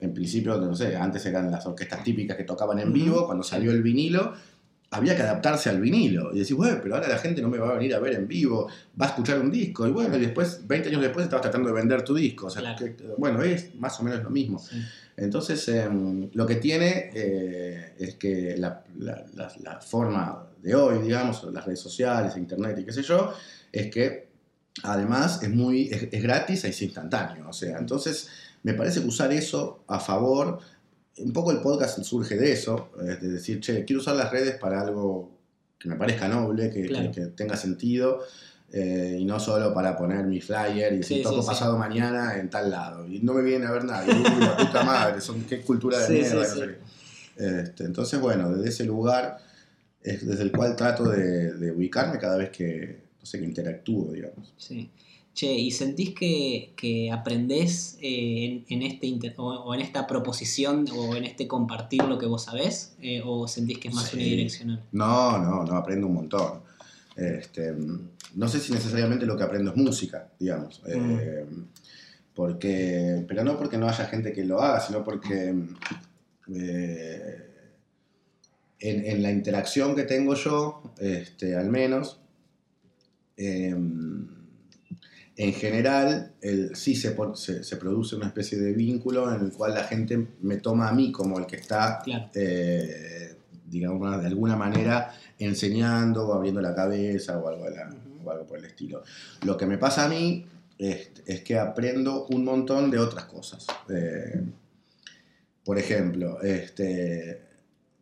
En 0.00 0.12
principio, 0.12 0.56
no 0.58 0.74
sé, 0.74 0.96
antes 0.96 1.24
eran 1.26 1.50
las 1.50 1.64
orquestas 1.66 2.02
típicas 2.02 2.36
que 2.36 2.44
tocaban 2.44 2.78
en 2.78 2.92
vivo. 2.92 3.24
Cuando 3.26 3.42
salió 3.42 3.70
el 3.70 3.82
vinilo, 3.82 4.34
había 4.90 5.16
que 5.16 5.22
adaptarse 5.22 5.68
al 5.68 5.80
vinilo. 5.80 6.32
Y 6.34 6.38
decís, 6.40 6.56
bueno, 6.56 6.78
pero 6.82 6.94
ahora 6.94 7.08
la 7.08 7.18
gente 7.18 7.42
no 7.42 7.48
me 7.48 7.58
va 7.58 7.70
a 7.70 7.74
venir 7.74 7.94
a 7.94 7.98
ver 7.98 8.14
en 8.14 8.26
vivo, 8.28 8.68
va 9.00 9.06
a 9.06 9.08
escuchar 9.10 9.40
un 9.40 9.50
disco. 9.50 9.86
Y 9.86 9.90
bueno, 9.90 10.16
y 10.16 10.20
después, 10.20 10.60
20 10.66 10.88
años 10.88 11.02
después, 11.02 11.24
estabas 11.24 11.42
tratando 11.42 11.68
de 11.68 11.74
vender 11.74 12.02
tu 12.02 12.14
disco. 12.14 12.46
O 12.46 12.50
sea, 12.50 12.62
Claro. 12.62 12.78
que- 12.78 12.96
bueno, 13.18 13.42
es 13.42 13.74
más 13.74 13.98
o 14.00 14.02
menos 14.04 14.22
lo 14.22 14.30
mismo. 14.30 14.58
sí. 14.58 14.80
Entonces, 15.18 15.66
em, 15.68 16.28
lo 16.34 16.44
que 16.46 16.56
tiene 16.56 17.10
eh, 17.14 17.94
es 17.98 18.14
que 18.16 18.54
la, 18.58 18.84
la- 18.98 19.24
la- 19.34 19.50
la 19.62 19.80
forma 19.80 20.44
de 20.62 20.74
hoy, 20.74 20.98
digamos, 21.02 21.42
las 21.52 21.64
redes 21.64 21.80
sociales, 21.80 22.36
internet 22.36 22.76
y 22.80 22.84
qué 22.84 22.92
sé 22.92 23.02
yo, 23.02 23.32
es 23.72 23.90
que 23.90 24.28
además 24.82 25.42
es 25.42 25.48
muy 25.50 25.88
es, 25.90 26.08
es 26.12 26.22
gratis 26.22 26.64
e 26.64 26.68
es 26.68 26.82
instantáneo. 26.82 27.48
O 27.48 27.52
sea, 27.54 27.78
entonces 27.78 28.28
me 28.62 28.74
parece 28.74 29.00
que 29.00 29.06
usar 29.06 29.32
eso 29.32 29.84
a 29.86 29.98
favor, 30.00 30.58
un 31.18 31.32
poco 31.32 31.50
el 31.50 31.60
podcast 31.60 32.02
surge 32.02 32.36
de 32.36 32.52
eso, 32.52 32.90
es 33.00 33.20
de 33.22 33.28
decir, 33.28 33.60
che, 33.60 33.84
quiero 33.84 34.00
usar 34.00 34.16
las 34.16 34.30
redes 34.30 34.56
para 34.56 34.80
algo 34.80 35.30
que 35.78 35.88
me 35.88 35.96
parezca 35.96 36.28
noble, 36.28 36.70
que, 36.70 36.86
Claro. 36.86 37.10
que- 37.12 37.20
que 37.22 37.26
tenga 37.28 37.56
sentido. 37.56 38.20
eh, 38.72 39.18
y 39.20 39.24
no 39.24 39.38
solo 39.38 39.72
para 39.72 39.96
poner 39.96 40.26
mi 40.26 40.40
flyer 40.40 40.92
y 40.92 40.96
decir 40.98 41.18
Sí, 41.18 41.22
toco 41.22 41.36
sí, 41.36 41.42
sí. 41.42 41.46
pasado 41.46 41.78
mañana 41.78 42.36
en 42.36 42.50
tal 42.50 42.68
lado. 42.68 43.06
Y 43.06 43.20
no 43.20 43.32
me 43.32 43.42
viene 43.42 43.64
a 43.64 43.70
ver 43.70 43.84
nadie. 43.84 44.12
Uy, 44.12 44.40
la 44.40 44.56
puta 44.56 44.82
madre, 44.82 45.20
son, 45.20 45.44
qué 45.44 45.60
cultura 45.62 46.00
de 46.00 46.08
mierda. 46.18 46.34
no 46.34 46.44
sé. 46.44 46.78
Este, 47.36 47.84
entonces, 47.84 48.20
bueno, 48.20 48.50
desde 48.52 48.68
ese 48.70 48.84
lugar 48.84 49.38
es 50.02 50.26
desde 50.26 50.42
el 50.42 50.50
cual 50.50 50.74
trato 50.74 51.04
de, 51.08 51.52
de 51.54 51.70
ubicarme 51.70 52.18
cada 52.18 52.36
vez 52.38 52.50
que, 52.50 53.04
no 53.20 53.24
sé, 53.24 53.38
que 53.38 53.44
interactúo, 53.44 54.10
digamos. 54.12 54.52
Sí. 54.58 54.90
Che, 55.36 55.52
¿y 55.52 55.70
sentís 55.70 56.14
que, 56.14 56.72
que 56.76 57.10
aprendés 57.12 57.98
eh, 58.00 58.46
en, 58.46 58.64
en 58.70 58.82
este 58.90 59.06
inter- 59.06 59.34
o, 59.36 59.48
o 59.52 59.74
en 59.74 59.82
esta 59.82 60.06
proposición 60.06 60.86
o 60.96 61.14
en 61.14 61.24
este 61.24 61.46
compartir 61.46 62.02
lo 62.04 62.16
que 62.18 62.24
vos 62.24 62.44
sabés? 62.44 62.96
Eh, 63.02 63.20
¿O 63.22 63.46
sentís 63.46 63.76
que 63.78 63.88
es 63.88 63.94
más 63.94 64.08
Sí. 64.08 64.16
unidireccional? 64.16 64.82
No, 64.92 65.36
no, 65.38 65.62
no, 65.64 65.76
aprendo 65.76 66.06
un 66.06 66.14
montón. 66.14 66.62
Este, 67.16 67.74
no 68.34 68.48
sé 68.48 68.60
si 68.60 68.72
necesariamente 68.72 69.26
lo 69.26 69.36
que 69.36 69.42
aprendo 69.44 69.72
es 69.72 69.76
música, 69.76 70.32
digamos. 70.40 70.80
Mm. 70.86 71.18
Eh, 71.20 71.44
porque, 72.34 73.22
pero 73.28 73.44
no 73.44 73.58
porque 73.58 73.76
no 73.76 73.88
haya 73.90 74.06
gente 74.06 74.32
que 74.32 74.42
lo 74.42 74.62
haga, 74.62 74.80
sino 74.80 75.04
porque 75.04 75.54
eh, 76.54 77.50
en, 78.80 79.04
en 79.06 79.22
la 79.22 79.30
interacción 79.30 79.94
que 79.94 80.04
tengo 80.04 80.34
yo, 80.34 80.94
este, 80.98 81.54
al 81.56 81.68
menos, 81.68 82.20
en 85.36 85.52
general, 85.52 86.32
el, 86.40 86.74
sí 86.76 86.94
se, 86.96 87.10
pon- 87.12 87.36
se, 87.36 87.62
se 87.62 87.76
produce 87.76 88.16
una 88.16 88.26
especie 88.26 88.58
de 88.58 88.72
vínculo 88.72 89.32
en 89.34 89.42
el 89.44 89.52
cual 89.52 89.74
la 89.74 89.84
gente 89.84 90.26
me 90.40 90.56
toma 90.56 90.88
a 90.88 90.92
mí 90.92 91.12
como 91.12 91.38
el 91.38 91.46
que 91.46 91.56
está 91.56 92.00
Claro. 92.02 92.30
eh, 92.34 93.36
digamos, 93.68 94.20
de 94.22 94.26
alguna 94.28 94.56
manera 94.56 95.12
enseñando 95.38 96.26
o 96.28 96.32
abriendo 96.34 96.60
la 96.60 96.74
cabeza 96.74 97.38
o 97.38 97.48
algo, 97.48 97.64
o 98.24 98.46
por 98.46 98.58
el 98.58 98.64
estilo. 98.64 99.02
Lo 99.44 99.56
que 99.56 99.66
me 99.66 99.76
pasa 99.78 100.04
a 100.06 100.08
mí 100.08 100.46
es, 100.78 101.10
es 101.26 101.42
que 101.42 101.58
aprendo 101.58 102.26
un 102.26 102.44
montón 102.44 102.90
de 102.90 102.98
otras 102.98 103.24
cosas. 103.24 103.66
Eh, 103.88 104.40
por 105.64 105.78
ejemplo, 105.78 106.40
este, 106.42 107.42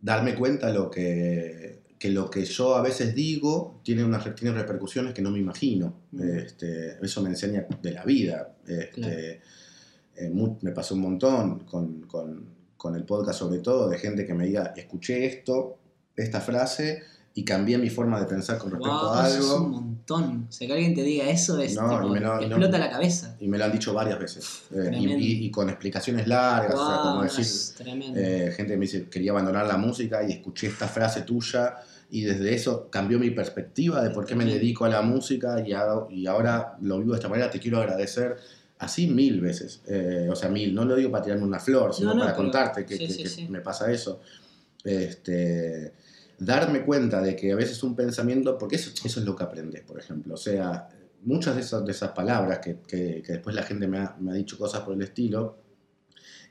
darme 0.01 0.35
cuenta 0.35 0.71
lo 0.71 0.91
que, 0.91 1.81
que 2.05 2.11
lo 2.11 2.29
que 2.29 2.45
yo 2.45 2.77
a 2.77 2.83
veces 2.83 3.15
digo 3.15 3.81
tiene, 3.83 4.05
unas, 4.05 4.23
tiene 4.35 4.55
repercusiones 4.55 5.15
que 5.15 5.23
no 5.23 5.31
me 5.31 5.39
imagino. 5.39 5.95
Mm. 6.13 6.23
Este, 6.37 6.99
eso 7.03 7.23
me 7.23 7.31
enseña 7.31 7.67
de 7.81 7.93
la 7.93 8.05
vida. 8.05 8.57
Este, 8.67 9.01
Claro. 9.01 9.15
eh, 10.17 10.57
me 10.61 10.73
pasó 10.73 10.95
un 10.97 11.01
montón 11.01 11.61
con, 11.61 12.03
con- 12.03 12.45
con 12.77 12.95
el 12.95 13.05
podcast 13.05 13.39
sobre 13.39 13.61
todo, 13.61 13.89
de 13.89 13.97
gente 13.99 14.27
que 14.27 14.35
me 14.35 14.45
diga, 14.45 14.75
escuché 14.77 15.25
esto, 15.25 15.79
esta 16.15 16.43
frase, 16.43 17.03
y 17.37 17.43
cambié 17.43 17.79
mi 17.79 17.89
forma 17.91 18.21
de 18.21 18.27
pensar 18.27 18.59
con 18.59 18.71
respecto 18.71 18.97
Wow, 19.09 19.15
a 19.15 19.27
eso 19.29 19.39
es 19.39 19.45
un 19.47 19.51
algo. 19.53 19.69
montón. 19.71 20.47
O 20.49 20.53
sea, 20.53 20.67
que 20.69 20.73
alguien 20.75 20.95
te 20.95 21.03
diga 21.03 21.29
eso 21.31 21.59
es 21.59 21.75
No, 21.75 21.89
tipo, 21.89 22.15
lo- 22.15 22.21
no- 22.21 22.41
explota 22.41 22.79
la 22.79 22.91
cabeza. 22.91 23.35
Y 23.41 23.49
me 23.49 23.57
lo 23.59 23.65
han 23.65 23.73
dicho 23.73 23.93
varias 23.95 24.19
veces. 24.21 24.45
Eh, 24.71 24.75
y, 24.77 24.83
Tremendo. 24.91 25.17
y- 25.19 25.47
y 25.47 25.51
con 25.51 25.69
explicaciones 25.71 26.29
largas, 26.29 26.75
o 26.79 26.87
sea, 26.87 26.99
como 26.99 27.23
decir, 27.23 27.47
eh, 28.15 28.53
gente 28.55 28.73
que 28.75 28.77
me 28.79 28.85
dice, 28.85 29.09
quería 29.09 29.31
abandonar 29.33 29.67
la 29.67 29.79
música 29.79 30.23
y 30.23 30.31
escuché 30.33 30.67
esta 30.69 30.87
frase 30.87 31.23
tuya 31.23 31.75
y 32.11 32.23
desde 32.23 32.55
eso 32.55 32.89
cambió 32.91 33.19
mi 33.19 33.31
perspectiva 33.31 34.03
de 34.03 34.11
por 34.11 34.25
qué 34.27 34.35
me 34.35 34.45
dedico 34.45 34.85
a 34.85 34.89
la 34.89 35.03
música 35.03 35.61
y, 35.67 35.73
hago- 35.73 36.09
y 36.11 36.27
ahora 36.27 36.77
lo 36.83 36.99
vivo 36.99 37.13
de 37.13 37.19
esta 37.19 37.29
manera, 37.29 37.51
te 37.51 37.59
quiero 37.61 37.79
agradecer. 37.79 38.37
Así 38.79 39.07
mil 39.07 39.41
veces, 39.41 39.81
Eh, 39.87 40.29
o 40.31 40.35
sea, 40.37 40.49
mil, 40.49 40.75
no 40.75 40.85
lo 40.85 40.97
digo 40.97 41.11
para 41.11 41.25
tirarme 41.25 41.45
una 41.45 41.59
flor, 41.61 41.95
sino 41.95 42.09
No, 42.11 42.15
no, 42.17 42.21
para 42.23 42.33
pero- 42.33 42.43
contarte 42.45 42.85
que, 42.85 42.97
sí, 42.97 43.07
que- 43.07 43.13
sí, 43.13 43.23
que 43.23 43.29
sí. 43.29 43.49
me 43.49 43.61
pasa 43.61 43.91
eso. 43.91 44.21
Este, 44.85 45.93
darme 46.39 46.85
cuenta 46.85 47.21
de 47.23 47.35
que 47.37 47.53
a 47.53 47.57
veces 47.57 47.83
un 47.83 47.95
pensamiento, 47.97 48.59
porque 48.59 48.77
eso, 48.77 48.91
eso 49.05 49.21
es 49.21 49.25
lo 49.27 49.35
que 49.35 49.45
aprendes, 49.45 49.83
por 49.83 49.99
ejemplo, 49.99 50.35
o 50.35 50.37
sea, 50.37 50.89
muchas 51.23 51.55
de 51.55 51.63
esas, 51.63 51.85
de 51.85 51.93
esas 51.93 52.11
palabras 52.11 52.59
que, 52.59 52.79
que- 52.87 53.23
que 53.25 53.33
después 53.33 53.55
la 53.57 53.63
gente 53.63 53.87
me 53.87 53.99
ha, 53.99 54.15
me 54.21 54.33
ha 54.33 54.35
dicho 54.35 54.59
cosas 54.59 54.83
por 54.83 54.95
el 54.95 55.03
estilo, 55.03 55.57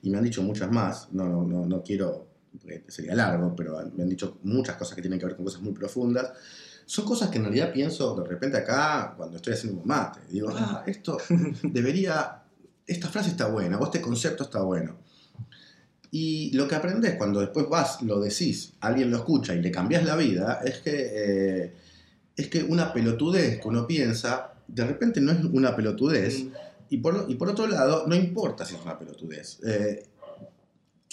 y 0.01 0.09
me 0.09 0.17
han 0.17 0.23
dicho 0.23 0.41
muchas 0.41 0.69
más, 0.71 1.09
no, 1.13 1.25
no, 1.27 1.43
no, 1.43 1.65
no 1.65 1.83
quiero, 1.83 2.27
porque 2.59 2.83
sería 2.87 3.15
largo, 3.15 3.55
pero 3.55 3.77
me 3.95 4.03
han 4.03 4.09
dicho 4.09 4.39
muchas 4.43 4.75
cosas 4.75 4.95
que 4.95 5.01
tienen 5.01 5.19
que 5.19 5.25
ver 5.25 5.35
con 5.35 5.45
cosas 5.45 5.61
muy 5.61 5.73
profundas, 5.73 6.31
son 6.85 7.05
cosas 7.05 7.29
que 7.29 7.37
en 7.37 7.45
realidad 7.45 7.71
pienso 7.71 8.15
de 8.15 8.27
repente 8.27 8.57
acá 8.57 9.13
cuando 9.15 9.37
estoy 9.37 9.53
haciendo 9.53 9.81
un 9.81 9.87
mate, 9.87 10.19
digo, 10.29 10.49
ah, 10.53 10.83
esto 10.85 11.17
debería, 11.63 12.43
esta 12.85 13.07
frase 13.07 13.29
está 13.29 13.47
buena, 13.47 13.77
o 13.79 13.85
este 13.85 14.01
concepto 14.01 14.43
está 14.43 14.61
bueno. 14.61 14.97
Y 16.11 16.51
lo 16.55 16.67
que 16.67 16.75
aprendes 16.75 17.15
cuando 17.15 17.39
después 17.39 17.67
vas, 17.67 18.01
lo 18.03 18.19
decís, 18.19 18.73
alguien 18.81 19.09
lo 19.09 19.17
escucha 19.17 19.55
y 19.55 19.61
le 19.61 19.71
cambias 19.71 20.03
la 20.05 20.15
vida, 20.15 20.61
es 20.63 20.79
que, 20.79 21.11
eh, 21.11 21.73
es 22.35 22.47
que 22.49 22.63
una 22.63 22.93
pelotudez 22.93 23.59
que 23.59 23.67
uno 23.67 23.87
piensa, 23.87 24.53
de 24.67 24.85
repente 24.85 25.21
no 25.21 25.31
es 25.31 25.43
una 25.43 25.75
pelotudez, 25.75 26.45
y 26.89 26.97
por, 26.97 27.25
y 27.27 27.35
por 27.35 27.49
otro 27.49 27.65
lado, 27.65 28.05
no 28.05 28.13
importa 28.13 28.63
si 28.63 28.75
es 28.75 28.81
una 28.81 28.99
pelotudez, 28.99 29.59
eh, 29.65 30.05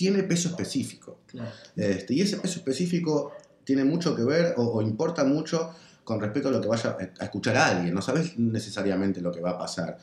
tiene 0.01 0.23
peso 0.23 0.49
específico. 0.49 1.19
claro. 1.27 1.51
Este, 1.77 2.15
y 2.15 2.23
ese 2.23 2.39
peso 2.39 2.59
específico 2.61 3.33
tiene 3.65 3.85
mucho 3.85 4.17
que 4.17 4.25
ver 4.25 4.55
o, 4.57 4.63
o 4.63 4.81
importa 4.81 5.25
mucho 5.25 5.75
con 6.05 6.19
respecto 6.23 6.49
a 6.49 6.53
lo 6.53 6.61
que 6.63 6.69
vaya 6.69 6.97
a 7.21 7.25
escuchar 7.25 7.55
a 7.59 7.67
alguien. 7.67 7.93
No 7.95 8.01
sabes 8.01 8.39
necesariamente 8.39 9.21
lo 9.21 9.31
que 9.31 9.41
va 9.43 9.51
a 9.51 9.59
pasar. 9.59 9.99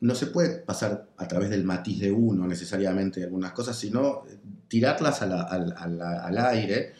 No 0.00 0.14
se 0.14 0.26
puede 0.26 0.58
pasar 0.60 1.08
a 1.16 1.26
través 1.26 1.50
del 1.50 1.64
matiz 1.64 1.98
de 1.98 2.12
uno 2.12 2.46
necesariamente 2.46 3.24
algunas 3.24 3.50
cosas, 3.50 3.76
sino 3.76 4.22
tirarlas 4.68 5.20
a 5.22 5.26
la- 5.26 5.42
al, 5.42 5.74
al- 5.76 6.00
al 6.00 6.38
aire, 6.38 6.92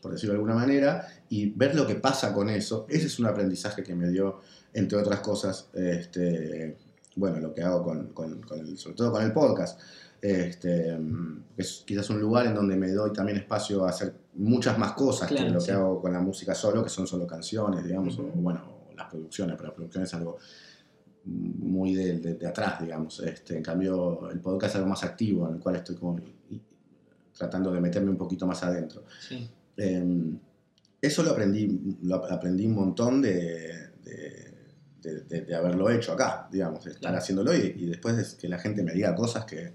por 0.00 0.12
decirlo 0.12 0.34
de 0.34 0.38
alguna 0.38 0.54
manera, 0.54 1.08
y 1.28 1.50
ver 1.50 1.74
lo 1.74 1.84
que 1.84 1.96
pasa 1.96 2.32
con 2.32 2.48
eso. 2.48 2.86
Ese 2.88 3.06
es 3.06 3.18
un 3.18 3.26
aprendizaje 3.26 3.82
que 3.82 3.94
me 3.96 4.08
dio, 4.08 4.40
entre 4.72 4.98
otras 4.98 5.18
cosas, 5.18 5.66
este, 5.74 6.76
bueno, 7.16 7.40
lo 7.40 7.52
que 7.52 7.62
hago 7.62 7.82
con, 7.82 8.06
con- 8.12 8.40
con 8.42 8.60
el- 8.60 8.78
sobre 8.78 8.94
todo 8.96 9.10
con 9.10 9.22
el 9.24 9.32
podcast. 9.32 9.80
Este, 10.22 10.96
mm, 10.96 11.44
es 11.56 11.82
quizás 11.84 12.08
un 12.10 12.20
lugar 12.20 12.46
en 12.46 12.54
donde 12.54 12.76
me 12.76 12.90
doy 12.92 13.12
también 13.12 13.38
espacio 13.38 13.84
a 13.84 13.90
hacer 13.90 14.14
muchas 14.34 14.78
más 14.78 14.92
cosas 14.92 15.26
Claro, 15.28 15.46
que 15.48 15.52
lo 15.54 15.60
sí. 15.60 15.66
que 15.66 15.72
hago 15.72 16.00
con 16.00 16.12
la 16.12 16.20
música 16.20 16.54
solo, 16.54 16.82
que 16.84 16.88
son 16.90 17.06
solo 17.08 17.26
canciones, 17.26 17.84
digamos, 17.84 18.14
Ujú. 18.18 18.28
o 18.28 18.40
bueno, 18.40 18.60
las 18.96 19.08
producciones, 19.10 19.56
pero 19.56 19.70
la 19.70 19.74
producción 19.74 20.04
es 20.04 20.14
algo 20.14 20.38
muy 21.24 21.94
de, 21.94 22.18
de- 22.20 22.34
de 22.34 22.46
atrás, 22.46 22.80
digamos. 22.80 23.18
Este, 23.20 23.56
en 23.56 23.62
cambio, 23.64 24.30
el 24.30 24.38
podcast 24.40 24.74
es 24.74 24.76
algo 24.76 24.88
más 24.90 25.02
activo, 25.04 25.48
en 25.48 25.54
el 25.56 25.60
cual 25.60 25.76
estoy 25.76 25.96
como 25.96 26.18
tratando 27.36 27.72
de 27.72 27.80
meterme 27.80 28.10
un 28.10 28.16
poquito 28.16 28.46
más 28.46 28.62
adentro. 28.62 29.04
Sí. 29.28 29.48
Eh, 29.76 30.36
eso 31.00 31.22
lo 31.24 31.30
aprendí, 31.32 31.96
lo 32.02 32.14
ap- 32.16 32.30
aprendí 32.30 32.66
un 32.66 32.74
montón 32.74 33.20
de, 33.22 33.90
de- 34.04 35.54
haberlo 35.56 35.90
hecho 35.90 36.12
acá, 36.12 36.48
digamos, 36.52 36.84
de 36.84 36.90
estar 36.92 37.00
Claro. 37.10 37.18
haciéndolo 37.18 37.54
y, 37.56 37.74
y 37.76 37.86
después 37.86 38.16
de 38.16 38.24
que 38.38 38.48
la 38.48 38.58
gente 38.58 38.82
me 38.84 38.92
diga 38.92 39.14
cosas 39.16 39.44
que, 39.44 39.72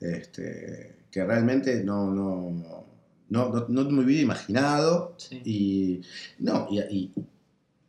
este, 0.00 0.96
que 1.10 1.24
realmente 1.24 1.82
no, 1.84 2.10
no, 2.10 2.84
no, 3.28 3.48
no, 3.50 3.66
no 3.68 3.90
me 3.90 4.04
hubiera 4.04 4.22
imaginado 4.22 5.14
Sí. 5.18 5.42
y, 5.44 6.00
no, 6.42 6.66
y, 6.70 6.80
y 6.80 7.12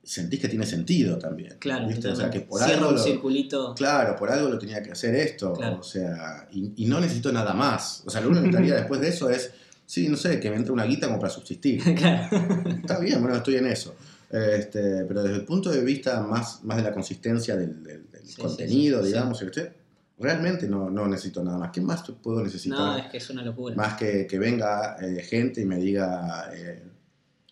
sentís 0.03 0.39
que 0.39 0.47
tiene 0.47 0.65
sentido 0.65 1.17
también. 1.17 1.55
Claro, 1.59 1.87
¿viste? 1.87 2.07
O 2.09 2.15
sea, 2.15 2.29
que 2.29 2.41
por 2.41 2.59
Cierra 2.59 2.75
algo 2.77 2.89
un 2.89 2.95
lo- 2.95 3.03
circulito. 3.03 3.75
Claro, 3.75 4.15
por 4.15 4.29
algo 4.31 4.49
lo 4.49 4.57
tenía 4.59 4.81
que 4.83 4.91
hacer 4.91 5.15
esto. 5.15 5.53
Claro. 5.53 5.79
O 5.79 5.83
sea, 5.83 6.47
y, 6.51 6.73
y 6.75 6.85
no 6.85 6.99
necesito 6.99 7.31
nada 7.31 7.53
más. 7.53 8.03
O 8.05 8.09
sea, 8.09 8.21
lo 8.21 8.27
único 8.29 8.43
que 8.43 8.47
necesitaría 8.51 8.75
después 8.81 8.99
de 9.01 9.07
eso 9.09 9.29
es, 9.29 9.51
sí, 9.85 10.09
no 10.09 10.17
sé, 10.17 10.39
que 10.39 10.49
me 10.49 10.55
entre 10.57 10.73
una 10.73 10.85
guita 10.85 11.07
como 11.07 11.19
para 11.19 11.31
subsistir. 11.31 11.81
claro. 11.95 12.37
Está 12.81 12.99
bien, 12.99 13.21
bueno, 13.21 13.37
estoy 13.37 13.55
en 13.55 13.67
eso. 13.67 13.95
Este, 14.29 15.03
pero 15.05 15.23
desde 15.23 15.35
el 15.37 15.45
punto 15.45 15.69
de 15.69 15.81
vista 15.81 16.21
más, 16.21 16.63
más 16.63 16.77
de 16.77 16.83
la 16.83 16.93
consistencia 16.93 17.55
del, 17.55 17.83
del- 17.83 18.09
del 18.11 18.25
Sí, 18.25 18.41
contenido, 18.41 19.01
sí. 19.01 19.07
digamos, 19.07 19.41
¿viste? 19.41 19.73
Realmente 20.21 20.67
no, 20.67 20.89
no 20.89 21.07
necesito 21.07 21.43
nada 21.43 21.57
más. 21.57 21.71
¿Qué 21.71 21.81
más 21.81 22.03
puedo 22.21 22.43
necesitar? 22.43 22.79
No, 22.79 22.97
es 22.97 23.07
que 23.07 23.17
es 23.17 23.29
una 23.29 23.43
locura. 23.43 23.75
Más 23.75 23.95
que, 23.95 24.27
que 24.27 24.37
venga 24.39 24.97
eh, 25.01 25.21
gente 25.23 25.61
y 25.61 25.65
me 25.65 25.77
diga, 25.77 26.49
eh, 26.53 26.83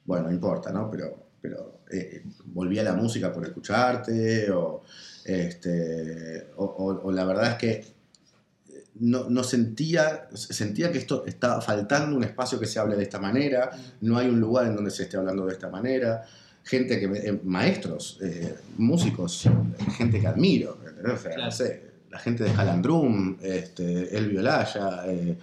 bueno, 0.06 0.28
no 0.28 0.32
importa, 0.34 0.72
¿no? 0.72 0.90
Pero, 0.92 1.28
pero 1.42 1.80
eh, 1.92 2.24
volví 2.46 2.78
a 2.80 2.84
la 2.84 2.94
música 2.94 3.32
por 3.34 3.46
escucharte, 3.46 4.52
o, 4.52 4.84
este, 5.26 6.48
o, 6.58 6.66
o- 6.66 7.02
o 7.08 7.12
la 7.12 7.26
verdad 7.26 7.52
es 7.52 7.56
que 7.58 7.86
no, 9.02 9.30
no 9.30 9.44
sentía, 9.44 10.28
sentía 10.34 10.92
que 10.92 10.98
esto 10.98 11.26
estaba 11.26 11.62
faltando 11.62 12.16
un 12.18 12.24
espacio 12.24 12.60
que 12.60 12.66
se 12.66 12.80
hable 12.80 12.96
de 12.98 13.04
esta 13.04 13.20
manera, 13.20 13.72
no 14.02 14.18
hay 14.18 14.28
un 14.28 14.40
lugar 14.40 14.68
en 14.68 14.76
donde 14.76 14.92
se 14.92 15.04
esté 15.04 15.16
hablando 15.18 15.46
de 15.46 15.54
esta 15.54 15.70
manera. 15.70 16.26
Gente 16.64 17.00
que, 17.00 17.08
me- 17.08 17.20
eh, 17.20 17.40
maestros, 17.46 18.20
eh, 18.22 18.56
músicos, 18.78 19.48
gente 19.98 20.20
que 20.20 20.28
admiro, 20.28 20.78
¿entendés? 20.86 21.14
O 21.14 21.18
sea, 21.18 21.32
Claro. 21.32 21.46
no 21.46 21.52
sé, 21.52 21.89
la 22.10 22.20
gente 22.20 22.44
de 22.44 22.52
Jalandrum, 22.52 23.38
este, 23.42 24.16
Elvio 24.18 24.40
Olaya, 24.40 25.04
eh, 25.08 25.38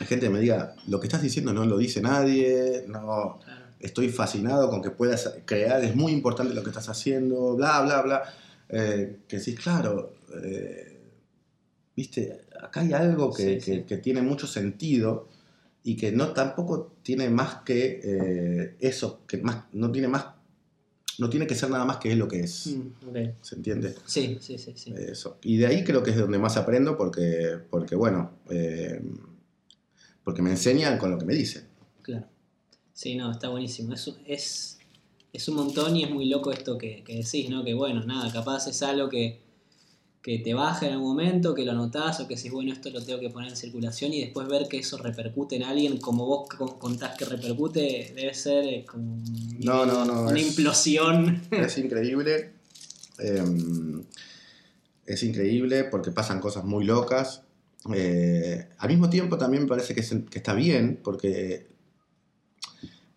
gente 0.00 0.26
que 0.26 0.30
me 0.32 0.40
diga, 0.40 0.74
lo 0.88 0.98
que 0.98 1.06
estás 1.06 1.22
diciendo 1.22 1.52
no 1.52 1.64
lo 1.64 1.78
dice 1.78 2.00
nadie, 2.00 2.84
no, 2.88 3.38
estoy 3.78 4.08
fascinado 4.08 4.70
con 4.70 4.82
que 4.82 4.90
puedas 4.90 5.34
crear, 5.44 5.82
es 5.84 5.94
muy 5.94 6.12
importante 6.12 6.54
lo 6.54 6.62
que 6.62 6.70
estás 6.70 6.88
haciendo, 6.88 7.54
bla, 7.56 7.82
bla, 7.82 8.02
bla. 8.02 8.22
Eh, 8.68 9.18
que 9.28 9.38
decís, 9.38 9.58
claro, 9.60 10.14
eh, 10.42 10.98
viste, 11.94 12.40
acá 12.60 12.80
hay 12.80 12.92
algo 12.94 13.32
que, 13.32 13.60
Sí, 13.60 13.64
que- 13.66 13.76
sí. 13.80 13.82
que 13.86 13.96
tiene 13.98 14.22
mucho 14.22 14.46
sentido 14.46 15.28
y 15.84 15.96
que 15.96 16.12
no 16.12 16.28
tampoco 16.32 16.92
tiene 17.02 17.28
más 17.28 17.56
que 17.64 18.74
eso, 18.80 19.20
que 19.26 19.38
más, 19.38 19.64
no 19.72 19.90
tiene 19.92 20.08
más, 20.08 20.26
no 21.22 21.30
tiene 21.30 21.46
que 21.46 21.54
ser 21.54 21.70
nada 21.70 21.84
más 21.86 21.96
que 21.96 22.12
es 22.12 22.18
lo 22.18 22.28
que 22.28 22.40
es. 22.40 22.66
Mm. 22.66 23.14
¿Se 23.40 23.54
entiende? 23.56 23.94
Sí, 24.04 24.36
sí, 24.40 24.58
sí, 24.58 24.72
sí. 24.76 24.92
Eso. 24.96 25.38
Y 25.42 25.56
de 25.56 25.66
ahí 25.66 25.84
creo 25.84 26.02
que 26.02 26.10
es 26.10 26.16
donde 26.18 26.38
más 26.38 26.56
aprendo 26.58 26.96
porque, 26.96 27.58
porque 27.70 27.94
bueno, 27.96 28.32
eh, 28.50 29.00
porque 30.24 30.42
me 30.42 30.50
enseñan 30.50 30.98
con 30.98 31.10
lo 31.10 31.18
que 31.18 31.24
me 31.24 31.34
dicen. 31.34 31.64
Claro. 32.02 32.26
Sí, 32.92 33.14
no, 33.16 33.30
está 33.32 33.48
buenísimo. 33.48 33.94
Es, 33.94 34.06
un- 34.06 34.18
es, 34.26 34.78
es 35.32 35.48
un 35.48 35.56
montón 35.56 35.96
y 35.96 36.04
es 36.04 36.10
muy 36.10 36.28
loco 36.28 36.52
esto 36.52 36.76
que, 36.76 37.02
que 37.04 37.16
decís, 37.16 37.48
¿no? 37.48 37.64
Que 37.64 37.74
bueno, 37.74 38.04
nada, 38.04 38.30
capaz 38.32 38.66
es 38.68 38.82
algo 38.82 39.08
que, 39.08 39.40
que 40.22 40.38
te 40.38 40.54
baja 40.54 40.86
en 40.86 40.92
algún 40.92 41.08
momento, 41.08 41.52
que 41.54 41.64
lo 41.64 41.72
notás 41.72 42.20
o 42.20 42.28
que 42.28 42.36
decís, 42.36 42.52
bueno, 42.52 42.72
esto 42.72 42.90
lo 42.90 43.02
tengo 43.02 43.18
que 43.18 43.28
poner 43.30 43.50
en 43.50 43.56
circulación 43.56 44.12
y 44.12 44.20
después 44.20 44.46
ver 44.46 44.68
que 44.68 44.78
eso 44.78 44.96
repercute 44.96 45.56
en 45.56 45.64
alguien 45.64 45.98
como 45.98 46.24
vos 46.26 46.48
co- 46.48 46.78
contás 46.78 47.16
que 47.18 47.24
repercute, 47.24 48.12
debe 48.14 48.32
ser 48.32 48.64
eh, 48.64 48.84
como 48.86 49.14
un- 49.14 49.56
No, 49.60 49.84
no, 49.84 50.04
no, 50.04 50.22
una 50.28 50.38
es- 50.38 50.46
implosión. 50.48 51.42
Es 51.50 51.76
increíble. 51.78 52.52
eh, 53.18 53.42
es 55.06 55.22
increíble 55.24 55.84
porque 55.84 56.12
pasan 56.12 56.40
cosas 56.40 56.64
muy 56.64 56.84
locas. 56.84 57.42
Eh, 57.92 58.68
al 58.78 58.88
mismo 58.88 59.10
tiempo 59.10 59.36
también 59.36 59.64
me 59.64 59.68
parece 59.68 59.94
que 59.94 60.00
está 60.38 60.54
bien 60.54 61.00
porque, 61.02 61.66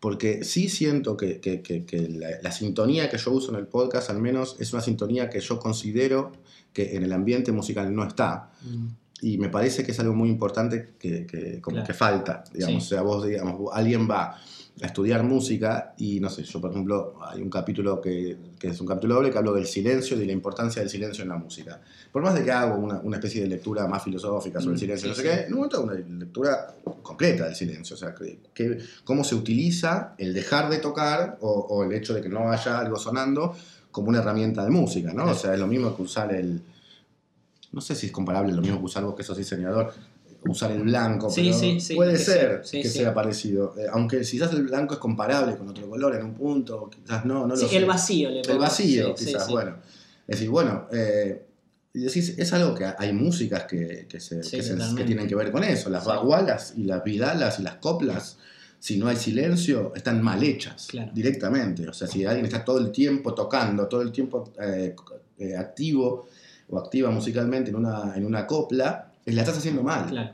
porque 0.05 0.43
sí 0.43 0.69
siento 0.69 1.17
que, 1.17 1.39
que- 1.39 1.63
que- 1.63 1.83
que 1.83 1.99
la, 2.09 2.27
la 2.43 2.51
sintonía 2.51 3.09
que 3.09 3.17
yo 3.17 3.31
uso 3.31 3.51
en 3.51 3.57
el 3.57 3.65
podcast 3.65 4.11
al 4.11 4.19
menos 4.21 4.55
es 4.59 4.71
una 4.71 4.83
sintonía 4.83 5.31
que 5.31 5.39
yo 5.39 5.57
considero 5.57 6.31
que 6.73 6.95
en 6.95 7.01
el 7.03 7.11
ambiente 7.11 7.51
musical 7.51 7.87
no 7.95 8.03
está. 8.05 8.51
Mm, 8.61 8.87
Y 9.21 9.37
me 9.39 9.49
parece 9.49 9.83
que 9.83 9.91
es 9.93 9.99
algo 9.99 10.13
muy 10.13 10.29
importante 10.29 10.75
que, 10.99 11.25
como 11.61 11.75
Claro. 11.77 11.87
que 11.87 11.93
falta, 11.95 12.43
digamos. 12.53 12.83
Sí. 12.83 12.87
O 12.87 12.89
sea, 12.91 13.01
vos, 13.01 13.25
digamos, 13.25 13.71
alguien 13.73 14.07
va 14.07 14.23
a 14.83 14.85
estudiar 14.85 15.23
música 15.23 15.95
y, 15.97 16.19
no 16.19 16.29
sé, 16.29 16.43
yo, 16.43 16.59
por 16.61 16.69
ejemplo, 16.69 17.15
hay 17.27 17.41
un 17.41 17.49
capítulo 17.49 17.99
que, 17.99 18.37
que 18.59 18.67
es 18.67 18.79
un 18.81 18.85
capítulo 18.85 19.15
doble 19.15 19.31
que 19.31 19.37
hablo 19.39 19.53
del 19.53 19.65
silencio 19.65 20.15
y 20.15 20.19
de 20.19 20.25
la 20.27 20.33
importancia 20.33 20.81
del 20.83 20.91
silencio 20.91 21.23
en 21.23 21.29
la 21.29 21.37
música. 21.37 21.81
Por 22.15 22.23
más 22.23 22.33
de 22.33 22.45
que 22.45 22.51
hago 22.53 22.77
una, 22.77 22.97
una 23.03 23.17
especie 23.17 23.41
de 23.41 23.49
lectura 23.49 23.87
más 23.89 24.01
filosófica 24.01 24.61
sobre 24.61 24.75
el 24.75 24.77
Mm, 24.77 24.79
silencio, 24.79 25.13
sí, 25.13 25.21
no 25.21 25.29
sé 25.29 25.45
qué, 25.47 25.53
momento 25.53 25.75
hago 25.75 25.85
una 25.87 25.95
lectura 25.95 26.73
concreta 27.03 27.43
del 27.43 27.55
silencio. 27.55 27.93
O 27.93 27.99
sea, 27.99 28.15
que, 28.15 28.39
que- 28.53 28.77
cómo 29.03 29.25
se 29.25 29.35
utiliza 29.35 30.13
el 30.17 30.33
dejar 30.33 30.69
de 30.69 30.77
tocar 30.77 31.37
o, 31.41 31.49
o 31.51 31.83
el 31.83 31.91
hecho 31.91 32.13
de 32.13 32.21
que 32.21 32.29
no 32.29 32.49
haya 32.49 32.79
algo 32.79 32.95
sonando 32.95 33.53
como 33.91 34.07
una 34.07 34.19
herramienta 34.19 34.63
de 34.63 34.69
música, 34.69 35.11
¿no? 35.11 35.25
O 35.25 35.33
sea, 35.35 35.55
es 35.55 35.59
lo 35.59 35.67
mismo 35.67 35.93
que 35.93 36.03
usar 36.03 36.33
el 36.33 36.61
no 37.73 37.81
sé 37.81 37.95
si 37.95 38.05
es 38.05 38.13
comparable 38.13 38.53
lo 38.53 38.61
mismo 38.61 38.79
que 38.79 38.85
usar 38.85 39.03
vos 39.03 39.13
que 39.13 39.23
sos 39.23 39.35
diseñador, 39.37 39.91
usar 40.45 40.71
el 40.71 40.83
blanco, 40.83 41.29
Sí, 41.29 41.41
pero 41.43 41.59
sí, 41.59 41.79
sí, 41.81 41.95
puede 41.95 42.17
ser 42.17 42.61
que 42.71 42.85
sea 42.87 43.13
parecido. 43.13 43.75
Eh, 43.77 43.87
aunque 43.91 44.21
quizás 44.21 44.53
el 44.53 44.63
blanco 44.63 44.93
es 44.93 45.01
comparable 45.01 45.57
con 45.57 45.67
otro 45.67 45.89
color 45.89 46.15
en 46.15 46.23
un 46.27 46.33
punto, 46.33 46.89
quizás 46.89 47.25
no, 47.25 47.41
no 47.41 47.47
lo 47.47 47.57
Sí, 47.57 47.67
sé. 47.67 47.75
el 47.75 47.85
vacío 47.85 48.29
le 48.29 48.39
El 48.39 48.57
vacío, 48.57 49.13
quizás, 49.13 49.49
bueno. 49.49 49.75
Es 50.25 50.37
decir, 50.37 50.49
bueno, 50.49 50.87
eh, 50.93 51.45
y 51.95 52.01
decís, 52.01 52.35
es 52.37 52.51
algo 52.53 52.75
que 52.75 52.85
hay 52.97 53.13
músicas 53.13 53.63
que, 53.63 54.05
que, 54.09 54.19
se- 54.19 54.43
Sí, 54.43 54.57
que 54.57 54.63
se- 54.63 54.73
totalmente. 54.73 55.01
que 55.01 55.07
tienen 55.07 55.27
que 55.27 55.35
ver 55.35 55.51
con 55.51 55.63
eso. 55.63 55.89
Las 55.89 56.03
Sí. 56.03 56.09
bagualas 56.09 56.73
y 56.77 56.83
las 56.83 57.03
vidalas 57.03 57.59
y 57.59 57.63
las 57.63 57.75
coplas, 57.75 58.37
si 58.79 58.97
no 58.97 59.07
hay 59.07 59.15
silencio, 59.15 59.93
están 59.95 60.21
mal 60.21 60.43
hechas 60.43 60.87
Claro. 60.89 61.11
directamente. 61.15 61.87
O 61.87 61.93
sea, 61.93 62.07
si 62.07 62.25
alguien 62.25 62.45
está 62.45 62.63
todo 62.65 62.77
el 62.79 62.91
tiempo 62.91 63.33
tocando, 63.33 63.87
todo 63.87 64.01
el 64.01 64.11
tiempo 64.11 64.51
eh, 64.61 64.93
eh, 65.39 65.55
activo 65.55 66.27
o 66.69 66.77
activa 66.77 67.09
musicalmente 67.11 67.69
en 67.69 67.77
una, 67.77 68.13
en 68.15 68.25
una 68.25 68.45
copla, 68.45 69.11
eh, 69.25 69.31
la 69.31 69.41
estás 69.41 69.57
haciendo 69.57 69.81
mal. 69.81 70.07
Claro. 70.09 70.33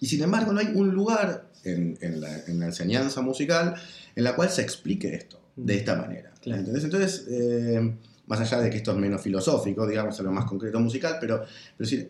Y 0.00 0.06
sin 0.06 0.22
embargo, 0.22 0.52
no 0.52 0.60
hay 0.60 0.68
un 0.74 0.90
lugar 0.90 1.48
en, 1.64 1.98
en 2.02 2.20
la, 2.20 2.38
en 2.46 2.60
la 2.60 2.66
enseñanza 2.66 3.20
musical 3.22 3.74
en 4.14 4.24
la 4.24 4.36
cual 4.36 4.50
se 4.50 4.62
explique 4.62 5.14
esto 5.14 5.40
de 5.56 5.76
esta 5.76 5.96
manera. 5.96 6.30
Mm. 6.36 6.40
Claro. 6.42 6.62
Entonces, 6.66 7.26
eh, 7.30 7.94
más 8.28 8.40
allá 8.40 8.60
de 8.60 8.70
que 8.70 8.76
esto 8.76 8.92
es 8.92 8.98
menos 8.98 9.20
filosófico, 9.22 9.86
digamos, 9.86 10.18
algo 10.20 10.32
más 10.32 10.44
concreto 10.44 10.78
musical, 10.80 11.16
pero, 11.20 11.42
pero 11.76 11.88
sí, 11.88 12.08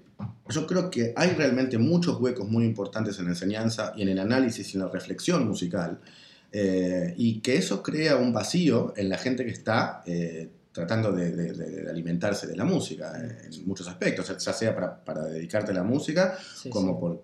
yo 0.48 0.66
creo 0.66 0.90
que 0.90 1.12
hay 1.16 1.30
realmente 1.30 1.78
muchos 1.78 2.20
huecos 2.20 2.48
muy 2.48 2.64
importantes 2.64 3.18
en 3.18 3.26
la 3.26 3.30
enseñanza 3.30 3.92
y 3.96 4.02
en 4.02 4.08
el 4.08 4.18
análisis 4.18 4.74
y 4.74 4.76
en 4.76 4.82
la 4.84 4.88
reflexión 4.90 5.46
musical, 5.48 6.00
eh, 6.52 7.14
y 7.16 7.40
que 7.40 7.56
eso 7.56 7.82
crea 7.82 8.16
un 8.16 8.32
vacío 8.32 8.92
en 8.96 9.08
la 9.08 9.18
gente 9.18 9.44
que 9.44 9.50
está 9.52 10.02
eh, 10.06 10.48
tratando 10.72 11.12
de, 11.12 11.30
de- 11.34 11.52
de- 11.52 11.82
de 11.84 11.90
alimentarse 11.90 12.46
de 12.46 12.56
la 12.56 12.64
música, 12.64 13.12
eh, 13.20 13.48
en 13.52 13.66
muchos 13.66 13.86
aspectos, 13.88 14.32
ya 14.38 14.52
sea 14.52 14.74
para, 14.74 15.04
para 15.04 15.24
dedicarte 15.24 15.72
a 15.72 15.74
la 15.74 15.82
música, 15.82 16.36
Sí, 16.56 16.70
como 16.70 16.94
sí. 16.94 17.00
por 17.00 17.22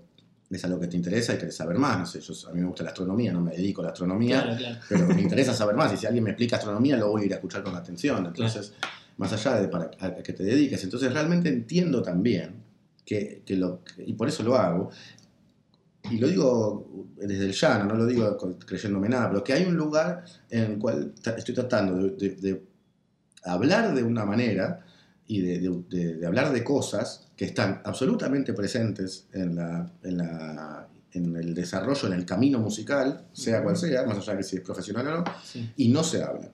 es 0.50 0.64
algo 0.64 0.78
que 0.78 0.86
te 0.86 0.96
interesa 0.96 1.34
y 1.34 1.38
querés 1.38 1.56
saber 1.56 1.78
más. 1.78 1.98
No 1.98 2.06
sé, 2.06 2.20
yo, 2.20 2.32
a 2.48 2.52
mí 2.52 2.60
me 2.60 2.66
gusta 2.66 2.82
la 2.84 2.90
astronomía, 2.90 3.32
no 3.32 3.40
me 3.40 3.52
dedico 3.52 3.80
a 3.82 3.84
la 3.86 3.90
astronomía, 3.90 4.42
Claro, 4.42 4.56
claro. 4.58 4.76
pero 4.88 5.06
me 5.08 5.20
interesa 5.22 5.54
saber 5.54 5.74
más. 5.74 5.92
Y 5.92 5.96
si 5.96 6.06
alguien 6.06 6.24
me 6.24 6.30
explica 6.30 6.56
astronomía, 6.56 6.96
lo 6.96 7.08
voy 7.10 7.22
a 7.22 7.26
ir 7.26 7.32
a 7.32 7.36
escuchar 7.36 7.62
con 7.62 7.74
atención. 7.74 8.26
Entonces, 8.26 8.72
más 9.16 9.32
allá 9.32 9.60
de 9.60 9.68
para 9.68 9.90
a 10.00 10.14
que 10.16 10.32
te 10.32 10.42
dediques, 10.44 10.82
entonces 10.84 11.12
realmente 11.12 11.48
entiendo 11.48 12.02
también 12.02 12.62
que, 13.04 13.42
que 13.44 13.56
lo, 13.56 13.80
y 13.98 14.12
por 14.14 14.28
eso 14.28 14.42
lo 14.42 14.56
hago, 14.56 14.90
y 16.10 16.18
lo 16.18 16.28
digo 16.28 17.06
desde 17.16 17.46
el 17.46 17.52
llano, 17.52 17.86
no 17.86 17.94
lo 17.94 18.06
digo 18.06 18.36
creyéndome 18.66 19.08
nada, 19.08 19.30
pero 19.30 19.42
que 19.42 19.54
hay 19.54 19.64
un 19.64 19.74
lugar 19.74 20.24
en 20.50 20.72
el 20.72 20.78
cual 20.78 21.12
estoy 21.36 21.54
tratando 21.54 21.96
de, 21.96 22.10
de- 22.10 22.36
de 22.36 22.62
hablar 23.44 23.94
de 23.94 24.02
una 24.02 24.24
manera 24.24 24.84
y 25.26 25.40
de, 25.40 25.58
de- 25.60 26.14
de- 26.16 26.26
hablar 26.26 26.52
de 26.52 26.62
cosas 26.62 27.28
que 27.36 27.44
están 27.46 27.80
absolutamente 27.84 28.52
presentes 28.52 29.26
en, 29.32 29.56
la, 29.56 29.90
en, 30.02 30.16
la- 30.18 30.88
en 31.12 31.36
el 31.36 31.54
desarrollo, 31.54 32.08
en 32.08 32.14
el 32.14 32.24
camino 32.26 32.58
musical, 32.58 33.26
sea 33.32 33.62
cual 33.62 33.76
sea, 33.76 34.04
más 34.04 34.18
allá 34.18 34.34
de 34.36 34.42
si 34.42 34.56
es 34.56 34.62
profesional 34.62 35.06
o 35.06 35.10
no, 35.18 35.24
Sí. 35.44 35.70
y 35.76 35.88
no 35.88 36.02
se 36.04 36.22
habla. 36.22 36.50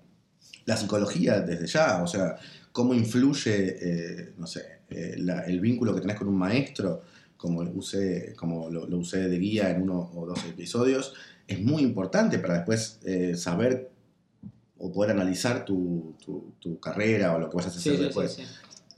la 0.66 0.76
psicología 0.76 1.40
desde 1.40 1.66
ya, 1.66 2.02
o 2.02 2.06
sea, 2.06 2.36
cómo 2.70 2.94
influye, 2.94 3.76
eh, 3.80 4.32
no 4.38 4.46
sé, 4.46 4.62
eh, 4.90 5.16
la- 5.18 5.40
el 5.40 5.58
vínculo 5.58 5.92
que 5.94 6.00
tenés 6.02 6.16
con 6.16 6.28
un 6.28 6.36
maestro, 6.36 7.02
como, 7.36 7.62
usé, 7.62 8.34
como 8.36 8.68
lo, 8.70 8.86
lo 8.86 8.98
usé 8.98 9.28
de 9.28 9.38
guía 9.38 9.70
en 9.70 9.82
uno 9.82 10.12
o 10.14 10.26
dos 10.26 10.38
episodios, 10.44 11.14
es 11.48 11.60
muy 11.60 11.82
importante 11.82 12.38
para 12.38 12.54
después 12.54 13.00
eh, 13.04 13.34
saber 13.34 13.90
o 14.80 14.90
poder 14.92 15.12
analizar 15.12 15.64
tu, 15.64 16.14
tu- 16.24 16.54
tu 16.58 16.80
carrera 16.80 17.34
o 17.34 17.38
lo 17.38 17.48
que 17.50 17.56
vas 17.56 17.66
a 17.66 17.68
hacer 17.68 17.82
Sí, 17.82 17.90
sí, 17.90 17.96
sí, 17.98 18.02
después. 18.04 18.32
sí. 18.32 18.42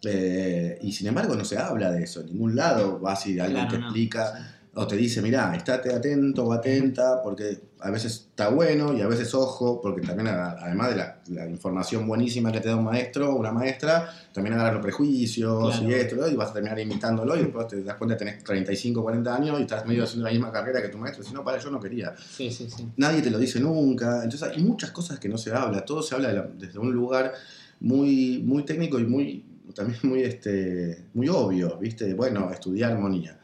Eh, 0.04 0.78
y 0.82 0.92
sin 0.92 1.06
embargo 1.08 1.34
no 1.36 1.44
se 1.44 1.58
habla 1.58 1.90
de 1.92 2.02
eso 2.04 2.20
en 2.20 2.26
ningún 2.26 2.56
lado. 2.56 2.98
Vas 2.98 3.26
y 3.26 3.38
alguien 3.38 3.66
Claro, 3.66 3.70
te 3.78 3.84
explica 3.84 4.61
o 4.74 4.86
te 4.86 4.96
dice, 4.96 5.20
mirá, 5.20 5.54
estate 5.54 5.92
atento 5.94 6.44
o 6.46 6.52
atenta, 6.52 7.20
porque 7.22 7.60
a 7.80 7.90
veces 7.90 8.12
está 8.30 8.48
bueno 8.48 8.96
y 8.96 9.02
a 9.02 9.06
veces 9.06 9.34
ojo, 9.34 9.80
porque 9.82 10.00
también 10.00 10.28
además 10.28 10.88
de 10.90 10.96
la, 10.96 11.20
la 11.28 11.46
información 11.46 12.06
buenísima 12.06 12.50
que 12.50 12.60
te 12.60 12.68
da 12.68 12.76
un 12.76 12.84
maestro 12.84 13.32
o 13.32 13.36
una 13.36 13.52
maestra, 13.52 14.08
también 14.32 14.54
agarras 14.54 14.74
los 14.74 14.82
prejuicios 14.82 15.76
Claro. 15.78 15.90
y 15.90 15.92
esto 15.94 16.30
y 16.30 16.36
vas 16.36 16.50
a 16.50 16.52
terminar 16.54 16.78
imitándolo 16.78 17.36
y 17.36 17.40
después 17.40 17.66
te 17.66 17.82
das 17.82 17.96
cuenta 17.96 18.16
que 18.16 18.24
tenés 18.24 18.44
35, 18.44 19.02
40 19.02 19.34
años 19.34 19.58
y 19.60 19.62
estás 19.62 19.84
medio 19.84 20.04
haciendo 20.04 20.24
la 20.26 20.30
misma 20.32 20.50
carrera 20.50 20.80
que 20.80 20.88
tu 20.88 20.96
maestro. 20.96 21.22
Si 21.22 21.34
no, 21.34 21.44
para, 21.44 21.58
yo 21.58 21.70
no 21.70 21.78
quería. 21.78 22.14
Sí, 22.16 22.50
sí, 22.50 22.70
sí. 22.74 22.88
Nadie 22.96 23.20
te 23.20 23.30
lo 23.30 23.38
dice 23.38 23.60
nunca. 23.60 24.22
Entonces 24.24 24.42
hay 24.48 24.62
muchas 24.62 24.90
cosas 24.92 25.18
que 25.18 25.28
no 25.28 25.36
se 25.36 25.52
habla. 25.52 25.84
Todo 25.84 26.02
se 26.02 26.14
habla 26.14 26.28
de 26.28 26.34
la- 26.34 26.48
desde 26.58 26.78
un 26.78 26.92
lugar 26.92 27.34
muy, 27.80 28.42
muy 28.42 28.64
técnico 28.64 28.98
y 28.98 29.04
muy 29.04 29.44
también 29.74 29.98
muy, 30.04 30.22
este, 30.22 31.08
muy 31.14 31.28
obvio, 31.28 31.76
¿viste? 31.78 32.14
Bueno, 32.14 32.50
estudiar 32.50 32.92
armonía. 32.92 33.38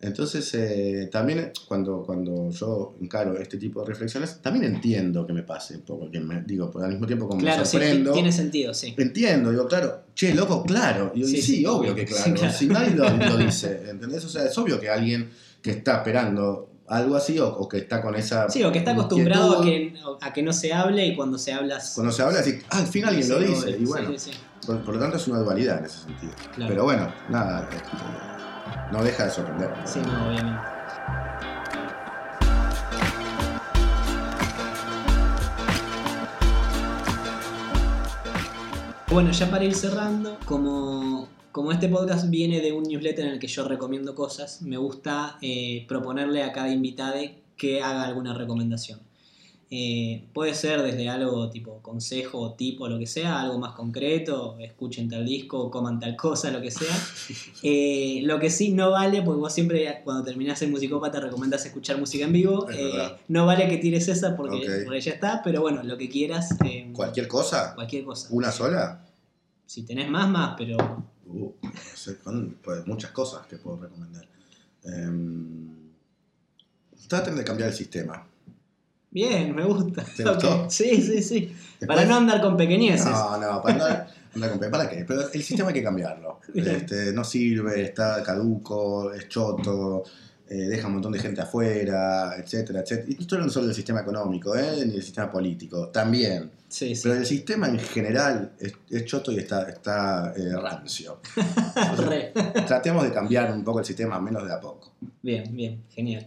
Entonces, 0.00 0.54
eh, 0.54 1.08
también 1.10 1.50
cuando, 1.66 2.04
cuando 2.04 2.50
yo 2.50 2.94
encaro 3.00 3.36
este 3.36 3.56
tipo 3.58 3.80
de 3.80 3.86
reflexiones, 3.88 4.40
también 4.40 4.64
entiendo 4.64 5.26
que 5.26 5.32
me 5.32 5.42
pase 5.42 5.74
un 5.76 5.82
poco, 5.82 6.08
que 6.08 6.20
me, 6.20 6.40
digo, 6.42 6.70
pero 6.70 6.84
al 6.84 6.92
mismo 6.92 7.04
tiempo 7.06 7.26
como 7.26 7.40
Claro, 7.40 7.60
me 7.60 7.64
sí, 7.66 7.72
sorprendo, 7.72 8.12
tiene 8.12 8.30
sentido, 8.30 8.72
sí. 8.74 8.94
entiendo, 8.96 9.50
digo, 9.50 9.66
claro, 9.66 10.02
che, 10.14 10.34
loco, 10.34 10.62
claro, 10.62 11.10
y 11.16 11.22
yo, 11.22 11.26
Sí, 11.26 11.36
sí, 11.38 11.42
sí, 11.42 11.66
obvio 11.66 11.78
obvio. 11.92 11.94
que 11.96 12.04
claro, 12.04 12.24
Sí, 12.24 12.32
claro. 12.32 12.52
si 12.52 12.66
nadie 12.68 12.94
lo, 12.94 13.08
lo 13.10 13.36
dice, 13.44 13.90
¿entendés? 13.90 14.24
O 14.24 14.28
sea, 14.28 14.44
es 14.44 14.56
obvio 14.56 14.78
que 14.78 14.88
alguien 14.88 15.30
que 15.60 15.70
está 15.72 15.96
esperando 15.96 16.70
algo 16.86 17.16
así 17.16 17.38
o, 17.40 17.48
o 17.48 17.68
que 17.68 17.78
está 17.78 18.00
con 18.00 18.14
esa 18.14 18.48
Sí, 18.48 18.62
o 18.62 18.70
que 18.70 18.78
está 18.78 18.92
acostumbrado 18.92 19.60
a 19.60 19.64
que, 19.64 19.94
a 20.20 20.32
que 20.32 20.42
no 20.44 20.52
se 20.52 20.72
hable 20.72 21.04
y 21.06 21.16
cuando 21.16 21.38
se 21.38 21.52
habla... 21.52 21.82
cuando 21.96 22.12
se 22.12 22.22
habla, 22.22 22.38
así, 22.38 22.56
ah, 22.70 22.78
al 22.78 22.86
fin 22.86 23.04
alguien 23.04 23.24
Sí, 23.24 23.30
lo 23.32 23.38
obvio. 23.38 23.48
dice, 23.48 23.70
y 23.70 23.74
Sí, 23.78 23.84
bueno, 23.84 24.10
sí, 24.16 24.30
sí. 24.30 24.38
por, 24.64 24.80
por 24.84 24.94
lo 24.94 25.00
tanto 25.00 25.16
es 25.16 25.26
una 25.26 25.40
dualidad 25.40 25.80
en 25.80 25.86
ese 25.86 25.98
sentido. 26.04 26.32
Claro. 26.54 26.70
Pero 26.70 26.84
bueno, 26.84 27.12
nada, 27.30 27.68
este, 27.72 28.37
no 28.92 29.02
deja 29.02 29.24
de 29.24 29.30
sorprender. 29.30 29.70
Sí, 29.84 30.00
no, 30.00 30.28
obviamente. 30.28 30.60
Bueno, 39.10 39.30
ya 39.32 39.50
para 39.50 39.64
ir 39.64 39.74
cerrando, 39.74 40.38
como, 40.44 41.28
como 41.50 41.72
este 41.72 41.88
podcast 41.88 42.28
viene 42.28 42.60
de 42.60 42.72
un 42.72 42.84
newsletter 42.84 43.24
en 43.24 43.32
el 43.32 43.38
que 43.38 43.46
yo 43.46 43.66
recomiendo 43.66 44.14
cosas, 44.14 44.62
me 44.62 44.76
gusta 44.76 45.38
eh, 45.40 45.86
proponerle 45.88 46.42
a 46.42 46.52
cada 46.52 46.68
invitado 46.68 47.16
que 47.56 47.82
haga 47.82 48.04
alguna 48.04 48.34
recomendación. 48.34 49.07
Eh, 49.70 50.24
puede 50.32 50.54
ser 50.54 50.80
desde 50.80 51.10
algo 51.10 51.50
tipo 51.50 51.82
consejo 51.82 52.54
tipo, 52.54 52.88
lo 52.88 52.98
que 52.98 53.06
sea, 53.06 53.42
algo 53.42 53.58
más 53.58 53.74
concreto, 53.74 54.56
escuchen 54.58 55.10
tal 55.10 55.26
disco, 55.26 55.70
coman 55.70 56.00
tal 56.00 56.16
cosa, 56.16 56.50
lo 56.50 56.60
que 56.62 56.70
sea. 56.70 56.96
Eh, 57.62 58.20
lo 58.22 58.38
que 58.38 58.50
sí 58.50 58.70
no 58.70 58.92
vale, 58.92 59.20
porque 59.22 59.40
vos 59.40 59.52
siempre 59.52 60.00
cuando 60.04 60.22
terminás 60.24 60.62
en 60.62 60.70
Musicópata 60.70 61.20
recomendás 61.20 61.66
escuchar 61.66 61.98
música 61.98 62.24
en 62.24 62.32
vivo, 62.32 62.66
eh, 62.70 63.16
no 63.28 63.44
vale 63.46 63.68
que 63.68 63.78
tires 63.78 64.06
esa 64.08 64.36
porque, 64.36 64.56
Ok. 64.58 64.84
porque 64.84 65.00
ya 65.00 65.12
está, 65.12 65.42
pero 65.42 65.60
bueno, 65.60 65.82
lo 65.82 65.98
que 65.98 66.08
quieras, 66.08 66.56
¿Cualquier 66.92 67.26
cosa? 67.28 67.74
cualquier 67.74 68.04
cosa. 68.04 68.28
¿Una 68.30 68.52
sola? 68.52 69.04
Si 69.66 69.82
tenés 69.82 70.08
más, 70.08 70.28
más, 70.28 70.54
pero 70.56 70.76
Uh, 71.30 71.52
no 71.62 71.70
sé, 71.94 72.16
pues, 72.64 72.86
muchas 72.86 73.10
cosas 73.10 73.46
que 73.46 73.58
puedo 73.58 73.76
recomendar. 73.76 74.26
Em, 74.82 75.68
traten 77.06 77.36
de 77.36 77.44
cambiar 77.44 77.68
el 77.68 77.74
sistema. 77.74 78.26
Bien, 79.10 79.54
me 79.54 79.64
gusta. 79.64 80.04
¿Te 80.16 80.22
gustó? 80.28 80.68
Sí, 80.70 81.00
sí, 81.02 81.22
sí. 81.22 81.40
Después- 81.80 81.86
Para 81.96 82.04
no 82.06 82.16
andar 82.16 82.40
con 82.40 82.56
pequeñeces. 82.56 83.06
No, 83.06 83.36
no, 83.38 83.62
para 83.62 83.74
andar, 83.74 84.08
andar 84.34 84.50
con- 84.58 84.70
¿para 84.70 84.88
qué? 84.88 85.04
Pero 85.06 85.30
el 85.32 85.42
sistema 85.42 85.68
hay 85.68 85.74
que 85.74 85.82
cambiarlo. 85.82 86.40
Este, 86.54 87.12
no 87.12 87.24
sirve, 87.24 87.82
está 87.82 88.22
caduco, 88.22 89.12
es 89.12 89.28
choto, 89.28 90.02
eh, 90.48 90.54
deja 90.54 90.86
un 90.86 90.94
montón 90.94 91.12
de 91.12 91.18
gente 91.18 91.40
afuera, 91.42 92.34
etcétera, 92.38 92.80
etcétera. 92.80 93.06
Y 93.10 93.14
no 93.16 93.20
estoy 93.20 93.36
hablando 93.36 93.52
solo 93.52 93.66
del 93.66 93.74
sistema 93.76 94.00
económico, 94.00 94.56
¿eh? 94.56 94.84
ni 94.86 94.92
del 94.94 95.02
sistema 95.02 95.30
político, 95.30 95.88
también. 95.88 96.50
Sí, 96.68 96.94
sí. 96.94 97.02
Pero 97.04 97.14
el 97.16 97.26
sistema 97.26 97.68
en 97.68 97.78
general 97.78 98.52
es, 98.58 98.72
es 98.90 99.04
choto 99.04 99.30
y 99.32 99.38
está, 99.38 99.68
está 99.68 100.32
eh, 100.36 100.52
rancio. 100.56 101.20
Tratemos 102.66 103.04
de 103.04 103.12
cambiar 103.12 103.52
un 103.52 103.64
poco 103.64 103.78
el 103.80 103.84
sistema, 103.84 104.18
menos 104.20 104.46
de 104.46 104.52
a 104.54 104.60
poco. 104.60 104.92
Bien, 105.22 105.44
bien, 105.54 105.84
genial. 105.90 106.26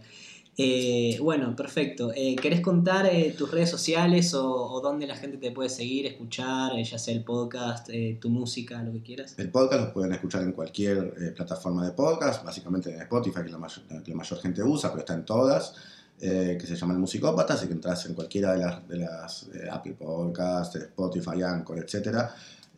Eh, 0.64 1.18
bueno, 1.20 1.56
perfecto. 1.56 2.12
Eh, 2.14 2.36
¿Querés 2.36 2.60
contar 2.60 3.06
eh, 3.06 3.34
tus 3.36 3.50
redes 3.50 3.68
sociales 3.68 4.32
o, 4.34 4.80
dónde 4.80 5.08
la 5.08 5.16
gente 5.16 5.36
te 5.38 5.50
puede 5.50 5.68
seguir, 5.68 6.06
escuchar, 6.06 6.78
eh, 6.78 6.84
ya 6.84 6.98
sea 6.98 7.14
el 7.14 7.24
podcast, 7.24 7.88
eh, 7.90 8.16
tu 8.20 8.30
música, 8.30 8.80
lo 8.82 8.92
que 8.92 9.02
quieras? 9.02 9.34
El 9.38 9.50
podcast 9.50 9.86
lo 9.86 9.92
pueden 9.92 10.12
escuchar 10.12 10.42
en 10.42 10.52
cualquier 10.52 11.34
plataforma 11.34 11.84
de 11.84 11.92
podcast, 11.92 12.44
básicamente 12.44 12.94
en 12.94 13.00
Spotify, 13.02 13.40
que 13.44 13.50
la 13.50 13.58
mayor, 13.58 14.38
gente 14.40 14.62
usa, 14.62 14.90
pero 14.90 15.00
está 15.00 15.14
en 15.14 15.24
todas, 15.24 15.74
que 16.20 16.64
se 16.64 16.76
llaman 16.76 17.00
Musicópata, 17.00 17.54
así 17.54 17.66
que 17.66 17.72
entras 17.72 18.06
en 18.06 18.14
cualquiera 18.14 18.52
de 18.52 18.96
las, 18.98 19.50
de 19.50 19.68
Apple 19.68 19.96
Podcasts, 19.98 20.76
Spotify, 20.76 21.42
Anchor, 21.42 21.80
etcétera, 21.80 22.32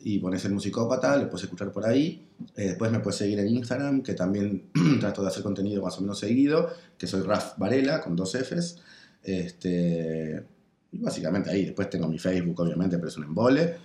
y 0.06 0.18
pones 0.18 0.44
el 0.44 0.52
Musicópata, 0.52 1.16
lo 1.16 1.30
puedes 1.30 1.44
escuchar 1.44 1.72
por 1.72 1.86
ahí. 1.86 2.26
Eh, 2.54 2.66
después 2.66 2.92
me 2.92 3.00
puedes 3.00 3.16
seguir 3.16 3.38
en 3.38 3.48
Instagram, 3.48 4.02
que 4.02 4.12
también 4.12 4.68
trato 5.00 5.22
de 5.22 5.28
hacer 5.28 5.42
contenido 5.42 5.82
más 5.82 5.96
o 5.96 6.02
menos 6.02 6.18
seguido, 6.18 6.68
que 6.98 7.06
soy 7.06 7.22
Raf 7.22 7.56
Varela, 7.56 8.02
con 8.02 8.14
dos 8.14 8.34
Fs. 8.34 8.82
Este, 9.22 10.44
y 10.92 10.98
básicamente 10.98 11.50
ahí, 11.50 11.64
después 11.64 11.88
tengo 11.88 12.06
mi 12.06 12.18
Facebook, 12.18 12.60
obviamente, 12.60 12.98
pero 12.98 13.08
es 13.08 13.16
un 13.16 13.24
embole. 13.24 13.76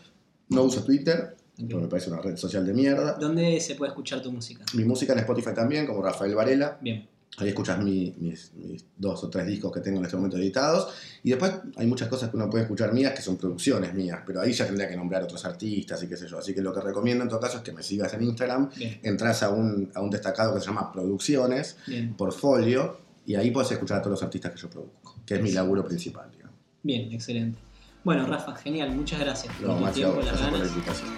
No 0.50 0.64
uso 0.64 0.84
Twitter, 0.84 1.38
porque 1.56 1.76
me 1.76 1.88
parece 1.88 2.10
una 2.10 2.22
red 2.22 2.36
social 2.36 2.66
de 2.66 2.74
mierda. 2.74 3.14
¿Dónde 3.14 3.58
se 3.62 3.76
puede 3.76 3.92
escuchar 3.92 4.22
tu 4.22 4.30
música? 4.30 4.66
Mi 4.74 4.84
música 4.84 5.14
en 5.14 5.20
Spotify 5.20 5.54
también, 5.56 5.88
como 5.88 6.02
Rafael 6.02 6.36
Varela. 6.36 6.80
Bien, 6.82 7.08
Ahí 7.38 7.50
escuchas 7.50 7.80
mi- 7.82 8.14
mis, 8.18 8.52
mis 8.56 8.84
dos 8.98 9.24
o 9.24 9.30
tres 9.30 9.48
discos 9.48 9.72
que 9.72 9.80
tengo 9.80 10.00
en 10.00 10.04
este 10.06 10.18
momento 10.18 10.36
editados. 10.38 10.94
Y 11.24 11.30
después 11.30 11.54
hay 11.78 11.88
muchas 11.88 12.10
cosas 12.10 12.30
que 12.30 12.36
uno 12.36 12.50
puede 12.50 12.64
escuchar 12.64 12.92
mías 12.94 13.14
que 13.14 13.22
son 13.22 13.38
producciones 13.38 13.94
mías, 13.94 14.20
pero 14.26 14.42
ahí 14.42 14.52
ya 14.52 14.66
tendría 14.66 14.90
que 14.90 14.98
nombrar 14.98 15.24
otros 15.24 15.46
artistas 15.46 16.04
y 16.04 16.08
qué 16.08 16.18
sé 16.18 16.28
yo. 16.28 16.38
Así 16.38 16.54
que 16.54 16.62
lo 16.62 16.74
que 16.74 16.82
recomiendo 16.82 17.24
en 17.24 17.30
todo 17.30 17.40
caso 17.40 17.58
es 17.58 17.64
que 17.64 17.72
me 17.72 17.82
sigas 17.82 18.14
en 18.14 18.24
Instagram, 18.24 18.70
bien, 18.76 19.00
entras 19.04 19.42
a 19.44 19.52
un, 19.52 19.90
a 19.96 20.02
un 20.02 20.10
destacado 20.10 20.54
que 20.54 20.60
se 20.60 20.66
llama 20.66 20.92
Producciones, 20.92 21.78
bien. 21.88 22.14
Portfolio, 22.16 22.98
y 23.26 23.36
ahí 23.36 23.52
puedes 23.52 23.72
escuchar 23.72 24.00
a 24.00 24.02
todos 24.02 24.16
los 24.16 24.24
artistas 24.24 24.52
que 24.52 24.60
yo 24.60 24.70
produzco, 24.70 25.16
que 25.26 25.36
es 25.36 25.42
mi 25.42 25.52
laburo 25.52 25.86
principal. 25.86 26.30
digamos. 26.32 26.56
Bien, 26.84 27.10
excelente. 27.14 27.58
Bueno, 28.04 28.26
Rafa, 28.28 28.56
genial, 28.56 28.92
muchas 28.96 29.20
gracias 29.20 29.54
por 29.56 29.68
No, 29.68 29.92
tiempo, 29.92 30.16
gracias 30.22 30.50
por 30.50 30.60
la 30.60 30.66
invitación. 30.68 31.10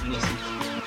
Buenísimo. 0.00 0.85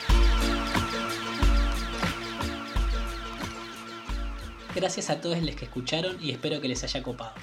Gracias 4.80 5.10
a 5.10 5.20
todos 5.20 5.42
los 5.42 5.56
que 5.58 5.66
escucharon 5.66 6.16
y 6.24 6.32
espero 6.32 6.62
que 6.62 6.70
les 6.70 6.86
haya 6.86 7.04
copado. 7.04 7.34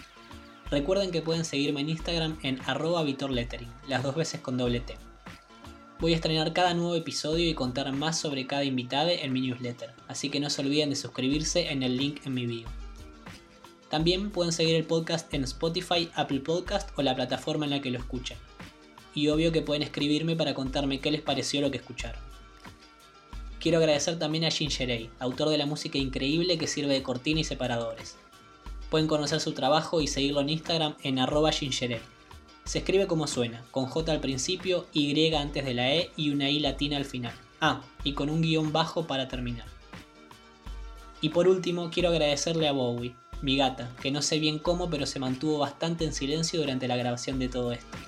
Recuerden 0.70 1.10
que 1.10 1.20
pueden 1.20 1.44
seguirme 1.44 1.82
en 1.82 1.90
Instagram 1.90 2.38
en 2.42 2.58
arroba 2.64 3.02
vitorlettering, 3.02 3.68
las 3.88 4.02
dos 4.02 4.14
veces 4.14 4.40
con 4.40 4.56
doble 4.56 4.80
T. 4.80 4.96
Voy 6.00 6.14
a 6.14 6.16
estrenar 6.16 6.54
cada 6.54 6.72
nuevo 6.72 6.94
episodio 6.94 7.46
y 7.46 7.52
contar 7.52 7.92
más 7.92 8.18
sobre 8.18 8.46
cada 8.46 8.64
invitado 8.64 9.10
en 9.10 9.34
mi 9.34 9.42
newsletter, 9.42 9.92
así 10.08 10.30
que 10.30 10.40
no 10.40 10.48
se 10.48 10.62
olviden 10.62 10.88
de 10.88 10.96
suscribirse 10.96 11.70
en 11.70 11.82
el 11.82 11.98
link 11.98 12.24
en 12.24 12.32
mi 12.32 12.46
bio. 12.46 12.66
También 13.90 14.30
pueden 14.30 14.54
seguir 14.54 14.74
el 14.74 14.84
podcast 14.84 15.34
en 15.34 15.44
Spotify, 15.44 16.08
Apple 16.14 16.40
Podcast 16.40 16.88
o 16.96 17.02
la 17.02 17.14
plataforma 17.14 17.66
en 17.66 17.72
la 17.72 17.82
que 17.82 17.90
lo 17.90 17.98
escuchen. 17.98 18.38
Y 19.12 19.28
obvio 19.28 19.52
que 19.52 19.60
pueden 19.60 19.82
escribirme 19.82 20.36
para 20.36 20.54
contarme 20.54 21.00
qué 21.00 21.10
les 21.10 21.20
pareció 21.20 21.60
lo 21.60 21.70
que 21.70 21.76
escucharon. 21.76 22.25
Quiero 23.66 23.78
agradecer 23.78 24.16
también 24.16 24.44
a 24.44 24.50
Ginger 24.52 25.10
autor 25.18 25.48
de 25.48 25.58
la 25.58 25.66
música 25.66 25.98
increíble 25.98 26.56
que 26.56 26.68
sirve 26.68 26.94
de 26.94 27.02
cortina 27.02 27.40
y 27.40 27.42
separadores. 27.42 28.14
Pueden 28.90 29.08
conocer 29.08 29.40
su 29.40 29.54
trabajo 29.54 30.00
y 30.00 30.06
seguirlo 30.06 30.40
en 30.40 30.50
Instagram 30.50 30.94
en 31.02 31.18
arroba 31.18 31.50
gingerale. 31.50 32.00
Se 32.62 32.78
escribe 32.78 33.08
como 33.08 33.26
suena, 33.26 33.64
con 33.72 33.86
J 33.86 34.12
al 34.12 34.20
principio, 34.20 34.86
Y 34.92 35.34
antes 35.34 35.64
de 35.64 35.74
la 35.74 35.92
E 35.92 36.12
y 36.14 36.30
una 36.30 36.48
I 36.48 36.60
latina 36.60 36.96
al 36.96 37.06
final. 37.06 37.34
Ah, 37.60 37.82
y 38.04 38.12
con 38.12 38.30
un 38.30 38.40
guion 38.40 38.72
bajo 38.72 39.08
para 39.08 39.26
terminar. 39.26 39.66
Y 41.20 41.30
por 41.30 41.48
último, 41.48 41.90
quiero 41.90 42.10
agradecerle 42.10 42.68
a 42.68 42.72
Bowie, 42.72 43.16
mi 43.42 43.56
gata, 43.56 43.90
que 44.00 44.12
no 44.12 44.22
sé 44.22 44.38
bien 44.38 44.60
cómo, 44.60 44.88
pero 44.88 45.06
se 45.06 45.18
mantuvo 45.18 45.58
bastante 45.58 46.04
en 46.04 46.12
silencio 46.12 46.60
durante 46.60 46.86
la 46.86 46.94
grabación 46.94 47.40
de 47.40 47.48
todo 47.48 47.72
esto. 47.72 47.98